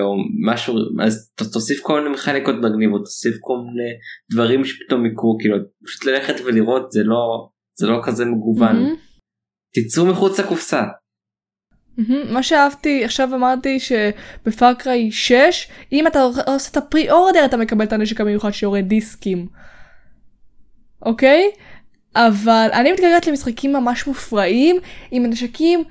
או 0.00 0.14
משהו 0.46 0.74
אז 1.02 1.32
תוסיף 1.52 1.80
כל 1.80 2.00
מיני 2.00 2.14
מכניקות 2.14 2.54
מגניבות 2.54 3.00
תוסיף 3.04 3.34
כל 3.40 3.56
מיני 3.56 3.90
דברים 4.32 4.64
שפתאום 4.64 5.06
יקרו 5.06 5.38
כאילו 5.40 5.56
פשוט 5.86 6.04
ללכת 6.04 6.34
ולראות 6.44 6.92
זה 6.92 7.04
לא 7.04 7.48
זה 7.78 7.86
לא 7.86 8.00
כזה 8.04 8.24
מגוון. 8.24 8.76
מהמם, 8.76 8.96
תצאו 9.74 10.06
מחוץ 10.06 10.40
לקופסה 10.40 10.82
מהמם. 11.98 12.34
מה 12.34 12.42
שאהבתי 12.42 13.04
עכשיו 13.04 13.34
אמרתי 13.34 13.78
שב 13.80 14.23
Far 14.23 14.67
Cry 14.67 15.10
6 15.12 15.68
אם 15.92 16.06
אתה 16.06 16.22
עושה 16.46 16.70
את 16.70 16.76
ה 16.76 17.10
pre-order 17.10 17.44
אתה 17.44 17.56
מקבל 17.56 17.84
את 17.84 17.92
הנשק 17.92 18.20
המיוחד 18.20 18.50
שיורה 18.50 18.84
דיסקים. 18.88 19.46
אוקיי? 21.02 21.50
אבל 22.16 22.68
אני 22.72 22.92
מתגעגעת 22.92 23.26
למשחקים 23.26 23.72
ממש 23.72 24.06
מופרעים 24.06 24.76
עם 25.10 25.24
הנשקים 25.24 25.84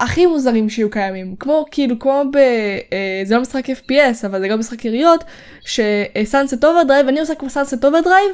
הכי 0.00 0.26
מוזרים 0.26 0.68
שיהיו 0.68 0.90
קיימים 0.90 1.36
כמו 1.36 1.64
כאילו 1.70 1.98
כמו 1.98 2.22
ב... 2.32 2.36
אה, 2.36 3.22
זה 3.24 3.34
לא 3.34 3.40
משחק 3.40 3.70
FPS 3.70 4.26
אבל 4.26 4.40
זה 4.40 4.48
גם 4.48 4.58
משחק 4.58 4.84
יריות 4.84 5.24
ש 5.60 5.86
Sunset 5.86 6.64
Overdrive 6.64 7.08
אני 7.08 7.20
עושה 7.20 7.34
כמו 7.34 7.50
Sunset 7.50 7.84
Overdrive 7.84 8.30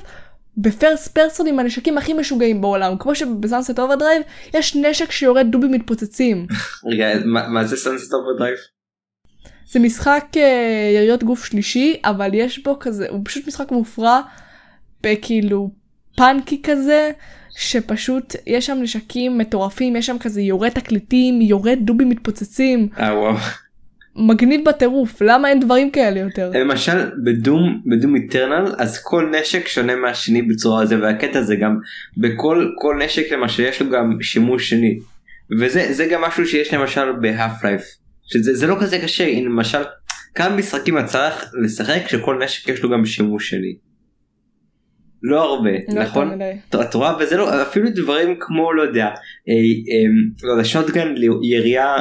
ב 0.56 0.65
first 0.65 1.08
person 1.08 1.46
עם 1.46 1.58
הנשקים 1.58 1.98
הכי 1.98 2.12
משוגעים 2.12 2.60
בעולם 2.60 2.96
כמו 2.98 3.14
שב 3.14 3.36
Sunset 3.36 3.78
Overdrive 3.78 4.22
יש 4.54 4.76
נשק 4.76 5.10
שיורה 5.10 5.46
דובים 5.50 5.72
מתפוצצים 5.72 6.46
רגע 6.92 7.06
מה, 7.24 7.48
מה 7.48 7.64
זה 7.64 7.76
Sunset 7.76 8.14
Overdrive? 8.14 8.56
זה 9.70 9.80
משחק 9.80 10.24
אה, 10.36 10.90
יריות 10.94 11.24
גוף 11.24 11.44
שלישי 11.44 12.00
אבל 12.04 12.30
יש 12.34 12.62
בו 12.62 12.78
כזה 12.80 13.06
הוא 13.10 13.20
פשוט 13.24 13.46
משחק 13.46 13.70
מופרע 13.70 14.20
בכאילו 15.02 15.70
funky 16.16 16.60
כזה 16.62 17.10
שפשוט 17.56 18.36
יש 18.46 18.66
שם 18.66 18.78
נשקים 18.82 19.38
מטורפים 19.38 19.96
יש 19.96 20.06
שם 20.06 20.18
כזה 20.18 20.40
יורה 20.40 20.70
תקליטים 20.70 21.40
יורה 21.40 21.74
דובים 21.74 22.08
מתפוצצים 22.08 22.88
אה 22.98 23.18
וואו. 23.18 23.36
מגניב 24.16 24.68
בטירוף 24.68 25.22
למה 25.22 25.48
אין 25.48 25.60
דברים 25.60 25.90
כאלה 25.90 26.20
יותר 26.20 26.50
למשל 26.54 27.10
בדום 27.24 27.82
בדום 27.86 28.14
איטרנל 28.14 28.74
אז 28.78 29.02
כל 29.02 29.32
נשק 29.40 29.68
שונה 29.68 29.96
מהשני 29.96 30.42
בצורה 30.42 30.86
זה 30.86 31.00
והקטע 31.02 31.42
זה 31.42 31.56
גם 31.56 31.78
בכל 32.16 32.70
כל 32.78 33.00
נשק 33.04 33.32
למשל 33.32 33.62
יש 33.62 33.82
לו 33.82 33.90
גם 33.90 34.18
שימוש 34.20 34.70
שני 34.70 34.98
וזה 35.60 35.92
זה 35.92 36.06
גם 36.06 36.20
משהו 36.20 36.46
שיש 36.46 36.74
למשל 36.74 37.12
בהאף 37.12 37.64
לייף 37.64 37.82
שזה 38.22 38.54
זה 38.54 38.66
לא 38.66 38.76
כזה 38.80 38.98
קשה 38.98 39.28
הנה 39.28 39.48
למשל 39.48 39.82
כמה 40.34 40.56
משחקים 40.56 41.06
צריך 41.06 41.50
לשחק 41.62 42.08
שכל 42.08 42.42
נשק 42.44 42.68
יש 42.68 42.82
לו 42.82 42.90
גם 42.90 43.04
שימוש 43.04 43.50
שני. 43.50 43.76
לא 45.22 45.42
הרבה 45.42 45.70
לא 45.88 46.02
נכון? 46.02 46.38
את 46.68 46.74
את 46.74 46.94
רואה 46.94 47.16
וזה 47.20 47.36
לא 47.36 47.62
אפילו 47.62 47.90
דברים 47.94 48.36
כמו 48.40 48.72
לא 48.72 48.82
יודע 48.82 49.04
אה, 49.04 49.08
אה, 49.08 50.10
לא 50.42 50.52
יודע 50.52 50.64
שוטגן 50.64 51.14
ירייה 51.42 51.96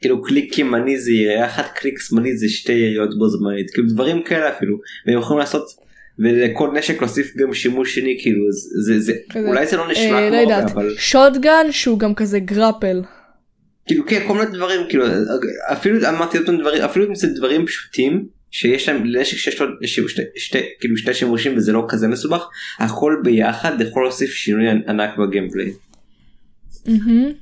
כאילו 0.00 0.22
קליק 0.22 0.58
ימני 0.58 1.00
זה 1.00 1.12
ירייה 1.12 1.46
אחת 1.46 1.70
קליק 1.74 2.00
שמאלי 2.00 2.36
זה 2.36 2.48
שתי 2.48 2.72
יריות 2.72 3.18
בו 3.18 3.28
זמנית. 3.28 3.70
כאילו 3.70 3.88
דברים 3.88 4.22
כאלה 4.22 4.56
אפילו. 4.56 4.76
והם 5.06 5.18
יכולים 5.18 5.38
לעשות 5.38 5.66
ולכל 6.18 6.70
נשק 6.78 7.00
להוסיף 7.00 7.36
גם 7.36 7.54
שימוש 7.54 7.94
שני 7.94 8.18
כאילו 8.22 8.52
זה 8.52 8.94
זה, 8.94 9.00
זה 9.00 9.12
כזה, 9.30 9.48
אולי 9.48 9.66
זה 9.66 9.76
לא 9.76 9.90
נשמע 9.90 10.04
אה, 10.04 10.08
כמו 10.08 10.18
לא 10.18 10.24
הרבה, 10.24 10.36
יודעת 10.36 10.70
אבל 10.70 10.94
shotgun 10.98 11.66
שהוא 11.70 11.98
גם 11.98 12.14
כזה 12.14 12.38
grapple. 12.38 13.02
כאילו 13.86 14.06
כן 14.06 14.24
כל 14.28 14.34
מיני 14.34 14.50
דברים 14.50 14.80
כאילו 14.88 15.04
אפילו 15.72 16.08
אמרתי 16.08 16.38
אותם 16.38 16.56
דברים 16.56 16.82
אפילו 16.82 17.08
אם 17.08 17.14
זה 17.14 17.26
דברים 17.26 17.66
פשוטים 17.66 18.26
שיש 18.50 18.88
להם 18.88 19.16
נשק 19.16 19.36
שיש 19.36 19.60
לו 19.60 19.66
שתי, 19.84 20.02
שתי, 20.08 20.22
שתי, 20.36 20.58
כאילו 20.80 20.96
שתי 20.96 21.14
שימושים 21.14 21.56
וזה 21.56 21.72
לא 21.72 21.86
כזה 21.88 22.08
מסובך 22.08 22.48
הכל 22.78 23.16
ביחד 23.24 23.80
יכול 23.80 24.02
להוסיף 24.02 24.30
שינוי 24.30 24.68
ענק 24.68 25.16
ב 25.18 25.23
gameplay. 25.23 25.72
מהמם. 26.86 27.32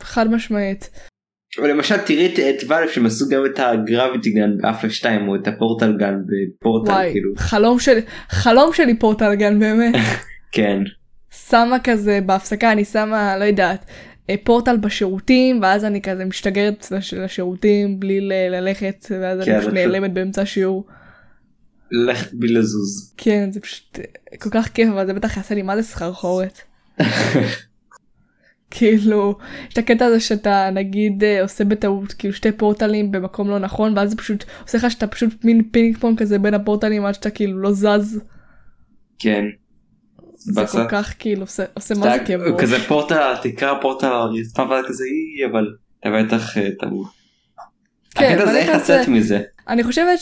חד 0.00 0.30
משמעית 0.30 0.90
אבל 1.60 1.70
למשל 1.70 1.96
תראי 1.96 2.26
את- 2.50 2.64
ואלף 2.68 2.90
שהם 2.90 3.06
עשו 3.06 3.28
גם 3.28 3.42
את 3.46 3.58
הגרביטי 3.58 4.30
גן 4.30 4.58
באפלה 4.58 4.90
2 4.90 5.28
או 5.28 5.36
את 5.36 5.48
הפורטל 5.48 5.96
גן 5.98 6.14
בפורטל 6.26 6.90
וואי 6.92 7.10
כאילו 7.12 7.32
חלום 7.36 7.78
שלי 7.80 8.00
חלום 8.30 8.72
שלי 8.72 8.98
פורטל 8.98 9.34
גן 9.34 9.58
באמת 9.58 9.94
כן 10.52 10.78
שמה 11.50 11.76
כזה 11.84 12.18
בהפסקה 12.26 12.72
אני 12.72 12.84
שמה 12.84 13.36
לא 13.38 13.44
יודעת 13.44 13.84
אה, 14.30 14.34
פורטל 14.44 14.76
בשירותים 14.76 15.58
ואז 15.62 15.84
אני 15.84 16.02
כזה 16.02 16.24
משתגרת 16.24 16.86
לש- 16.92 17.14
לשירותים 17.14 18.00
בלי 18.00 18.20
ללכת 18.50 19.06
ואז 19.20 19.44
כן, 19.44 19.52
אני 19.52 19.60
פשוט 19.60 19.72
נעלמת 19.74 20.12
באמצע 20.12 20.42
השיעור. 20.42 20.86
ללכת 21.90 22.34
בלי 22.34 22.52
לזוז. 22.54 23.14
כן 23.16 23.48
זה 23.52 23.60
פשוט 23.60 23.98
אה, 23.98 24.04
כל 24.38 24.50
כך 24.52 24.68
כיף 24.68 24.88
אבל 24.92 25.06
זה 25.06 25.12
בטח 25.14 25.36
יעשה 25.36 25.54
לי 25.54 25.62
מה 25.62 25.76
זה 25.76 25.82
סחרחורת. 25.82 26.58
כאילו 28.74 29.38
יש 29.68 29.72
את 29.72 29.78
הקטע 29.78 30.04
הזה 30.04 30.20
שאתה 30.20 30.70
נגיד 30.72 31.24
אה, 31.24 31.42
עושה 31.42 31.64
בטעות 31.64 32.12
כאילו 32.12 32.34
שתי 32.34 32.52
פורטלים 32.52 33.12
במקום 33.12 33.50
לא 33.50 33.58
נכון 33.58 33.98
ואז 33.98 34.10
זה 34.10 34.16
פשוט 34.16 34.44
עושה 34.62 34.78
לך 34.78 34.90
שאתה 34.90 35.06
פשוט 35.06 35.44
מין 35.44 35.62
פינג 35.70 35.98
פונג 35.98 36.18
כזה 36.18 36.38
בין 36.38 36.54
הפורטלים 36.54 37.04
עד 37.04 37.14
שאתה 37.14 37.30
כאילו 37.30 37.58
לא 37.58 37.72
זז. 37.72 38.20
כן. 39.18 39.44
זה 40.34 40.60
באסה. 40.60 40.82
כל 40.82 40.88
כך 40.88 41.14
כאילו 41.18 41.42
עושה 41.42 41.64
עושה 41.74 41.94
מה 41.94 42.18
זה 42.18 42.24
כאב 42.24 42.40
ראש. 42.40 42.60
כזה 42.60 42.78
פורטל 42.88 43.34
תקרא 43.42 43.80
פורטל 43.80 44.06
על 44.06 44.12
הרצפה 44.12 44.66
ואז 44.70 44.84
כזה 44.88 45.04
אי 45.04 45.46
אבל 45.50 45.66
אתה 46.00 46.10
בטח 46.10 46.58
אה, 46.58 46.68
תמות. 46.80 47.06
כן, 48.14 48.32
הקטע 48.32 48.52
זה 48.52 48.58
איך 48.58 48.76
לצאת 48.76 49.08
מזה. 49.08 49.40
אני 49.68 49.84
חושבת 49.84 50.18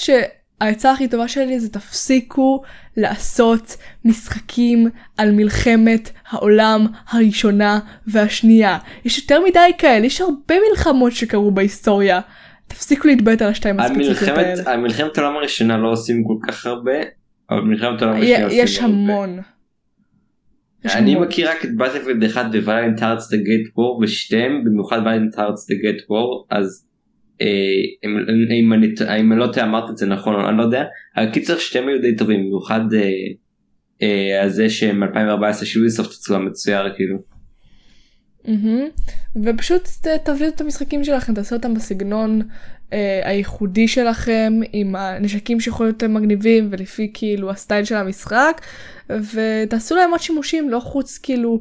שהעצה 0.63 0.93
הכי 0.93 1.09
טובה 1.09 1.29
שלי 1.29 1.61
זה 1.61 1.69
תפסיקו 1.69 2.63
לעשות 2.97 3.77
משחקים 4.05 4.89
על 5.17 5.33
מלחמת 5.33 6.11
העולם 6.31 6.87
הראשונה 7.11 7.81
והשנייה. 8.07 8.79
יש 9.05 9.19
יותר 9.19 9.41
מדי 9.45 9.71
כאלה, 9.79 10.07
יש 10.07 10.21
הרבה 10.21 10.55
מלחמות 10.71 11.13
שקרו 11.13 11.51
בהיסטוריה. 11.51 12.21
תפסיקו 12.67 13.09
להתבט 13.09 13.43
על 13.43 13.49
השתיים 13.49 13.81
הספציפיות 13.81 14.39
האלה. 14.39 14.73
על 14.73 14.81
מלחמת 14.81 15.19
העולם 15.19 15.37
הראשונה 15.37 15.77
לא 15.77 15.93
עושים 15.93 16.25
כל 16.25 16.37
כך 16.49 16.67
הרבה 16.67 16.93
אבל 17.51 17.61
מלחמת 17.61 18.03
העולם 18.03 18.17
השנייה 18.17 18.45
עושים 18.45 18.65
יש 18.65 18.79
הרבה. 18.79 18.95
המון. 18.95 19.39
יש 20.85 20.97
אני. 20.97 21.15
מכיר 21.15 21.51
רק 21.51 21.65
את 21.65 21.77
Battlefield 21.77 22.25
1 22.25 22.47
ו 22.65 22.69
Valiant 22.69 23.03
Hearts 23.03 23.31
The 23.31 23.37
Great 23.37 23.69
War 23.77 24.01
ושתיהם 24.03 24.65
במיוחד 24.65 25.01
Valiant 25.05 25.39
Hearts 25.39 25.71
The 25.71 25.77
Great 25.77 26.03
War 26.11 26.47
אז 26.51 26.87
אם, 28.05 28.17
אם, 28.51 28.73
אני, 28.73 29.39
לא 29.39 29.47
טועה 29.47 29.67
אמרת 29.67 29.91
את 29.91 29.97
זה 29.97 30.07
נכון 30.07 30.45
אני 30.45 30.59
לא 30.59 30.63
יודע 30.63 30.85
אבל 31.17 31.31
קיצר 31.33 31.59
שתיהם 31.59 31.89
היו 31.89 32.01
די 32.01 32.17
טובים 32.17 32.41
במיוחד 32.41 32.81
אה, 32.95 33.11
אה, 34.03 34.43
הזה 34.43 34.71
שהם 34.71 35.03
2014 35.03 35.67
שיוביסופט 35.67 36.11
יצאו 36.13 36.37
המצויר 36.37 36.95
כאילו. 36.97 37.17
מהמם. 38.45 38.89
ופשוט 39.45 39.83
ת- 40.03 40.07
תביאו 40.25 40.49
את 40.49 40.61
המשחקים 40.61 41.05
שלכם, 41.05 41.35
תעשו 41.35 41.57
אותם 41.57 41.75
בסגנון 41.75 42.43
אה, 42.93 43.21
הייחודי 43.25 43.89
שלכם, 43.89 44.53
עם 44.73 44.97
הנשקים 44.97 45.61
שיכולים 45.61 45.93
להיות 45.93 46.05
מגניבים 46.05 46.69
ולפי 46.71 47.11
כאילו 47.15 47.51
הסטייל 47.51 47.85
של 47.85 47.95
המשחק, 47.95 48.61
ותעשו 49.11 49.97
להם 49.97 50.11
עוד 50.11 50.21
שימושים, 50.21 50.71
לא 50.71 50.81
חוץ 50.81 51.19
כאילו 51.19 51.61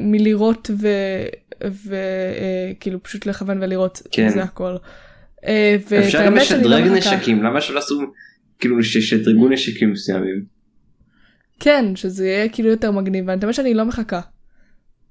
מלראות 0.00 0.70
וכאילו 1.64 3.02
פשוט 3.02 3.26
לכוון 3.26 3.62
ולראות, 3.62 4.02
כן. 4.12 4.28
זה 4.28 4.42
הכל. 4.42 4.76
אה, 5.46 5.76
אפשר 5.98 6.26
גם 6.26 6.34
לא 6.34 6.40
לשדרג. 6.40 6.84
נשקים 6.84 7.42
למה 7.42 7.60
שלא 7.60 7.78
עשו 7.78 8.00
כאילו 8.58 8.82
שישדרגו 8.82 9.48
נשקים 9.48 9.92
מסוימים. 9.92 10.44
כן, 11.60 11.96
שזה 11.96 12.26
יהיה 12.26 12.48
כאילו 12.48 12.68
יותר 12.68 12.90
מגניב, 12.90 13.24
ואני 13.28 13.40
האמת 13.42 13.54
שאני 13.54 13.74
לא 13.74 13.84
מחכה. 13.84 14.20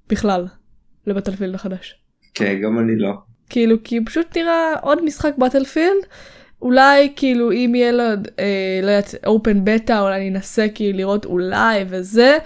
בכלל. 0.09 0.45
לבטלפילד 1.07 1.55
החדש. 1.55 1.95
כן 2.33 2.61
גם 2.63 2.79
אני 2.79 2.95
לא. 2.97 3.13
כאילו 3.49 3.83
כי 3.83 4.05
פשוט 4.05 4.37
נראה 4.37 4.73
עוד 4.81 5.05
משחק 5.05 5.33
בטלפילד 5.37 6.03
אולי 6.61 7.13
כאילו 7.15 7.51
אם 7.51 7.71
יהיה 7.75 7.91
לו 7.91 8.03
אה, 8.39 8.79
לא 8.83 8.91
יודעת 8.91 9.15
אופן 9.25 9.61
בטא 9.63 10.01
אולי 10.01 10.15
אני 10.15 10.29
אנסה 10.29 10.65
כאילו 10.75 10.97
לראות 10.97 11.25
אולי 11.25 11.85
וזה 11.89 12.37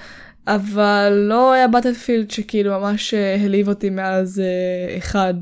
אבל 0.47 1.25
לא 1.29 1.53
היה 1.53 1.67
בטלפילד 1.67 2.31
שכאילו 2.31 2.79
ממש 2.79 3.13
אה, 3.13 3.35
העליב 3.35 3.67
אותי 3.67 3.89
מאז 3.89 4.39
אה, 4.39 4.97
אחד. 4.97 5.33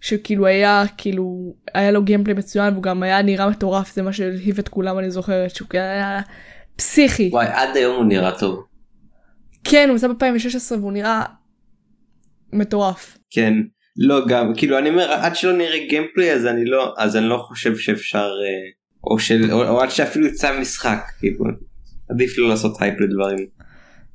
שכאילו 0.00 0.46
היה 0.46 0.84
כאילו 0.96 1.54
היה 1.74 1.90
לו 1.90 2.02
גיימפלי 2.02 2.34
מצוין 2.34 2.72
והוא 2.72 2.82
גם 2.82 3.02
היה 3.02 3.22
נראה 3.22 3.50
מטורף 3.50 3.94
זה 3.94 4.02
מה 4.02 4.12
שהלהיב 4.12 4.58
את 4.58 4.68
כולם 4.68 4.98
אני 4.98 5.10
זוכרת 5.10 5.54
שהוא 5.54 5.68
כאילו 5.68 5.84
היה 5.84 6.20
פסיכי. 6.76 7.30
וואי 7.32 7.46
עד 7.46 7.76
היום 7.76 7.96
הוא 7.96 8.04
נראה 8.04 8.38
טוב. 8.38 8.64
כן 9.64 9.88
הוא 9.88 9.96
יצא 9.96 10.08
ב-2016 10.08 10.80
והוא 10.80 10.92
נראה 10.92 11.22
מטורף. 12.52 13.18
כן. 13.30 13.54
לא 13.96 14.26
גם 14.26 14.52
כאילו 14.56 14.78
אני 14.78 14.88
אומר 14.88 15.12
עד 15.12 15.36
שלא 15.36 15.52
נראה 15.52 15.86
גיימפליי 15.88 16.32
אז 16.32 16.46
אני 16.46 16.64
לא 16.64 16.94
אז 16.98 17.16
אני 17.16 17.28
לא 17.28 17.38
חושב 17.48 17.76
שאפשר 17.76 18.18
אה, 18.26 18.70
או 19.04 19.18
של 19.18 19.52
או, 19.52 19.68
או 19.68 19.80
עד 19.80 19.90
שאפילו 19.90 20.26
יצא 20.26 20.60
משחק 20.60 20.98
כאילו 21.18 21.44
עדיף 22.10 22.38
לא 22.38 22.48
לעשות 22.48 22.82
הייפ 22.82 23.00
לדברים. 23.00 23.46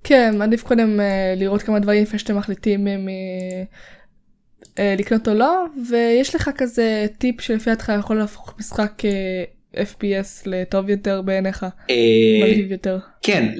כן, 0.04 0.41
עדיף 0.41 0.64
קודם 0.64 0.99
uh, 0.99 1.04
לראות 1.39 1.62
כמה 1.62 1.80
דברים 1.80 2.04
לפני 2.04 2.20
שאתם 2.20 2.38
מחליטים 2.38 2.88
אם 2.88 3.08
uh, 3.08 4.66
uh, 4.66 4.82
לקנות 4.99 5.28
או 5.28 5.34
לא, 5.34 5.66
ויש 5.89 6.36
לך 6.36 6.49
כזה 6.58 7.06
טיפ 7.18 7.41
שלפי 7.41 7.70
דעתך 7.70 7.91
יכול 7.99 8.18
להפוך 8.18 8.56
משחק 8.60 9.02
uh, 9.02 9.78
FPS 9.78 10.41
לטוב 10.45 10.89
יותר 10.89 11.22
בעיניך, 11.22 11.64
אה, 11.89 11.95
מלהיב 12.43 12.72
יותר. 12.72 12.97
כן 13.24 13.54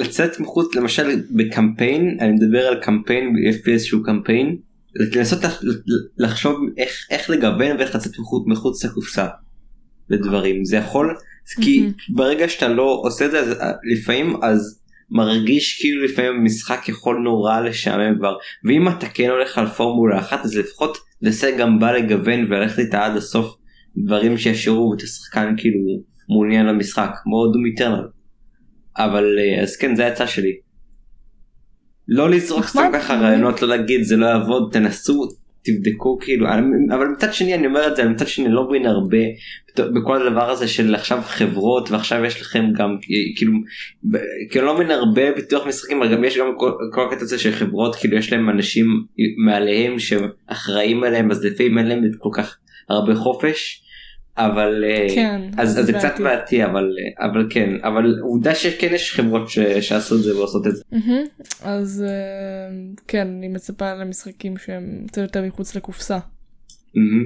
לצאת 0.00 0.40
מחוץ 0.40 0.74
למשל 0.74 1.20
בקמפיין 1.30 2.16
אני 2.20 2.32
מדבר 2.32 2.66
על 2.66 2.82
קמפיין 2.82 3.32
ב-FPS 3.32 3.78
שהוא 3.78 4.04
קמפיין 4.04 4.56
לנסות 4.96 5.44
לח- 5.44 5.62
לחשוב 6.18 6.56
איך 6.78 7.06
איך 7.10 7.30
לגוון 7.30 7.76
ואיך 7.78 7.94
לצאת 7.94 8.18
מחוץ, 8.18 8.44
מחוץ 8.46 8.84
לקופסה 8.84 9.26
בדברים 10.10 10.64
זה 10.64 10.76
יכול 10.76 11.16
כי. 11.62 11.86
ברגע 12.08 12.48
שאתה 12.48 12.68
לא 12.68 13.00
עושה 13.04 13.26
את 13.26 13.30
זה 13.30 13.38
אה, 13.60 13.72
לפעמים 13.92 14.36
אז 14.42 14.80
מרגיש 15.14 15.80
כאילו 15.80 16.04
לפעמים 16.04 16.44
משחק 16.44 16.88
יכול 16.88 17.18
נורא 17.18 17.60
לשעמם 17.60 18.18
כבר 18.18 18.36
ואם 18.64 18.88
אתה 18.88 19.06
כן 19.06 19.30
הולך 19.30 19.58
על 19.58 19.66
פורמולה 19.66 20.18
אחת 20.18 20.44
אז 20.44 20.56
לפחות 20.56 20.98
לזה 21.22 21.50
גם 21.58 21.78
בא 21.78 21.92
לגוון 21.92 22.44
וללכת 22.48 22.78
איתה 22.78 23.04
עד 23.04 23.16
הסוף 23.16 23.56
דברים 23.96 24.38
שישאירו 24.38 24.94
את 24.94 25.02
השחקן 25.02 25.54
כאילו 25.56 25.80
מעוניין 26.28 26.66
במשחק 26.68 27.10
כמו 27.22 27.46
דום 27.46 27.66
איטרנל. 27.66 28.08
אבל 28.96 29.38
אה, 29.38 29.62
אז 29.62 29.76
כן 29.76 29.94
זה 29.94 30.04
העצה 30.04 30.26
שלי. 30.26 30.52
לא 32.08 32.30
לזרוק 32.30 32.66
סתם. 32.66 32.90
ככה 32.92 33.14
רעיונות 33.14 33.62
לא 33.62 33.68
להגיד 33.68 34.02
זה 34.02 34.16
לא 34.16 34.26
יעבוד 34.26 34.70
תנסו 34.72 35.28
תבדקו 35.64 36.18
כאילו 36.20 36.46
אבל 36.90 37.06
מצד 37.06 37.34
שני 37.34 37.54
אני 37.54 37.66
אומר 37.66 37.86
את 37.86 37.96
זה 37.96 38.04
מצד 38.04 38.28
שני 38.28 38.48
לא 38.48 38.68
מבין 38.68 38.86
הרבה 38.86 39.18
בכל 39.78 40.26
הדבר 40.26 40.50
הזה 40.50 40.68
של 40.68 40.94
עכשיו 40.94 41.20
חברות 41.24 41.90
ועכשיו 41.90 42.24
יש 42.24 42.40
לכם 42.40 42.64
גם 42.72 42.96
כאילו 43.36 43.52
כאילו 44.50 44.66
לא 44.66 44.74
מבין 44.74 44.90
הרבה 44.90 45.32
ביטוח 45.32 45.66
משחקים 45.66 46.02
אבל 46.02 46.12
גם 46.12 46.24
יש 46.24 46.38
גם 46.38 46.46
כל, 46.58 46.72
כל 46.92 47.06
הקטע 47.06 47.22
הזה 47.22 47.38
של 47.38 47.52
חברות 47.52 47.96
כאילו 47.96 48.16
יש 48.16 48.32
להם 48.32 48.50
אנשים 48.50 48.86
מעליהם 49.44 49.98
שאחראים 49.98 51.04
עליהם 51.04 51.30
אז 51.30 51.44
לפעמים 51.44 51.78
אין 51.78 51.86
להם 51.86 52.02
כל 52.18 52.30
כך 52.32 52.58
הרבה 52.88 53.14
חופש 53.14 53.83
אבל 54.36 54.84
אה, 54.86 55.06
כן, 55.14 55.40
אז, 55.56 55.78
אז 55.78 55.86
זה 55.86 55.92
קצת 55.92 56.20
בעייתי. 56.20 56.64
אבל 56.64 56.90
אה, 57.20 57.26
אבל 57.26 57.46
כן 57.50 57.70
אבל 57.82 58.18
עובדה 58.20 58.54
שכן 58.54 58.88
יש 58.94 59.12
חברות 59.14 59.48
ש, 59.48 59.58
שעשו 59.58 60.16
את 60.16 60.22
זה 60.22 60.38
ועושות 60.38 60.66
את 60.66 60.76
זה. 60.76 60.82
מהמם. 60.92 61.22
אז 61.62 62.04
uh, 62.06 63.00
כן, 63.08 63.28
אני 63.38 63.48
מצפה 63.48 63.94
למשחקים 63.94 64.56
שהם 64.56 65.04
קצת 65.06 65.22
יותר 65.22 65.42
מחוץ 65.42 65.76
לקופסה, 65.76 66.18
מהמם. 66.94 67.24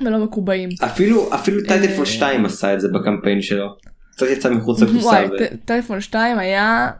ולא 0.00 0.24
מקובעים. 0.24 0.68
אפילו 0.84 1.34
אפילו 1.34 1.60
Titanfall 1.68 2.04
אה, 2.04 2.10
2 2.10 2.44
עשה 2.46 2.74
את 2.74 2.80
זה 2.80 2.88
בקמפיין 2.88 3.42
שלו. 3.42 3.66
קצת 4.10 4.26
יצא 4.32 4.50
מחוץ 4.50 4.82
לקופסה. 4.82 5.06
וואי, 5.06 5.24
ו- 5.26 5.38
ט- 5.38 5.52
Titanfall 5.64 6.00
2 6.00 6.38
היה, 6.38 6.90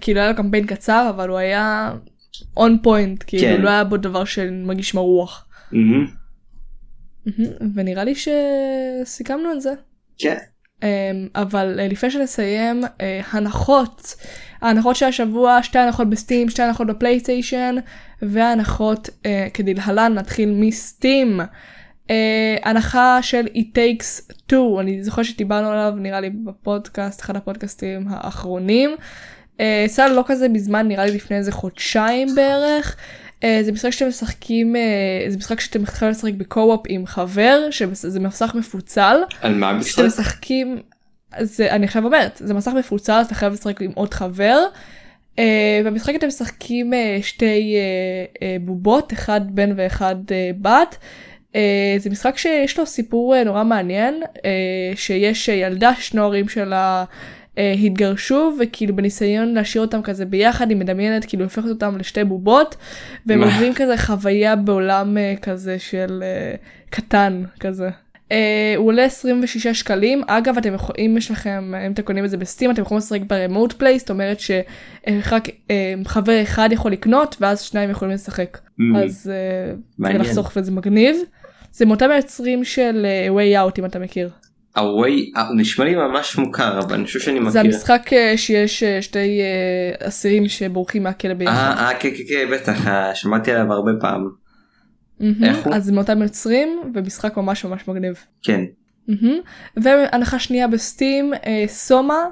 כאילו 0.00 0.20
היה 0.20 0.30
לו 0.30 0.36
קמפיין 0.36 0.66
קצר, 0.66 1.10
אבל 1.10 1.28
הוא 1.28 1.38
היה 1.38 1.92
on 2.56 2.78
point, 2.82 3.24
כאילו 3.26 3.56
כן. 3.56 3.62
לא 3.62 3.68
היה 3.68 3.84
בו 3.84 3.96
דבר 3.96 4.24
שמרגיש 4.24 4.94
מרוח. 4.94 5.46
מהמם. 5.72 6.19
ונראה 7.74 8.04
לי 8.04 8.14
שסיכמנו 8.14 9.52
את 9.52 9.60
זה. 9.60 9.72
כן. 10.18 10.36
אמ, 10.82 11.28
אבל 11.34 11.80
אה, 11.80 11.88
לפני 11.88 12.10
שנסיים, 12.10 12.82
אה, 13.00 13.20
הנחות. 13.30 14.14
ההנחות 14.60 14.96
של 14.96 15.06
השבוע, 15.06 15.62
שתי 15.62 15.78
הנחות 15.78 16.10
בסטים, 16.10 16.50
שתי 16.50 16.62
הנחות 16.62 16.86
בפלייסטיישן, 16.86 17.76
והנחות 18.22 19.08
אה, 19.26 19.48
כדלהלן, 19.54 20.14
נתחיל 20.14 20.52
מסטים. 20.56 21.40
אה, 22.10 22.56
הנחה 22.62 23.18
של 23.22 23.46
It 23.46 23.76
takes 23.76 24.32
two, 24.52 24.80
אני 24.80 25.04
זוכר 25.04 25.22
שדיברנו 25.22 25.68
עליו 25.68 25.92
נראה 25.96 26.20
לי 26.20 26.30
בפודקאסט, 26.30 27.20
אחד 27.20 27.36
הפודקאסטים 27.36 28.06
האחרונים. 28.10 28.90
יצא 29.86 30.08
לו 30.08 30.14
לא 30.14 30.24
כזה 30.26 30.48
מזמן, 30.48 30.88
נראה 30.88 31.04
לי 31.04 31.12
לפני 31.12 31.36
איזה 31.36 31.52
חודשיים 31.52 32.28
בערך. 32.34 32.96
אה, 33.44 33.58
זה 33.62 33.72
משחק 33.72 33.90
שאתם 33.90 34.08
משחקים, 34.08 34.76
אה, 34.76 35.30
זה 35.30 35.36
משחק 35.36 35.60
שאתם 35.60 35.82
יכולים 35.82 36.12
לשחק 36.12 36.32
בקו-אופ 36.32 36.80
עם 36.88 37.06
חבר, 37.06 37.68
שזה 37.70 38.20
מסך 38.20 38.54
מפוצל. 38.54 39.16
על 39.40 39.54
מה 39.54 39.70
המשחק? 39.70 40.04
משחקים, 40.04 40.78
זה, 41.40 41.70
אני 41.70 41.86
עכשיו 41.86 42.04
אומרת, 42.04 42.42
זה 42.44 42.54
מסך 42.54 42.72
מפוצל, 42.78 43.22
אתה 43.26 43.34
חייב 43.34 43.52
לשחק 43.52 43.82
עם 43.82 43.90
עוד 43.94 44.14
חבר. 44.14 44.58
Uh, 45.36 45.40
במשחק 45.84 46.14
אתם 46.14 46.26
משחקים 46.26 46.92
uh, 46.92 47.22
שתי 47.22 47.76
uh, 47.76 48.36
uh, 48.36 48.40
בובות, 48.60 49.12
אחד 49.12 49.40
בן 49.54 49.72
ואחד 49.76 50.16
uh, 50.28 50.32
בת. 50.60 50.96
Uh, 51.52 51.56
זה 51.98 52.10
משחק 52.10 52.38
שיש 52.38 52.78
לו 52.78 52.86
סיפור 52.86 53.34
uh, 53.34 53.44
נורא 53.44 53.64
מעניין, 53.64 54.22
uh, 54.22 54.40
שיש 54.94 55.48
uh, 55.48 55.52
ילדה 55.52 55.94
ששני 55.94 56.20
ההורים 56.20 56.48
שלה 56.48 57.04
uh, 57.04 57.39
התגרשו, 57.56 58.52
וכאילו 58.60 58.96
בניסיון 58.96 59.54
להשאיר 59.54 59.84
אותם 59.84 60.02
כזה 60.02 60.24
ביחד, 60.24 60.70
היא 60.70 60.76
מדמיינת, 60.76 61.24
כאילו 61.24 61.44
הופכת 61.44 61.68
אותם 61.68 61.98
לשתי 61.98 62.24
בובות, 62.24 62.76
והם? 63.26 63.42
עוברים 63.44 63.74
כזה 63.74 63.96
חוויה 63.96 64.56
בעולם 64.56 65.16
uh, 65.16 65.40
כזה 65.40 65.78
של 65.78 66.22
uh, 66.22 66.90
קטן 66.90 67.42
כזה. 67.60 67.88
Uh, 68.28 68.32
הוא 68.76 68.86
עולה 68.86 69.04
26 69.04 69.66
שקלים 69.66 70.22
אגב 70.26 70.58
אתם 70.58 70.74
יכולים 70.74 71.10
אם 71.10 71.16
יש 71.16 71.30
לכם 71.30 71.72
אם 71.86 71.92
אתם 71.92 72.02
קונים 72.02 72.24
את 72.24 72.30
זה 72.30 72.36
בסטים 72.36 72.70
אתם 72.70 72.82
יכולים 72.82 72.98
לשחק 72.98 73.20
ברמוט 73.26 73.72
פליי 73.72 73.98
זאת 73.98 74.10
אומרת 74.10 74.40
שרק 74.40 75.48
uh, 75.48 75.72
חבר 76.04 76.42
אחד 76.42 76.68
יכול 76.72 76.92
לקנות 76.92 77.36
ואז 77.40 77.60
שניים 77.60 77.90
יכולים 77.90 78.14
לשחק 78.14 78.58
Mm, 78.80 78.98
אז 79.04 79.32
מעניין. 79.98 80.20
לחסוך 80.20 80.52
וזה 80.56 80.72
מגניב. 80.72 81.16
זה 81.72 81.86
מאותם 81.86 82.10
היוצרים 82.10 82.64
של 82.64 83.06
uh, 83.06 83.30
way 83.30 83.68
out 83.68 83.74
אם 83.78 83.84
אתה 83.84 83.98
מכיר. 83.98 84.30
הווי 84.76 85.32
הוא 85.48 85.56
נשמע 85.56 85.84
לי 85.84 85.94
ממש 85.94 86.36
מוכר 86.38 86.78
אבל 86.78 86.94
אני 86.94 87.04
חושב 87.04 87.20
שאני 87.20 87.50
זה 87.50 87.58
מכיר. 87.58 87.60
המשחק 87.60 88.08
uh, 88.08 88.36
שיש 88.36 88.82
uh, 88.82 89.02
שתי 89.02 89.40
אסירים 90.02 90.48
שבורחים 90.48 91.02
מהכלא 91.02 91.34
ביחד. 91.34 91.52
אה 91.52 91.88
אה, 91.88 91.94
כן 91.94 92.10
כן 92.10 92.22
כן 92.28 92.50
בטח 92.52 92.86
אה, 92.86 93.14
שמעתי 93.14 93.52
עליו 93.52 93.72
הרבה 93.72 93.90
פעם. 94.00 94.28
איך 95.42 95.66
הוא? 95.66 95.74
אז 95.74 95.84
זה 95.84 95.92
מאותם 95.92 96.22
יוצרים 96.22 96.80
ומשחק 96.94 97.36
ממש 97.36 97.64
ממש 97.64 97.88
מגניב. 97.88 98.24
כן. 98.42 98.60
והנחה 99.76 100.38
שנייה 100.38 100.68
בסטים 100.68 101.34
אה, 101.46 101.64
סומה 101.66 102.24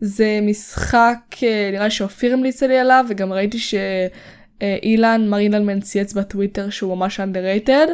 זה 0.00 0.38
משחק 0.42 1.18
אה, 1.42 1.70
נראה 1.72 1.84
לי 1.84 1.90
שאופיר 1.90 2.32
המליץ 2.32 2.62
לי 2.62 2.78
עליו 2.78 3.04
וגם 3.08 3.32
ראיתי 3.32 3.58
שאילן 3.58 5.28
מר 5.28 5.38
אילנמן 5.38 5.80
צייץ 5.80 6.12
בטוויטר 6.12 6.70
שהוא 6.70 6.96
ממש 6.96 7.20
underrated. 7.20 7.90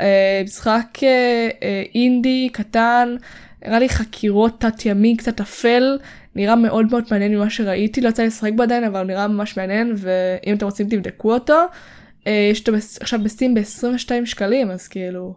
אה, 0.00 0.42
משחק 0.44 0.98
אה, 1.02 1.48
אה, 1.62 1.82
אינדי 1.94 2.48
קטן 2.52 3.16
נראה 3.66 3.78
לי 3.78 3.88
חקירות 3.88 4.60
תת 4.60 4.86
ימי 4.86 5.16
קצת 5.16 5.40
אפל 5.40 5.98
נראה 6.34 6.56
מאוד 6.56 6.86
מאוד 6.90 7.04
מעניין 7.10 7.34
ממה 7.34 7.50
שראיתי 7.50 8.00
לא 8.00 8.08
יצא 8.08 8.22
לי 8.22 8.28
לשחק 8.28 8.52
בו 8.56 8.62
עדיין 8.62 8.84
אבל 8.84 9.02
נראה 9.02 9.28
ממש 9.28 9.56
מעניין 9.56 9.94
ואם 9.96 10.56
אתם 10.56 10.66
רוצים 10.66 10.88
תבדקו 10.88 11.34
אותו. 11.34 11.58
אה, 12.26 12.48
יש 12.50 12.60
אותו 12.60 12.72
עכשיו 13.00 13.20
ב 13.22 13.27
Steam 13.27 13.54
ב-22 13.54 14.10
שקלים 14.24 14.70
אז 14.70 14.88
כאילו 14.88 15.34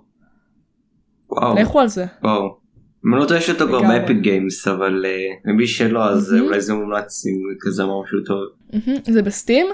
וואו. 1.30 1.56
לכו 1.56 1.80
על 1.80 1.88
זה. 1.88 2.06
וואו. 2.24 2.62
אני 3.06 3.22
לא 3.22 3.26
טועה 3.26 3.40
יש 3.40 3.50
אותו 3.50 3.68
כבר. 3.68 3.82
ב 3.82 3.89
Epic 3.89 4.18
Games 4.18 4.68
אבל 4.68 5.06
אה, 5.06 5.12
למי 5.46 5.68
שלא 5.68 6.06
אז 6.06 6.34
אה. 6.34 6.40
אולי 6.40 6.62
זה 6.62 6.74
מומלץ 6.74 7.26
אם 7.26 7.34
כזה 7.62 7.84
משהו 7.84 8.20
טוב. 8.26 8.40
זה 9.14 9.22
ב 9.22 9.28
Steam. 9.28 9.68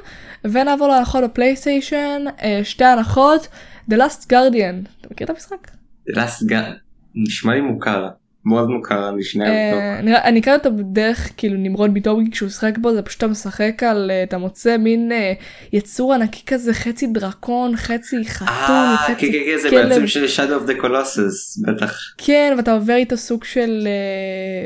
ונעבור 0.44 0.88
להנחות 0.88 1.24
בפלייסטיישן, 1.24 2.24
אה, 2.44 2.60
שתי 2.64 2.86
הנחות, 2.86 3.48
The 3.90 3.96
Last 3.96 4.30
Guardian, 4.30 4.90
אתה 5.02 5.08
מכיר 5.12 5.26
את 5.26 5.30
המשחק? 5.30 5.72
The 6.10 6.14
Last 6.14 6.52
Guard 6.52 6.78
נשמע 7.16 7.54
לי 7.54 7.62
מוכר 7.62 8.08
מאוד 8.48 8.70
מוכר 8.70 9.10
אני 9.10 9.24
שנייה. 9.24 9.50
אה, 9.50 10.00
אני 10.00 10.40
אקרא 10.40 10.54
אותו 10.54 10.72
בדרך 10.72 11.32
כאילו 11.38 11.56
נמרוד 11.58 11.94
ביטובגי 11.94 12.32
כשהוא 12.32 12.48
משחק 12.48 12.78
בו 12.78 12.94
זה 12.94 13.02
פשוט 13.02 13.18
אתה 13.18 13.28
משחק 13.28 13.84
על 13.84 14.12
אה, 14.14 14.24
אתה 14.24 14.38
מוצא 14.38 14.78
מין 14.78 15.12
אה, 15.12 15.34
יצור 15.74 16.14
ענקי 16.14 16.46
כזה 16.46 16.74
חצי 16.74 17.08
דרקון 17.08 17.76
חצי 17.76 18.26
חתול 18.26 18.48
אה 18.50 18.98
כן 19.08 19.14
חצי 19.14 19.32
כן 19.32 19.38
כן 19.46 19.58
זה 19.62 19.70
כלב. 19.70 19.90
בעצם 19.90 20.08
של 20.08 20.26
Shadow 20.26 20.68
of 20.68 20.70
the 20.70 20.84
Colossus 20.84 21.68
בטח 21.68 22.00
כן 22.18 22.54
ואתה 22.58 22.74
עובר 22.74 22.96
איתו 22.96 23.18
סוג 23.18 23.44
של 23.44 23.88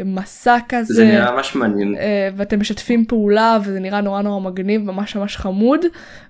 מסע 0.05 0.57
כזה. 0.69 0.93
זה 0.93 1.05
נראה 1.05 1.31
ממש 1.31 1.55
מעניין. 1.55 1.95
ואתם 2.37 2.59
משתפים 2.59 3.05
פעולה 3.05 3.57
וזה 3.63 3.79
נראה 3.79 4.01
נורא 4.01 4.21
נורא 4.21 4.39
מגניב 4.39 4.81
ממש 4.81 5.15
ממש 5.15 5.37
חמוד 5.37 5.85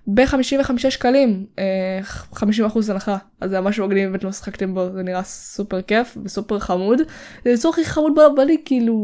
ב-55 0.07 0.89
שקלים 0.89 1.45
אה, 1.59 1.99
50% 2.33 2.43
הנחה 2.89 3.17
אז 3.41 3.49
זה 3.49 3.59
ממש 3.59 3.79
מגניב 3.79 4.09
אם 4.09 4.15
אתם 4.15 4.27
לא 4.27 4.31
שיחקתם 4.31 4.73
בו 4.73 4.89
זה 4.93 5.03
נראה 5.03 5.23
סופר 5.23 5.81
כיף 5.81 6.17
וסופר 6.23 6.59
חמוד 6.59 7.01
זה 7.45 7.69
הכי 7.69 7.85
חמוד 7.85 8.15
בעולם 8.15 8.35
בא 8.35 8.43
לי 8.43 8.57
כאילו 8.65 8.95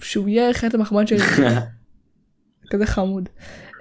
שהוא 0.00 0.28
יהיה 0.28 0.54
חטא 0.54 0.76
המחמד 0.76 1.08
שלי. 1.08 1.18
כזה 2.70 2.86
חמוד. 2.86 3.28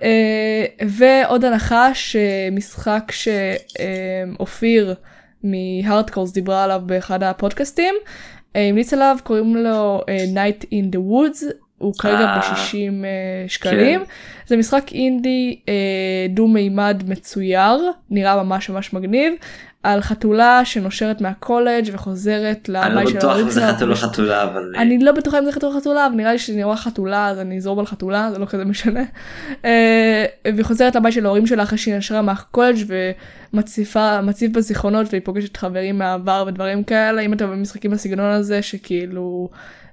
אה, 0.03 0.65
ועוד 0.87 1.45
הנחה 1.45 1.89
שמשחק 1.93 3.11
שאופיר 3.11 4.95
מהארדקורס 5.43 6.31
דיברה 6.31 6.63
עליו 6.63 6.81
באחד 6.85 7.23
הפודקאסטים 7.23 7.95
אה, 8.55 8.69
המליץ 8.69 8.93
עליו 8.93 9.17
קוראים 9.23 9.55
לו 9.55 10.01
אה, 10.09 10.25
Night 10.33 10.63
in 10.63 10.95
the 10.95 10.99
Woods 11.11 11.43
הוא 11.77 11.93
כרגע 11.97 12.19
אה, 12.19 12.39
ב-60 12.39 13.05
שקלים. 13.47 14.03
זה 14.47 14.57
משחק 14.57 14.91
אינדי 14.91 15.59
דו 16.29 16.47
מימד 16.47 17.03
מצויר 17.07 17.91
נראה 18.09 18.43
ממש 18.43 18.69
ממש 18.69 18.93
מגניב 18.93 19.33
על 19.85 20.01
חתולה 20.01 20.65
שנושרת 20.65 21.21
מהקולג' 21.21 21.89
וחוזרת 21.93 22.69
אני 22.69 22.95
לא 22.95 23.01
לבית 23.01 23.07
של 23.07 23.17
בטוח 23.17 23.37
אם 23.39 23.49
זה. 23.49 23.67
חתול 23.67 23.91
או 23.91 23.95
חתולה 23.95 24.43
אבל 24.43 24.71
אה, 24.75 24.81
אני 24.81 24.99
לא 24.99 25.11
בטוחה 25.11 25.39
אם 25.39 25.45
זה 25.45 25.51
חתול 25.51 25.69
או 25.73 25.79
חתולה 25.79 26.07
אבל 26.07 26.15
נראה 26.15 26.31
לי 26.31 26.39
שאני 26.39 26.63
רואה 26.63 26.77
חתולה 26.77 27.27
אז 27.27 27.39
אני 27.39 27.57
אזרום 27.57 27.79
על 27.79 27.85
חתולה 27.85 28.29
זה 28.33 28.39
לא 28.39 28.45
כזה 28.45 28.65
משנה. 28.65 29.03
אה, 29.65 30.25
והיא 30.45 30.65
חוזרת 30.65 30.95
לבית 30.95 31.13
של 31.13 31.25
ההורים 31.25 31.47
שלה 31.47 31.63
אחרי 31.63 31.77
שהיא 31.77 31.95
נשרה 31.95 32.21
מהקולג' 32.21 32.77
ומציפה 33.53 34.21
מציף 34.21 34.51
בזיכרונות 34.51 35.07
והיא 35.09 35.21
פוגשת 35.25 35.57
חברים 35.57 35.97
מהעבר 35.97 36.43
ודברים 36.47 36.83
כאלה 36.83 37.21
אם 37.21 37.33
אתם 37.33 37.61
משחקים 37.61 37.91
בסגנון 37.91 38.31
הזה 38.31 38.61
שכאילו 38.61 39.49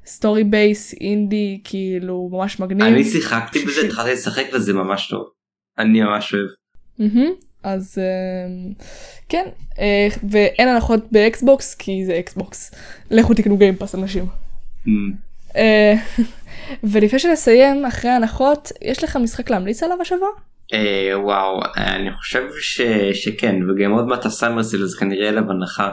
story 0.07 0.45
based 0.45 0.95
indie 1.01 1.61
כאילו 1.65 2.29
ממש 2.33 2.61
מגניב. 2.61 2.87
אני 2.87 3.05
שיחקתי 3.05 3.65
בזה. 3.65 3.81
התחלתי 3.87 4.13
לשחק 4.13 4.45
וזה 4.55 4.73
ממש 4.73 5.09
טוב. 5.11 5.25
אני 5.79 6.01
ממש 6.01 6.35
אוהב. 6.35 6.49
אז 7.63 7.99
אה, 7.99 8.73
כן 9.29 9.45
אה, 9.79 10.09
ואין 10.31 10.69
הנחות 10.69 11.13
באקסבוקס 11.13 11.75
כי 11.75 12.07
זה 12.07 12.19
אקסבוקס 12.19 12.75
לכו 13.11 13.35
תקנו 13.35 13.57
Game 13.57 13.76
Pass 13.76 13.95
אנשים. 13.95 14.27
אמ, 14.87 15.13
אה, 15.57 15.95
ולפני 16.91 17.19
שנסיים 17.19 17.85
אחרי 17.85 18.11
ההנחות 18.11 18.73
יש 18.83 19.05
לך 19.05 19.17
משחק 19.17 19.51
להמליץ 19.51 19.83
עליו 19.83 19.99
השבוע? 20.01 20.29
וואו 21.15 21.61
אני 21.77 22.13
חושב 22.13 22.43
שכן 23.13 23.57
וגם 23.71 23.91
עוד 23.91 24.07
מעט 24.07 24.27
הסאמרסל 24.27 24.83
אז 24.83 24.95
כנראה 24.95 25.29
אליו 25.29 25.51
הנחה. 25.51 25.93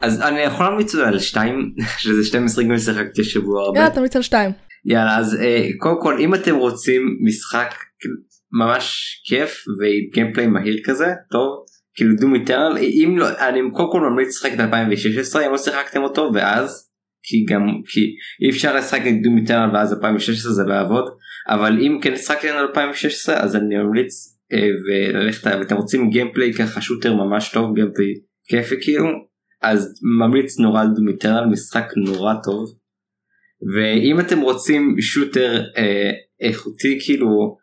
אז 0.00 0.20
אני 0.20 0.40
יכול 0.40 0.66
להמליץ 0.66 0.94
על 0.94 1.18
שתיים 1.18 1.74
שזה 2.02 2.24
שתי 2.24 2.38
משחקים 2.38 2.78
ששיחקתי 2.78 3.20
השבוע 3.20 3.62
הרבה. 3.62 3.78
יאללה 3.78 3.94
תמליץ 3.94 4.16
על 4.16 4.22
שתיים. 4.22 4.50
יאללה 4.84 5.16
אז 5.16 5.38
קודם 5.78 6.02
כל 6.02 6.18
אם 6.20 6.34
אתם 6.34 6.54
רוצים 6.54 7.18
משחק 7.20 7.74
ממש 8.52 9.14
כיף 9.28 9.64
ועם 9.80 10.10
גיימפליי 10.14 10.46
מהיר 10.46 10.80
כזה 10.84 11.06
טוב 11.30 11.64
כאילו 11.94 12.14
דום 12.20 12.34
איטרנל 12.34 12.78
אם 12.78 13.14
לא 13.18 13.28
אני 13.28 13.60
קודם 13.72 13.92
כל 13.92 14.00
ממליץ 14.00 14.28
לשחק 14.28 14.54
את 14.54 14.60
2016 14.60 15.46
אם 15.46 15.52
לא 15.52 15.58
שיחקתם 15.58 16.02
אותו 16.02 16.30
ואז 16.34 16.88
כי 17.22 17.44
גם 17.48 17.60
כי 17.86 18.00
אי 18.44 18.50
אפשר 18.50 18.76
לשחק 18.76 19.00
את 19.00 19.22
Doom 19.22 19.38
Eternal 19.38 19.76
ואז 19.76 19.92
2016 19.92 20.52
זה 20.52 20.62
לא 20.64 20.74
יעבוד 20.74 21.04
אבל 21.48 21.78
אם 21.80 21.98
כן 22.02 22.16
שחקתם 22.16 22.48
את 22.48 22.68
2016 22.68 23.40
אז 23.40 23.56
אני 23.56 23.76
ממליץ 23.76 24.38
אה, 24.52 24.68
וללכת 24.86 25.46
ואתם 25.46 25.76
רוצים 25.76 26.10
gameplay 26.10 26.52
ככה 26.52 26.80
shooter 26.80 27.14
ממש 27.14 27.50
טוב 27.52 27.74
gameplay 27.74 28.14
כיפי 28.48 28.74
כאילו 28.80 29.06
אז 29.62 30.00
ממליץ 30.18 30.58
נורא 30.58 30.80
על 30.80 30.88
Doom 30.94 31.08
Eternal 31.08 31.46
משחק 31.46 31.92
נורא 31.96 32.34
טוב. 32.44 32.64
ואם 33.74 34.20
אתם 34.20 34.40
רוצים 34.40 34.96
shooter 35.00 35.62
אה, 35.76 36.10
איכותי 36.40 36.98
כאילו 37.04 37.56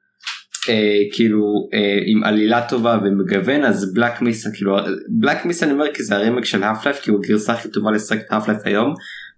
אה, 0.70 1.00
כאילו 1.12 1.70
אה, 1.74 2.00
עם 2.06 2.24
עלילה 2.24 2.68
טובה 2.70 2.98
ומגוון 3.04 3.64
אז 3.64 3.94
Black 3.94 4.22
Mesa 4.22 4.50
כאילו 4.54 4.78
בלק 5.10 5.46
מיסה 5.46 5.66
אני 5.66 5.74
אומר 5.74 5.94
כי 5.94 6.04
זה 6.04 6.16
הרימק 6.16 6.46
של 6.46 6.64
האף 6.64 6.86
לייף 6.86 7.00
כי 7.00 7.12
הוא 7.12 7.20
הגרסה 7.26 7.54
הכי 7.54 7.70
טובה 7.70 7.92
לשחק 7.92 8.20
את 8.20 8.26
האף 8.30 8.48
לייף 8.48 8.62
היום 8.66 8.94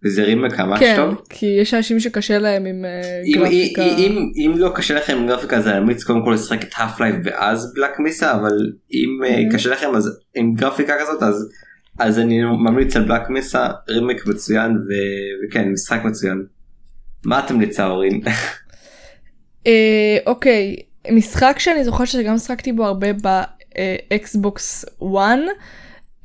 וזה 0.05 0.24
רימק 0.24 0.59
ממש 0.59 0.80
כן 0.80 0.95
טוב. 0.95 1.22
כי 1.30 1.45
יש 1.45 1.74
אנשים 1.74 1.99
שקשה 1.99 2.38
להם 2.38 2.65
עם 2.65 2.86
אה, 2.86 3.22
אם, 3.26 3.39
גרפיקה. 3.41 3.82
אם, 3.82 4.32
אם 4.36 4.53
לא 4.57 4.72
קשה 4.76 4.95
לכם 4.95 5.17
עם 5.17 5.28
גרפיקה 5.28 5.57
אז 5.57 5.67
אני 5.67 5.80
ממליץ 5.80 6.03
קודם 6.03 6.26
כל 6.26 6.32
לשחק 6.32 6.63
את 6.63 6.69
האף 6.76 6.99
לייף 7.01 7.15
ואז 7.24 7.74
בלק 7.76 7.99
מיסה 7.99 8.34
אבל 8.36 8.72
אם 8.93 9.19
אה, 9.26 9.49
Mhm. 9.49 9.53
קשה 9.53 9.69
לכם 9.69 9.95
אז 9.95 10.19
עם 10.36 10.53
גרפיקה 10.55 10.93
כזאת 11.01 11.24
אז 11.24 11.49
אז 11.99 12.19
אני 12.19 12.43
ממליץ 12.43 12.95
על 12.95 13.03
בלק 13.03 13.30
מיסה 13.30 13.67
רימק 13.89 14.26
מצוין 14.28 14.72
ו... 14.72 14.89
וכן 15.47 15.69
משחק 15.72 16.01
מצוין. 16.03 16.43
מה 17.26 17.39
אתם 17.39 17.61
לצערים? 17.61 18.22
אה, 19.67 20.17
אוקיי 20.26 20.76
משחק 21.12 21.60
שאני 21.60 21.84
זוכרת 21.84 22.08
שגם 22.08 22.36
משחקתי 22.36 22.72
בו 22.72 22.86
הרבה 22.86 23.08
באקסבוקס 23.14 24.86
1 24.86 25.38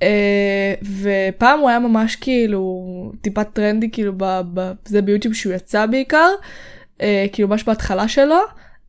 אה, 0.03 0.75
ופעם 1.03 1.61
הוא 1.61 1.69
היה 1.69 1.79
ממש 1.79 2.17
כאילו 2.17 2.87
טיפה 3.21 3.45
טרנדי 3.45 3.91
כאילו 3.91 4.13
ב- 4.17 4.41
ב- 4.55 4.73
זה 4.85 5.03
ביוטיוב 5.03 5.35
שהוא 5.35 5.53
יצא 5.55 5.87
בעיקר 5.87 6.29
אה, 7.01 7.27
כאילו 7.33 7.49
ממש 7.49 7.65
בהתחלה 7.65 8.09
שלו 8.09 8.39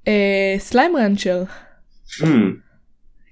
אה, 0.08 0.56
Slime 0.58 0.98
Rancher 0.98 1.44
Hmm. 2.22 2.26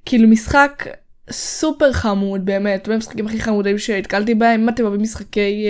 כאילו 0.06 0.28
משחק 0.28 0.88
סופר 1.32 1.92
חמוד 1.94 2.46
באמת, 2.46 2.88
המשחקים 2.88 3.28
הכי 3.28 3.40
חמודים 3.40 3.78
שנתקלתי 3.78 4.36
בהם, 4.36 4.62
אם 4.62 4.70
אתם 4.70 4.84
אוהבים 4.84 5.02
משחקי 5.02 5.66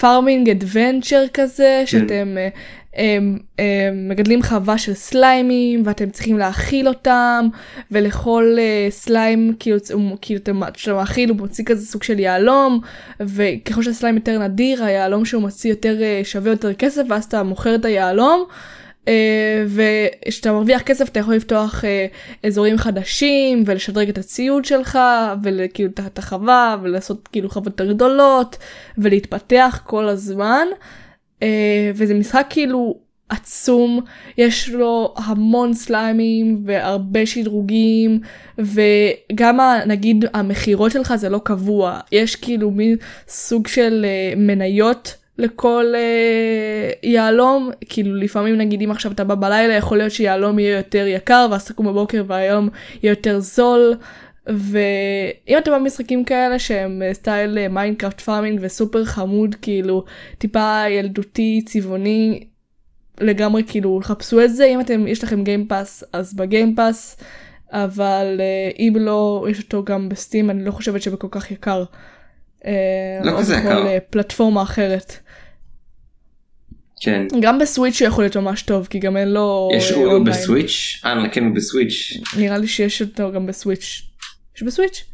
farming 0.00 0.50
adventure 0.50 1.24
כזה, 1.34 1.82
שאתם 1.86 2.36
אה, 2.38 2.48
אה, 2.98 3.18
אה, 3.60 3.64
מגדלים 3.94 4.42
חווה 4.42 4.78
של 4.78 4.94
סליימים 4.94 5.82
ואתם 5.84 6.10
צריכים 6.10 6.38
להאכיל 6.38 6.88
אותם 6.88 7.48
ולכל 7.90 8.56
אה, 8.58 8.86
סליים 8.90 9.52
כאילו, 9.58 9.78
כאילו 10.20 10.40
אתם 10.42 10.56
מאכיל 10.96 11.28
הוא 11.30 11.36
מוציא 11.38 11.64
כזה 11.64 11.86
סוג 11.86 12.02
של 12.02 12.18
יהלום 12.18 12.80
וככל 13.20 13.82
שהסליים 13.82 14.14
יותר 14.16 14.38
נדיר 14.38 14.84
היהלום 14.84 15.24
שהוא 15.24 15.42
מוציא 15.42 15.70
יותר 15.70 16.02
אה, 16.02 16.20
שווה 16.24 16.50
יותר 16.50 16.74
כסף 16.74 17.02
ואז 17.08 17.24
אתה 17.24 17.42
מוכר 17.42 17.74
את 17.74 17.84
היהלום. 17.84 18.44
אה, 19.08 19.64
וכשאתה 19.68 20.52
מרוויח 20.52 20.82
כסף 20.82 21.08
אתה 21.08 21.20
יכול 21.20 21.34
לפתוח 21.34 21.84
אה, 21.84 22.06
אזורים 22.46 22.78
חדשים 22.78 23.62
ולשדרג 23.66 24.08
את 24.08 24.18
הציוד 24.18 24.64
שלך 24.64 24.98
וכאילו 25.42 25.90
את- 26.06 26.18
החווה 26.18 26.76
ולעשות 26.82 27.28
כאילו 27.32 27.48
חוות 27.50 27.66
יותר 27.66 27.92
גדולות 27.92 28.56
ולהתפתח 28.98 29.80
כל 29.84 30.08
הזמן 30.08 30.66
אה, 30.72 31.05
וזה 31.94 32.14
משחק 32.14 32.46
כאילו 32.50 33.06
עצום 33.28 34.00
יש 34.38 34.68
לו 34.68 35.14
המון 35.16 35.74
סליימים 35.74 36.62
והרבה 36.64 37.26
שדרוגים 37.26 38.20
וגם 38.58 39.58
נגיד 39.86 40.24
המכירות 40.34 40.92
שלך 40.92 41.14
זה 41.16 41.28
לא 41.28 41.40
קבוע. 41.44 42.00
יש 42.12 42.36
כאילו 42.36 42.70
מין 42.70 42.96
סוג 43.28 43.66
של 43.66 44.06
אה, 44.08 44.32
מניות 44.36 45.14
לכל 45.38 45.84
אה, 45.94 46.90
יהלום. 47.02 47.70
כאילו 47.88 48.16
לפעמים 48.16 48.56
נגיד 48.58 48.82
אם 48.82 48.90
עכשיו 48.90 49.12
אתה 49.12 49.24
בא 49.24 49.34
בלילה 49.34 49.74
יכול 49.74 49.98
להיות 49.98 50.12
שיהלום 50.12 50.58
יהיה 50.58 50.76
יותר 50.76 51.06
יקר 51.06 51.46
ואז 51.50 51.64
תקום 51.64 51.86
בבוקר 51.86 52.24
והיום 52.26 52.68
יהיה 53.02 53.12
יותר 53.12 53.40
זול 53.40 53.94
ואם 54.46 55.58
אתם 55.58 55.72
במשחקים 55.72 56.24
כאלה 56.24 56.58
שהם 56.58 57.02
אה, 57.02 57.14
style 57.14 57.58
אה, 57.58 57.68
מיינקראפט 57.68 58.20
farming 58.20 58.58
וסופר 58.62 59.04
חמוד 59.04 59.54
כאילו 59.62 60.04
טיפה 60.38 60.82
ילדותי 60.90 61.62
צבעוני 61.66 62.46
לגמרי 63.20 63.62
כאילו 63.66 64.00
חפשו 64.02 64.44
את 64.44 64.54
זה 64.54 64.66
אם 64.66 64.80
אתם 64.80 65.06
יש 65.06 65.24
לכם 65.24 65.44
Game 65.44 65.74
Pass 65.74 66.04
אז 66.12 66.34
ב 66.34 66.43
Game 66.43 66.80
Pass 66.80 67.16
אבל 67.70 68.40
אה, 68.40 68.70
אם 68.78 68.94
לא 69.00 69.46
יש 69.50 69.58
אותו 69.58 69.84
גם 69.84 70.08
ב 70.08 70.15
Steam 70.15 70.50
אני 70.50 70.64
לא 70.64 70.70
חושבת 70.70 71.02
שבכל 71.02 71.28
כך 71.30 71.50
יקר. 71.50 71.84
לא 73.24 73.38
כזה 73.38 73.56
יקר. 73.56 73.86
פלטפורמה 74.10 74.62
אחרת. 74.62 75.18
כן. 77.00 77.26
גם 77.40 77.58
בסוויץ' 77.58 78.02
הוא 78.02 78.08
יכול 78.08 78.24
להיות 78.24 78.36
ממש 78.36 78.62
טוב 78.62 78.86
כי 78.86 78.98
גם 78.98 79.16
אין 79.16 79.28
לו 79.28 79.68
יש 79.76 79.90
הוא. 79.90 80.24
בסוויץ'? 80.24 81.00
אה 81.04 81.28
כן 81.32 81.44
הוא 81.44 81.54
בסוויץ'. 81.54 82.12
נראה 82.38 82.58
לי 82.58 82.66
שיש 82.66 83.02
אותו 83.02 83.32
גם 83.32 83.46
בסוויץ'. 83.46 84.05
יש 84.56 84.62
בסוויץ'? 84.62 85.04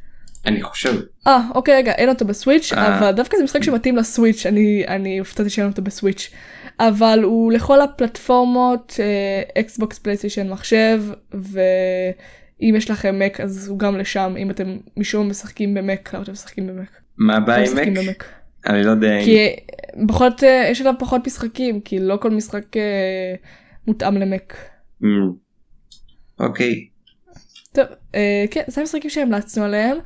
אני 0.47 0.63
חושב. 0.63 1.01
אה 1.27 1.49
אוקיי 1.55 1.77
רגע 1.77 1.93
אין 1.93 2.09
אותו 2.09 2.25
בסוויץ' 2.25 2.73
אה. 2.73 2.99
אבל 2.99 3.11
דווקא 3.11 3.37
זה 3.37 3.45
משחק 3.45 3.63
שמתאים 3.63 3.97
לסוויץ' 3.97 4.47
אני 4.47 4.85
אני 4.89 5.19
הופתעתי 5.19 5.51
שאין 5.51 5.67
אותו 5.67 5.83
בסוויץ' 5.83 6.31
אבל 6.81 7.21
הוא 7.23 7.53
לכל 7.53 7.81
הפלטפורמות 7.81 9.01
אקסבוקס 9.59 9.99
פלייסטיישן 9.99 10.51
מחשב 10.51 11.03
ואם 11.33 12.75
יש 12.77 12.91
לכם 12.91 13.19
מק 13.19 13.41
אז 13.41 13.69
הוא 13.69 13.79
גם 13.79 13.99
לשם 13.99 14.35
אם 14.39 14.51
אתם 14.51 14.77
משום 14.97 15.29
משחקים 15.29 15.75
במק 15.75 16.15
למה 16.15 16.23
אתם 16.23 16.33
משחקים 16.33 16.67
במק. 16.67 17.01
מה 17.19 17.37
הבעיה 17.37 17.71
עם 17.83 17.95
מק? 18.09 18.25
אני 18.67 18.83
לא 18.83 18.91
יודע. 18.91 19.19
כי 19.25 19.57
פחות 20.09 20.45
אה, 20.45 20.69
יש 20.71 20.81
עליו 20.81 20.95
פחות 20.99 21.27
משחקים 21.27 21.81
כי 21.81 21.99
לא 21.99 22.17
כל 22.17 22.31
משחק 22.31 22.77
אה, 22.77 23.35
מותאם 23.87 24.17
למק. 24.17 24.57
אמ, 25.03 25.09
אוקיי. 26.41 26.87
טוב, 27.73 27.85
אה, 28.15 28.45
כן, 28.51 28.63
זה 28.67 28.81
המשחקים 28.81 29.11
שהמלצנו 29.11 29.65
עליהם, 29.65 29.97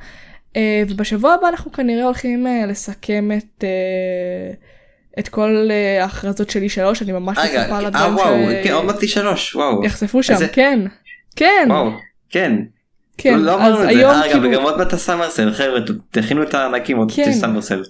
אה, 0.55 0.83
ובשבוע 0.89 1.33
הבא 1.33 1.47
אנחנו 1.47 1.71
כנראה 1.71 2.03
הולכים 2.03 2.47
אה, 2.47 2.65
לסכם 2.65 3.29
את, 3.37 3.63
את 5.19 5.27
כל 5.29 5.69
ההכרזות 6.01 6.49
שלי 6.49 6.69
שלוש, 6.69 7.01
אני 7.01 7.11
ממש 7.11 7.37
מצפה 7.37 7.81
לדברים 7.81 8.15
וואו, 8.15 8.35
כן, 8.63 8.71
עוד 8.71 8.85
מעט 8.85 9.01
לי 9.01 9.07
שלוש, 9.07 9.55
וואו. 9.55 9.83
שיחשפו 9.83 10.23
שם, 10.23 10.35
כן, 10.53 10.79
כן, 11.35 11.67
וואו, 11.69 11.91
כן. 12.29 12.55
כן, 13.17 13.39
לא 13.39 13.55
אמרנו 13.55 13.75
את 13.75 13.81
זה. 13.81 13.87
היום 13.87 14.11
רגע, 14.11 14.31
כאילו, 14.31 14.49
וגם 14.49 14.63
עוד 14.63 14.77
מעט 14.77 14.93
הסאמרסל, 14.93 15.53
חבר'ה, 15.53 15.79
תכינו 16.11 16.43
את 16.43 16.53
הענקים 16.53 16.97
עוד 16.97 17.11
כן. 17.15 17.31
סאמרסל. 17.31 17.83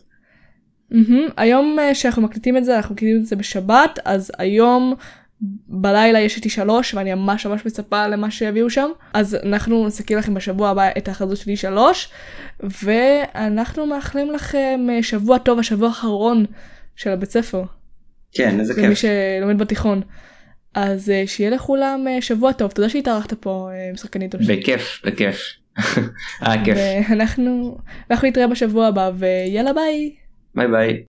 מהמם, 0.92 1.28
היום 1.38 1.78
שאנחנו 1.94 2.22
מקליטים 2.22 2.58
את 2.58 2.66
זה, 2.66 2.78
אנחנו 2.78 2.96
מקליטים 2.96 3.18
את 3.22 3.26
זה 3.26 3.36
בשבת, 3.36 4.00
אז 4.06 4.32
היום 4.38 4.94
בלילה 5.68 6.20
יש 6.20 6.36
איתי 6.36 6.50
שלוש, 6.50 6.94
ואני 6.94 7.14
ממש 7.14 7.46
ממש 7.46 7.66
מצפה 7.66 8.08
למה 8.08 8.32
שיביאו 8.32 8.70
שם, 8.70 8.90
אז 9.14 9.38
אנחנו 9.44 9.88
נסכם 9.88 10.18
לכם 10.18 10.34
בשבוע 10.34 10.70
הבא 10.70 10.90
את 10.98 11.08
ההכרזות 11.08 11.38
של 11.38 11.58
E3, 11.58 12.10
ואנחנו 12.60 13.86
מאחלים 13.86 14.32
לכם 14.32 14.88
אה, 14.90 15.04
שבוע 15.04 15.38
טוב, 15.38 15.60
השבוע 15.60 15.88
האחרון 15.88 16.46
של 16.96 17.10
הבית 17.10 17.32
ספר, 17.32 17.64
כן, 18.34 18.60
איזה 18.60 18.74
למי 18.82 18.96
כיף. 18.96 19.10
שלומד 19.40 19.58
בתיכון. 19.58 20.02
אז 20.74 21.10
אה, 21.10 21.24
שיהיה 21.28 21.50
לכולם 21.50 22.06
אה, 22.08 22.22
שבוע 22.22 22.54
טוב, 22.54 22.72
תודה 22.72 22.90
שהתארחת 22.90 23.34
פה, 23.34 23.70
משחקנית. 23.94 24.36
בכיף, 24.36 25.02
בכיף. 25.06 25.42
היה 26.42 26.66
כיף. 26.66 26.78
ואנחנו 27.10 27.78
נתראה 28.24 28.48
בשבוע 28.48 28.88
הבא, 28.88 29.12
ויאללה 29.18 29.74
ביי. 29.74 30.16
ביי 30.56 30.68
ביי. 30.68 31.04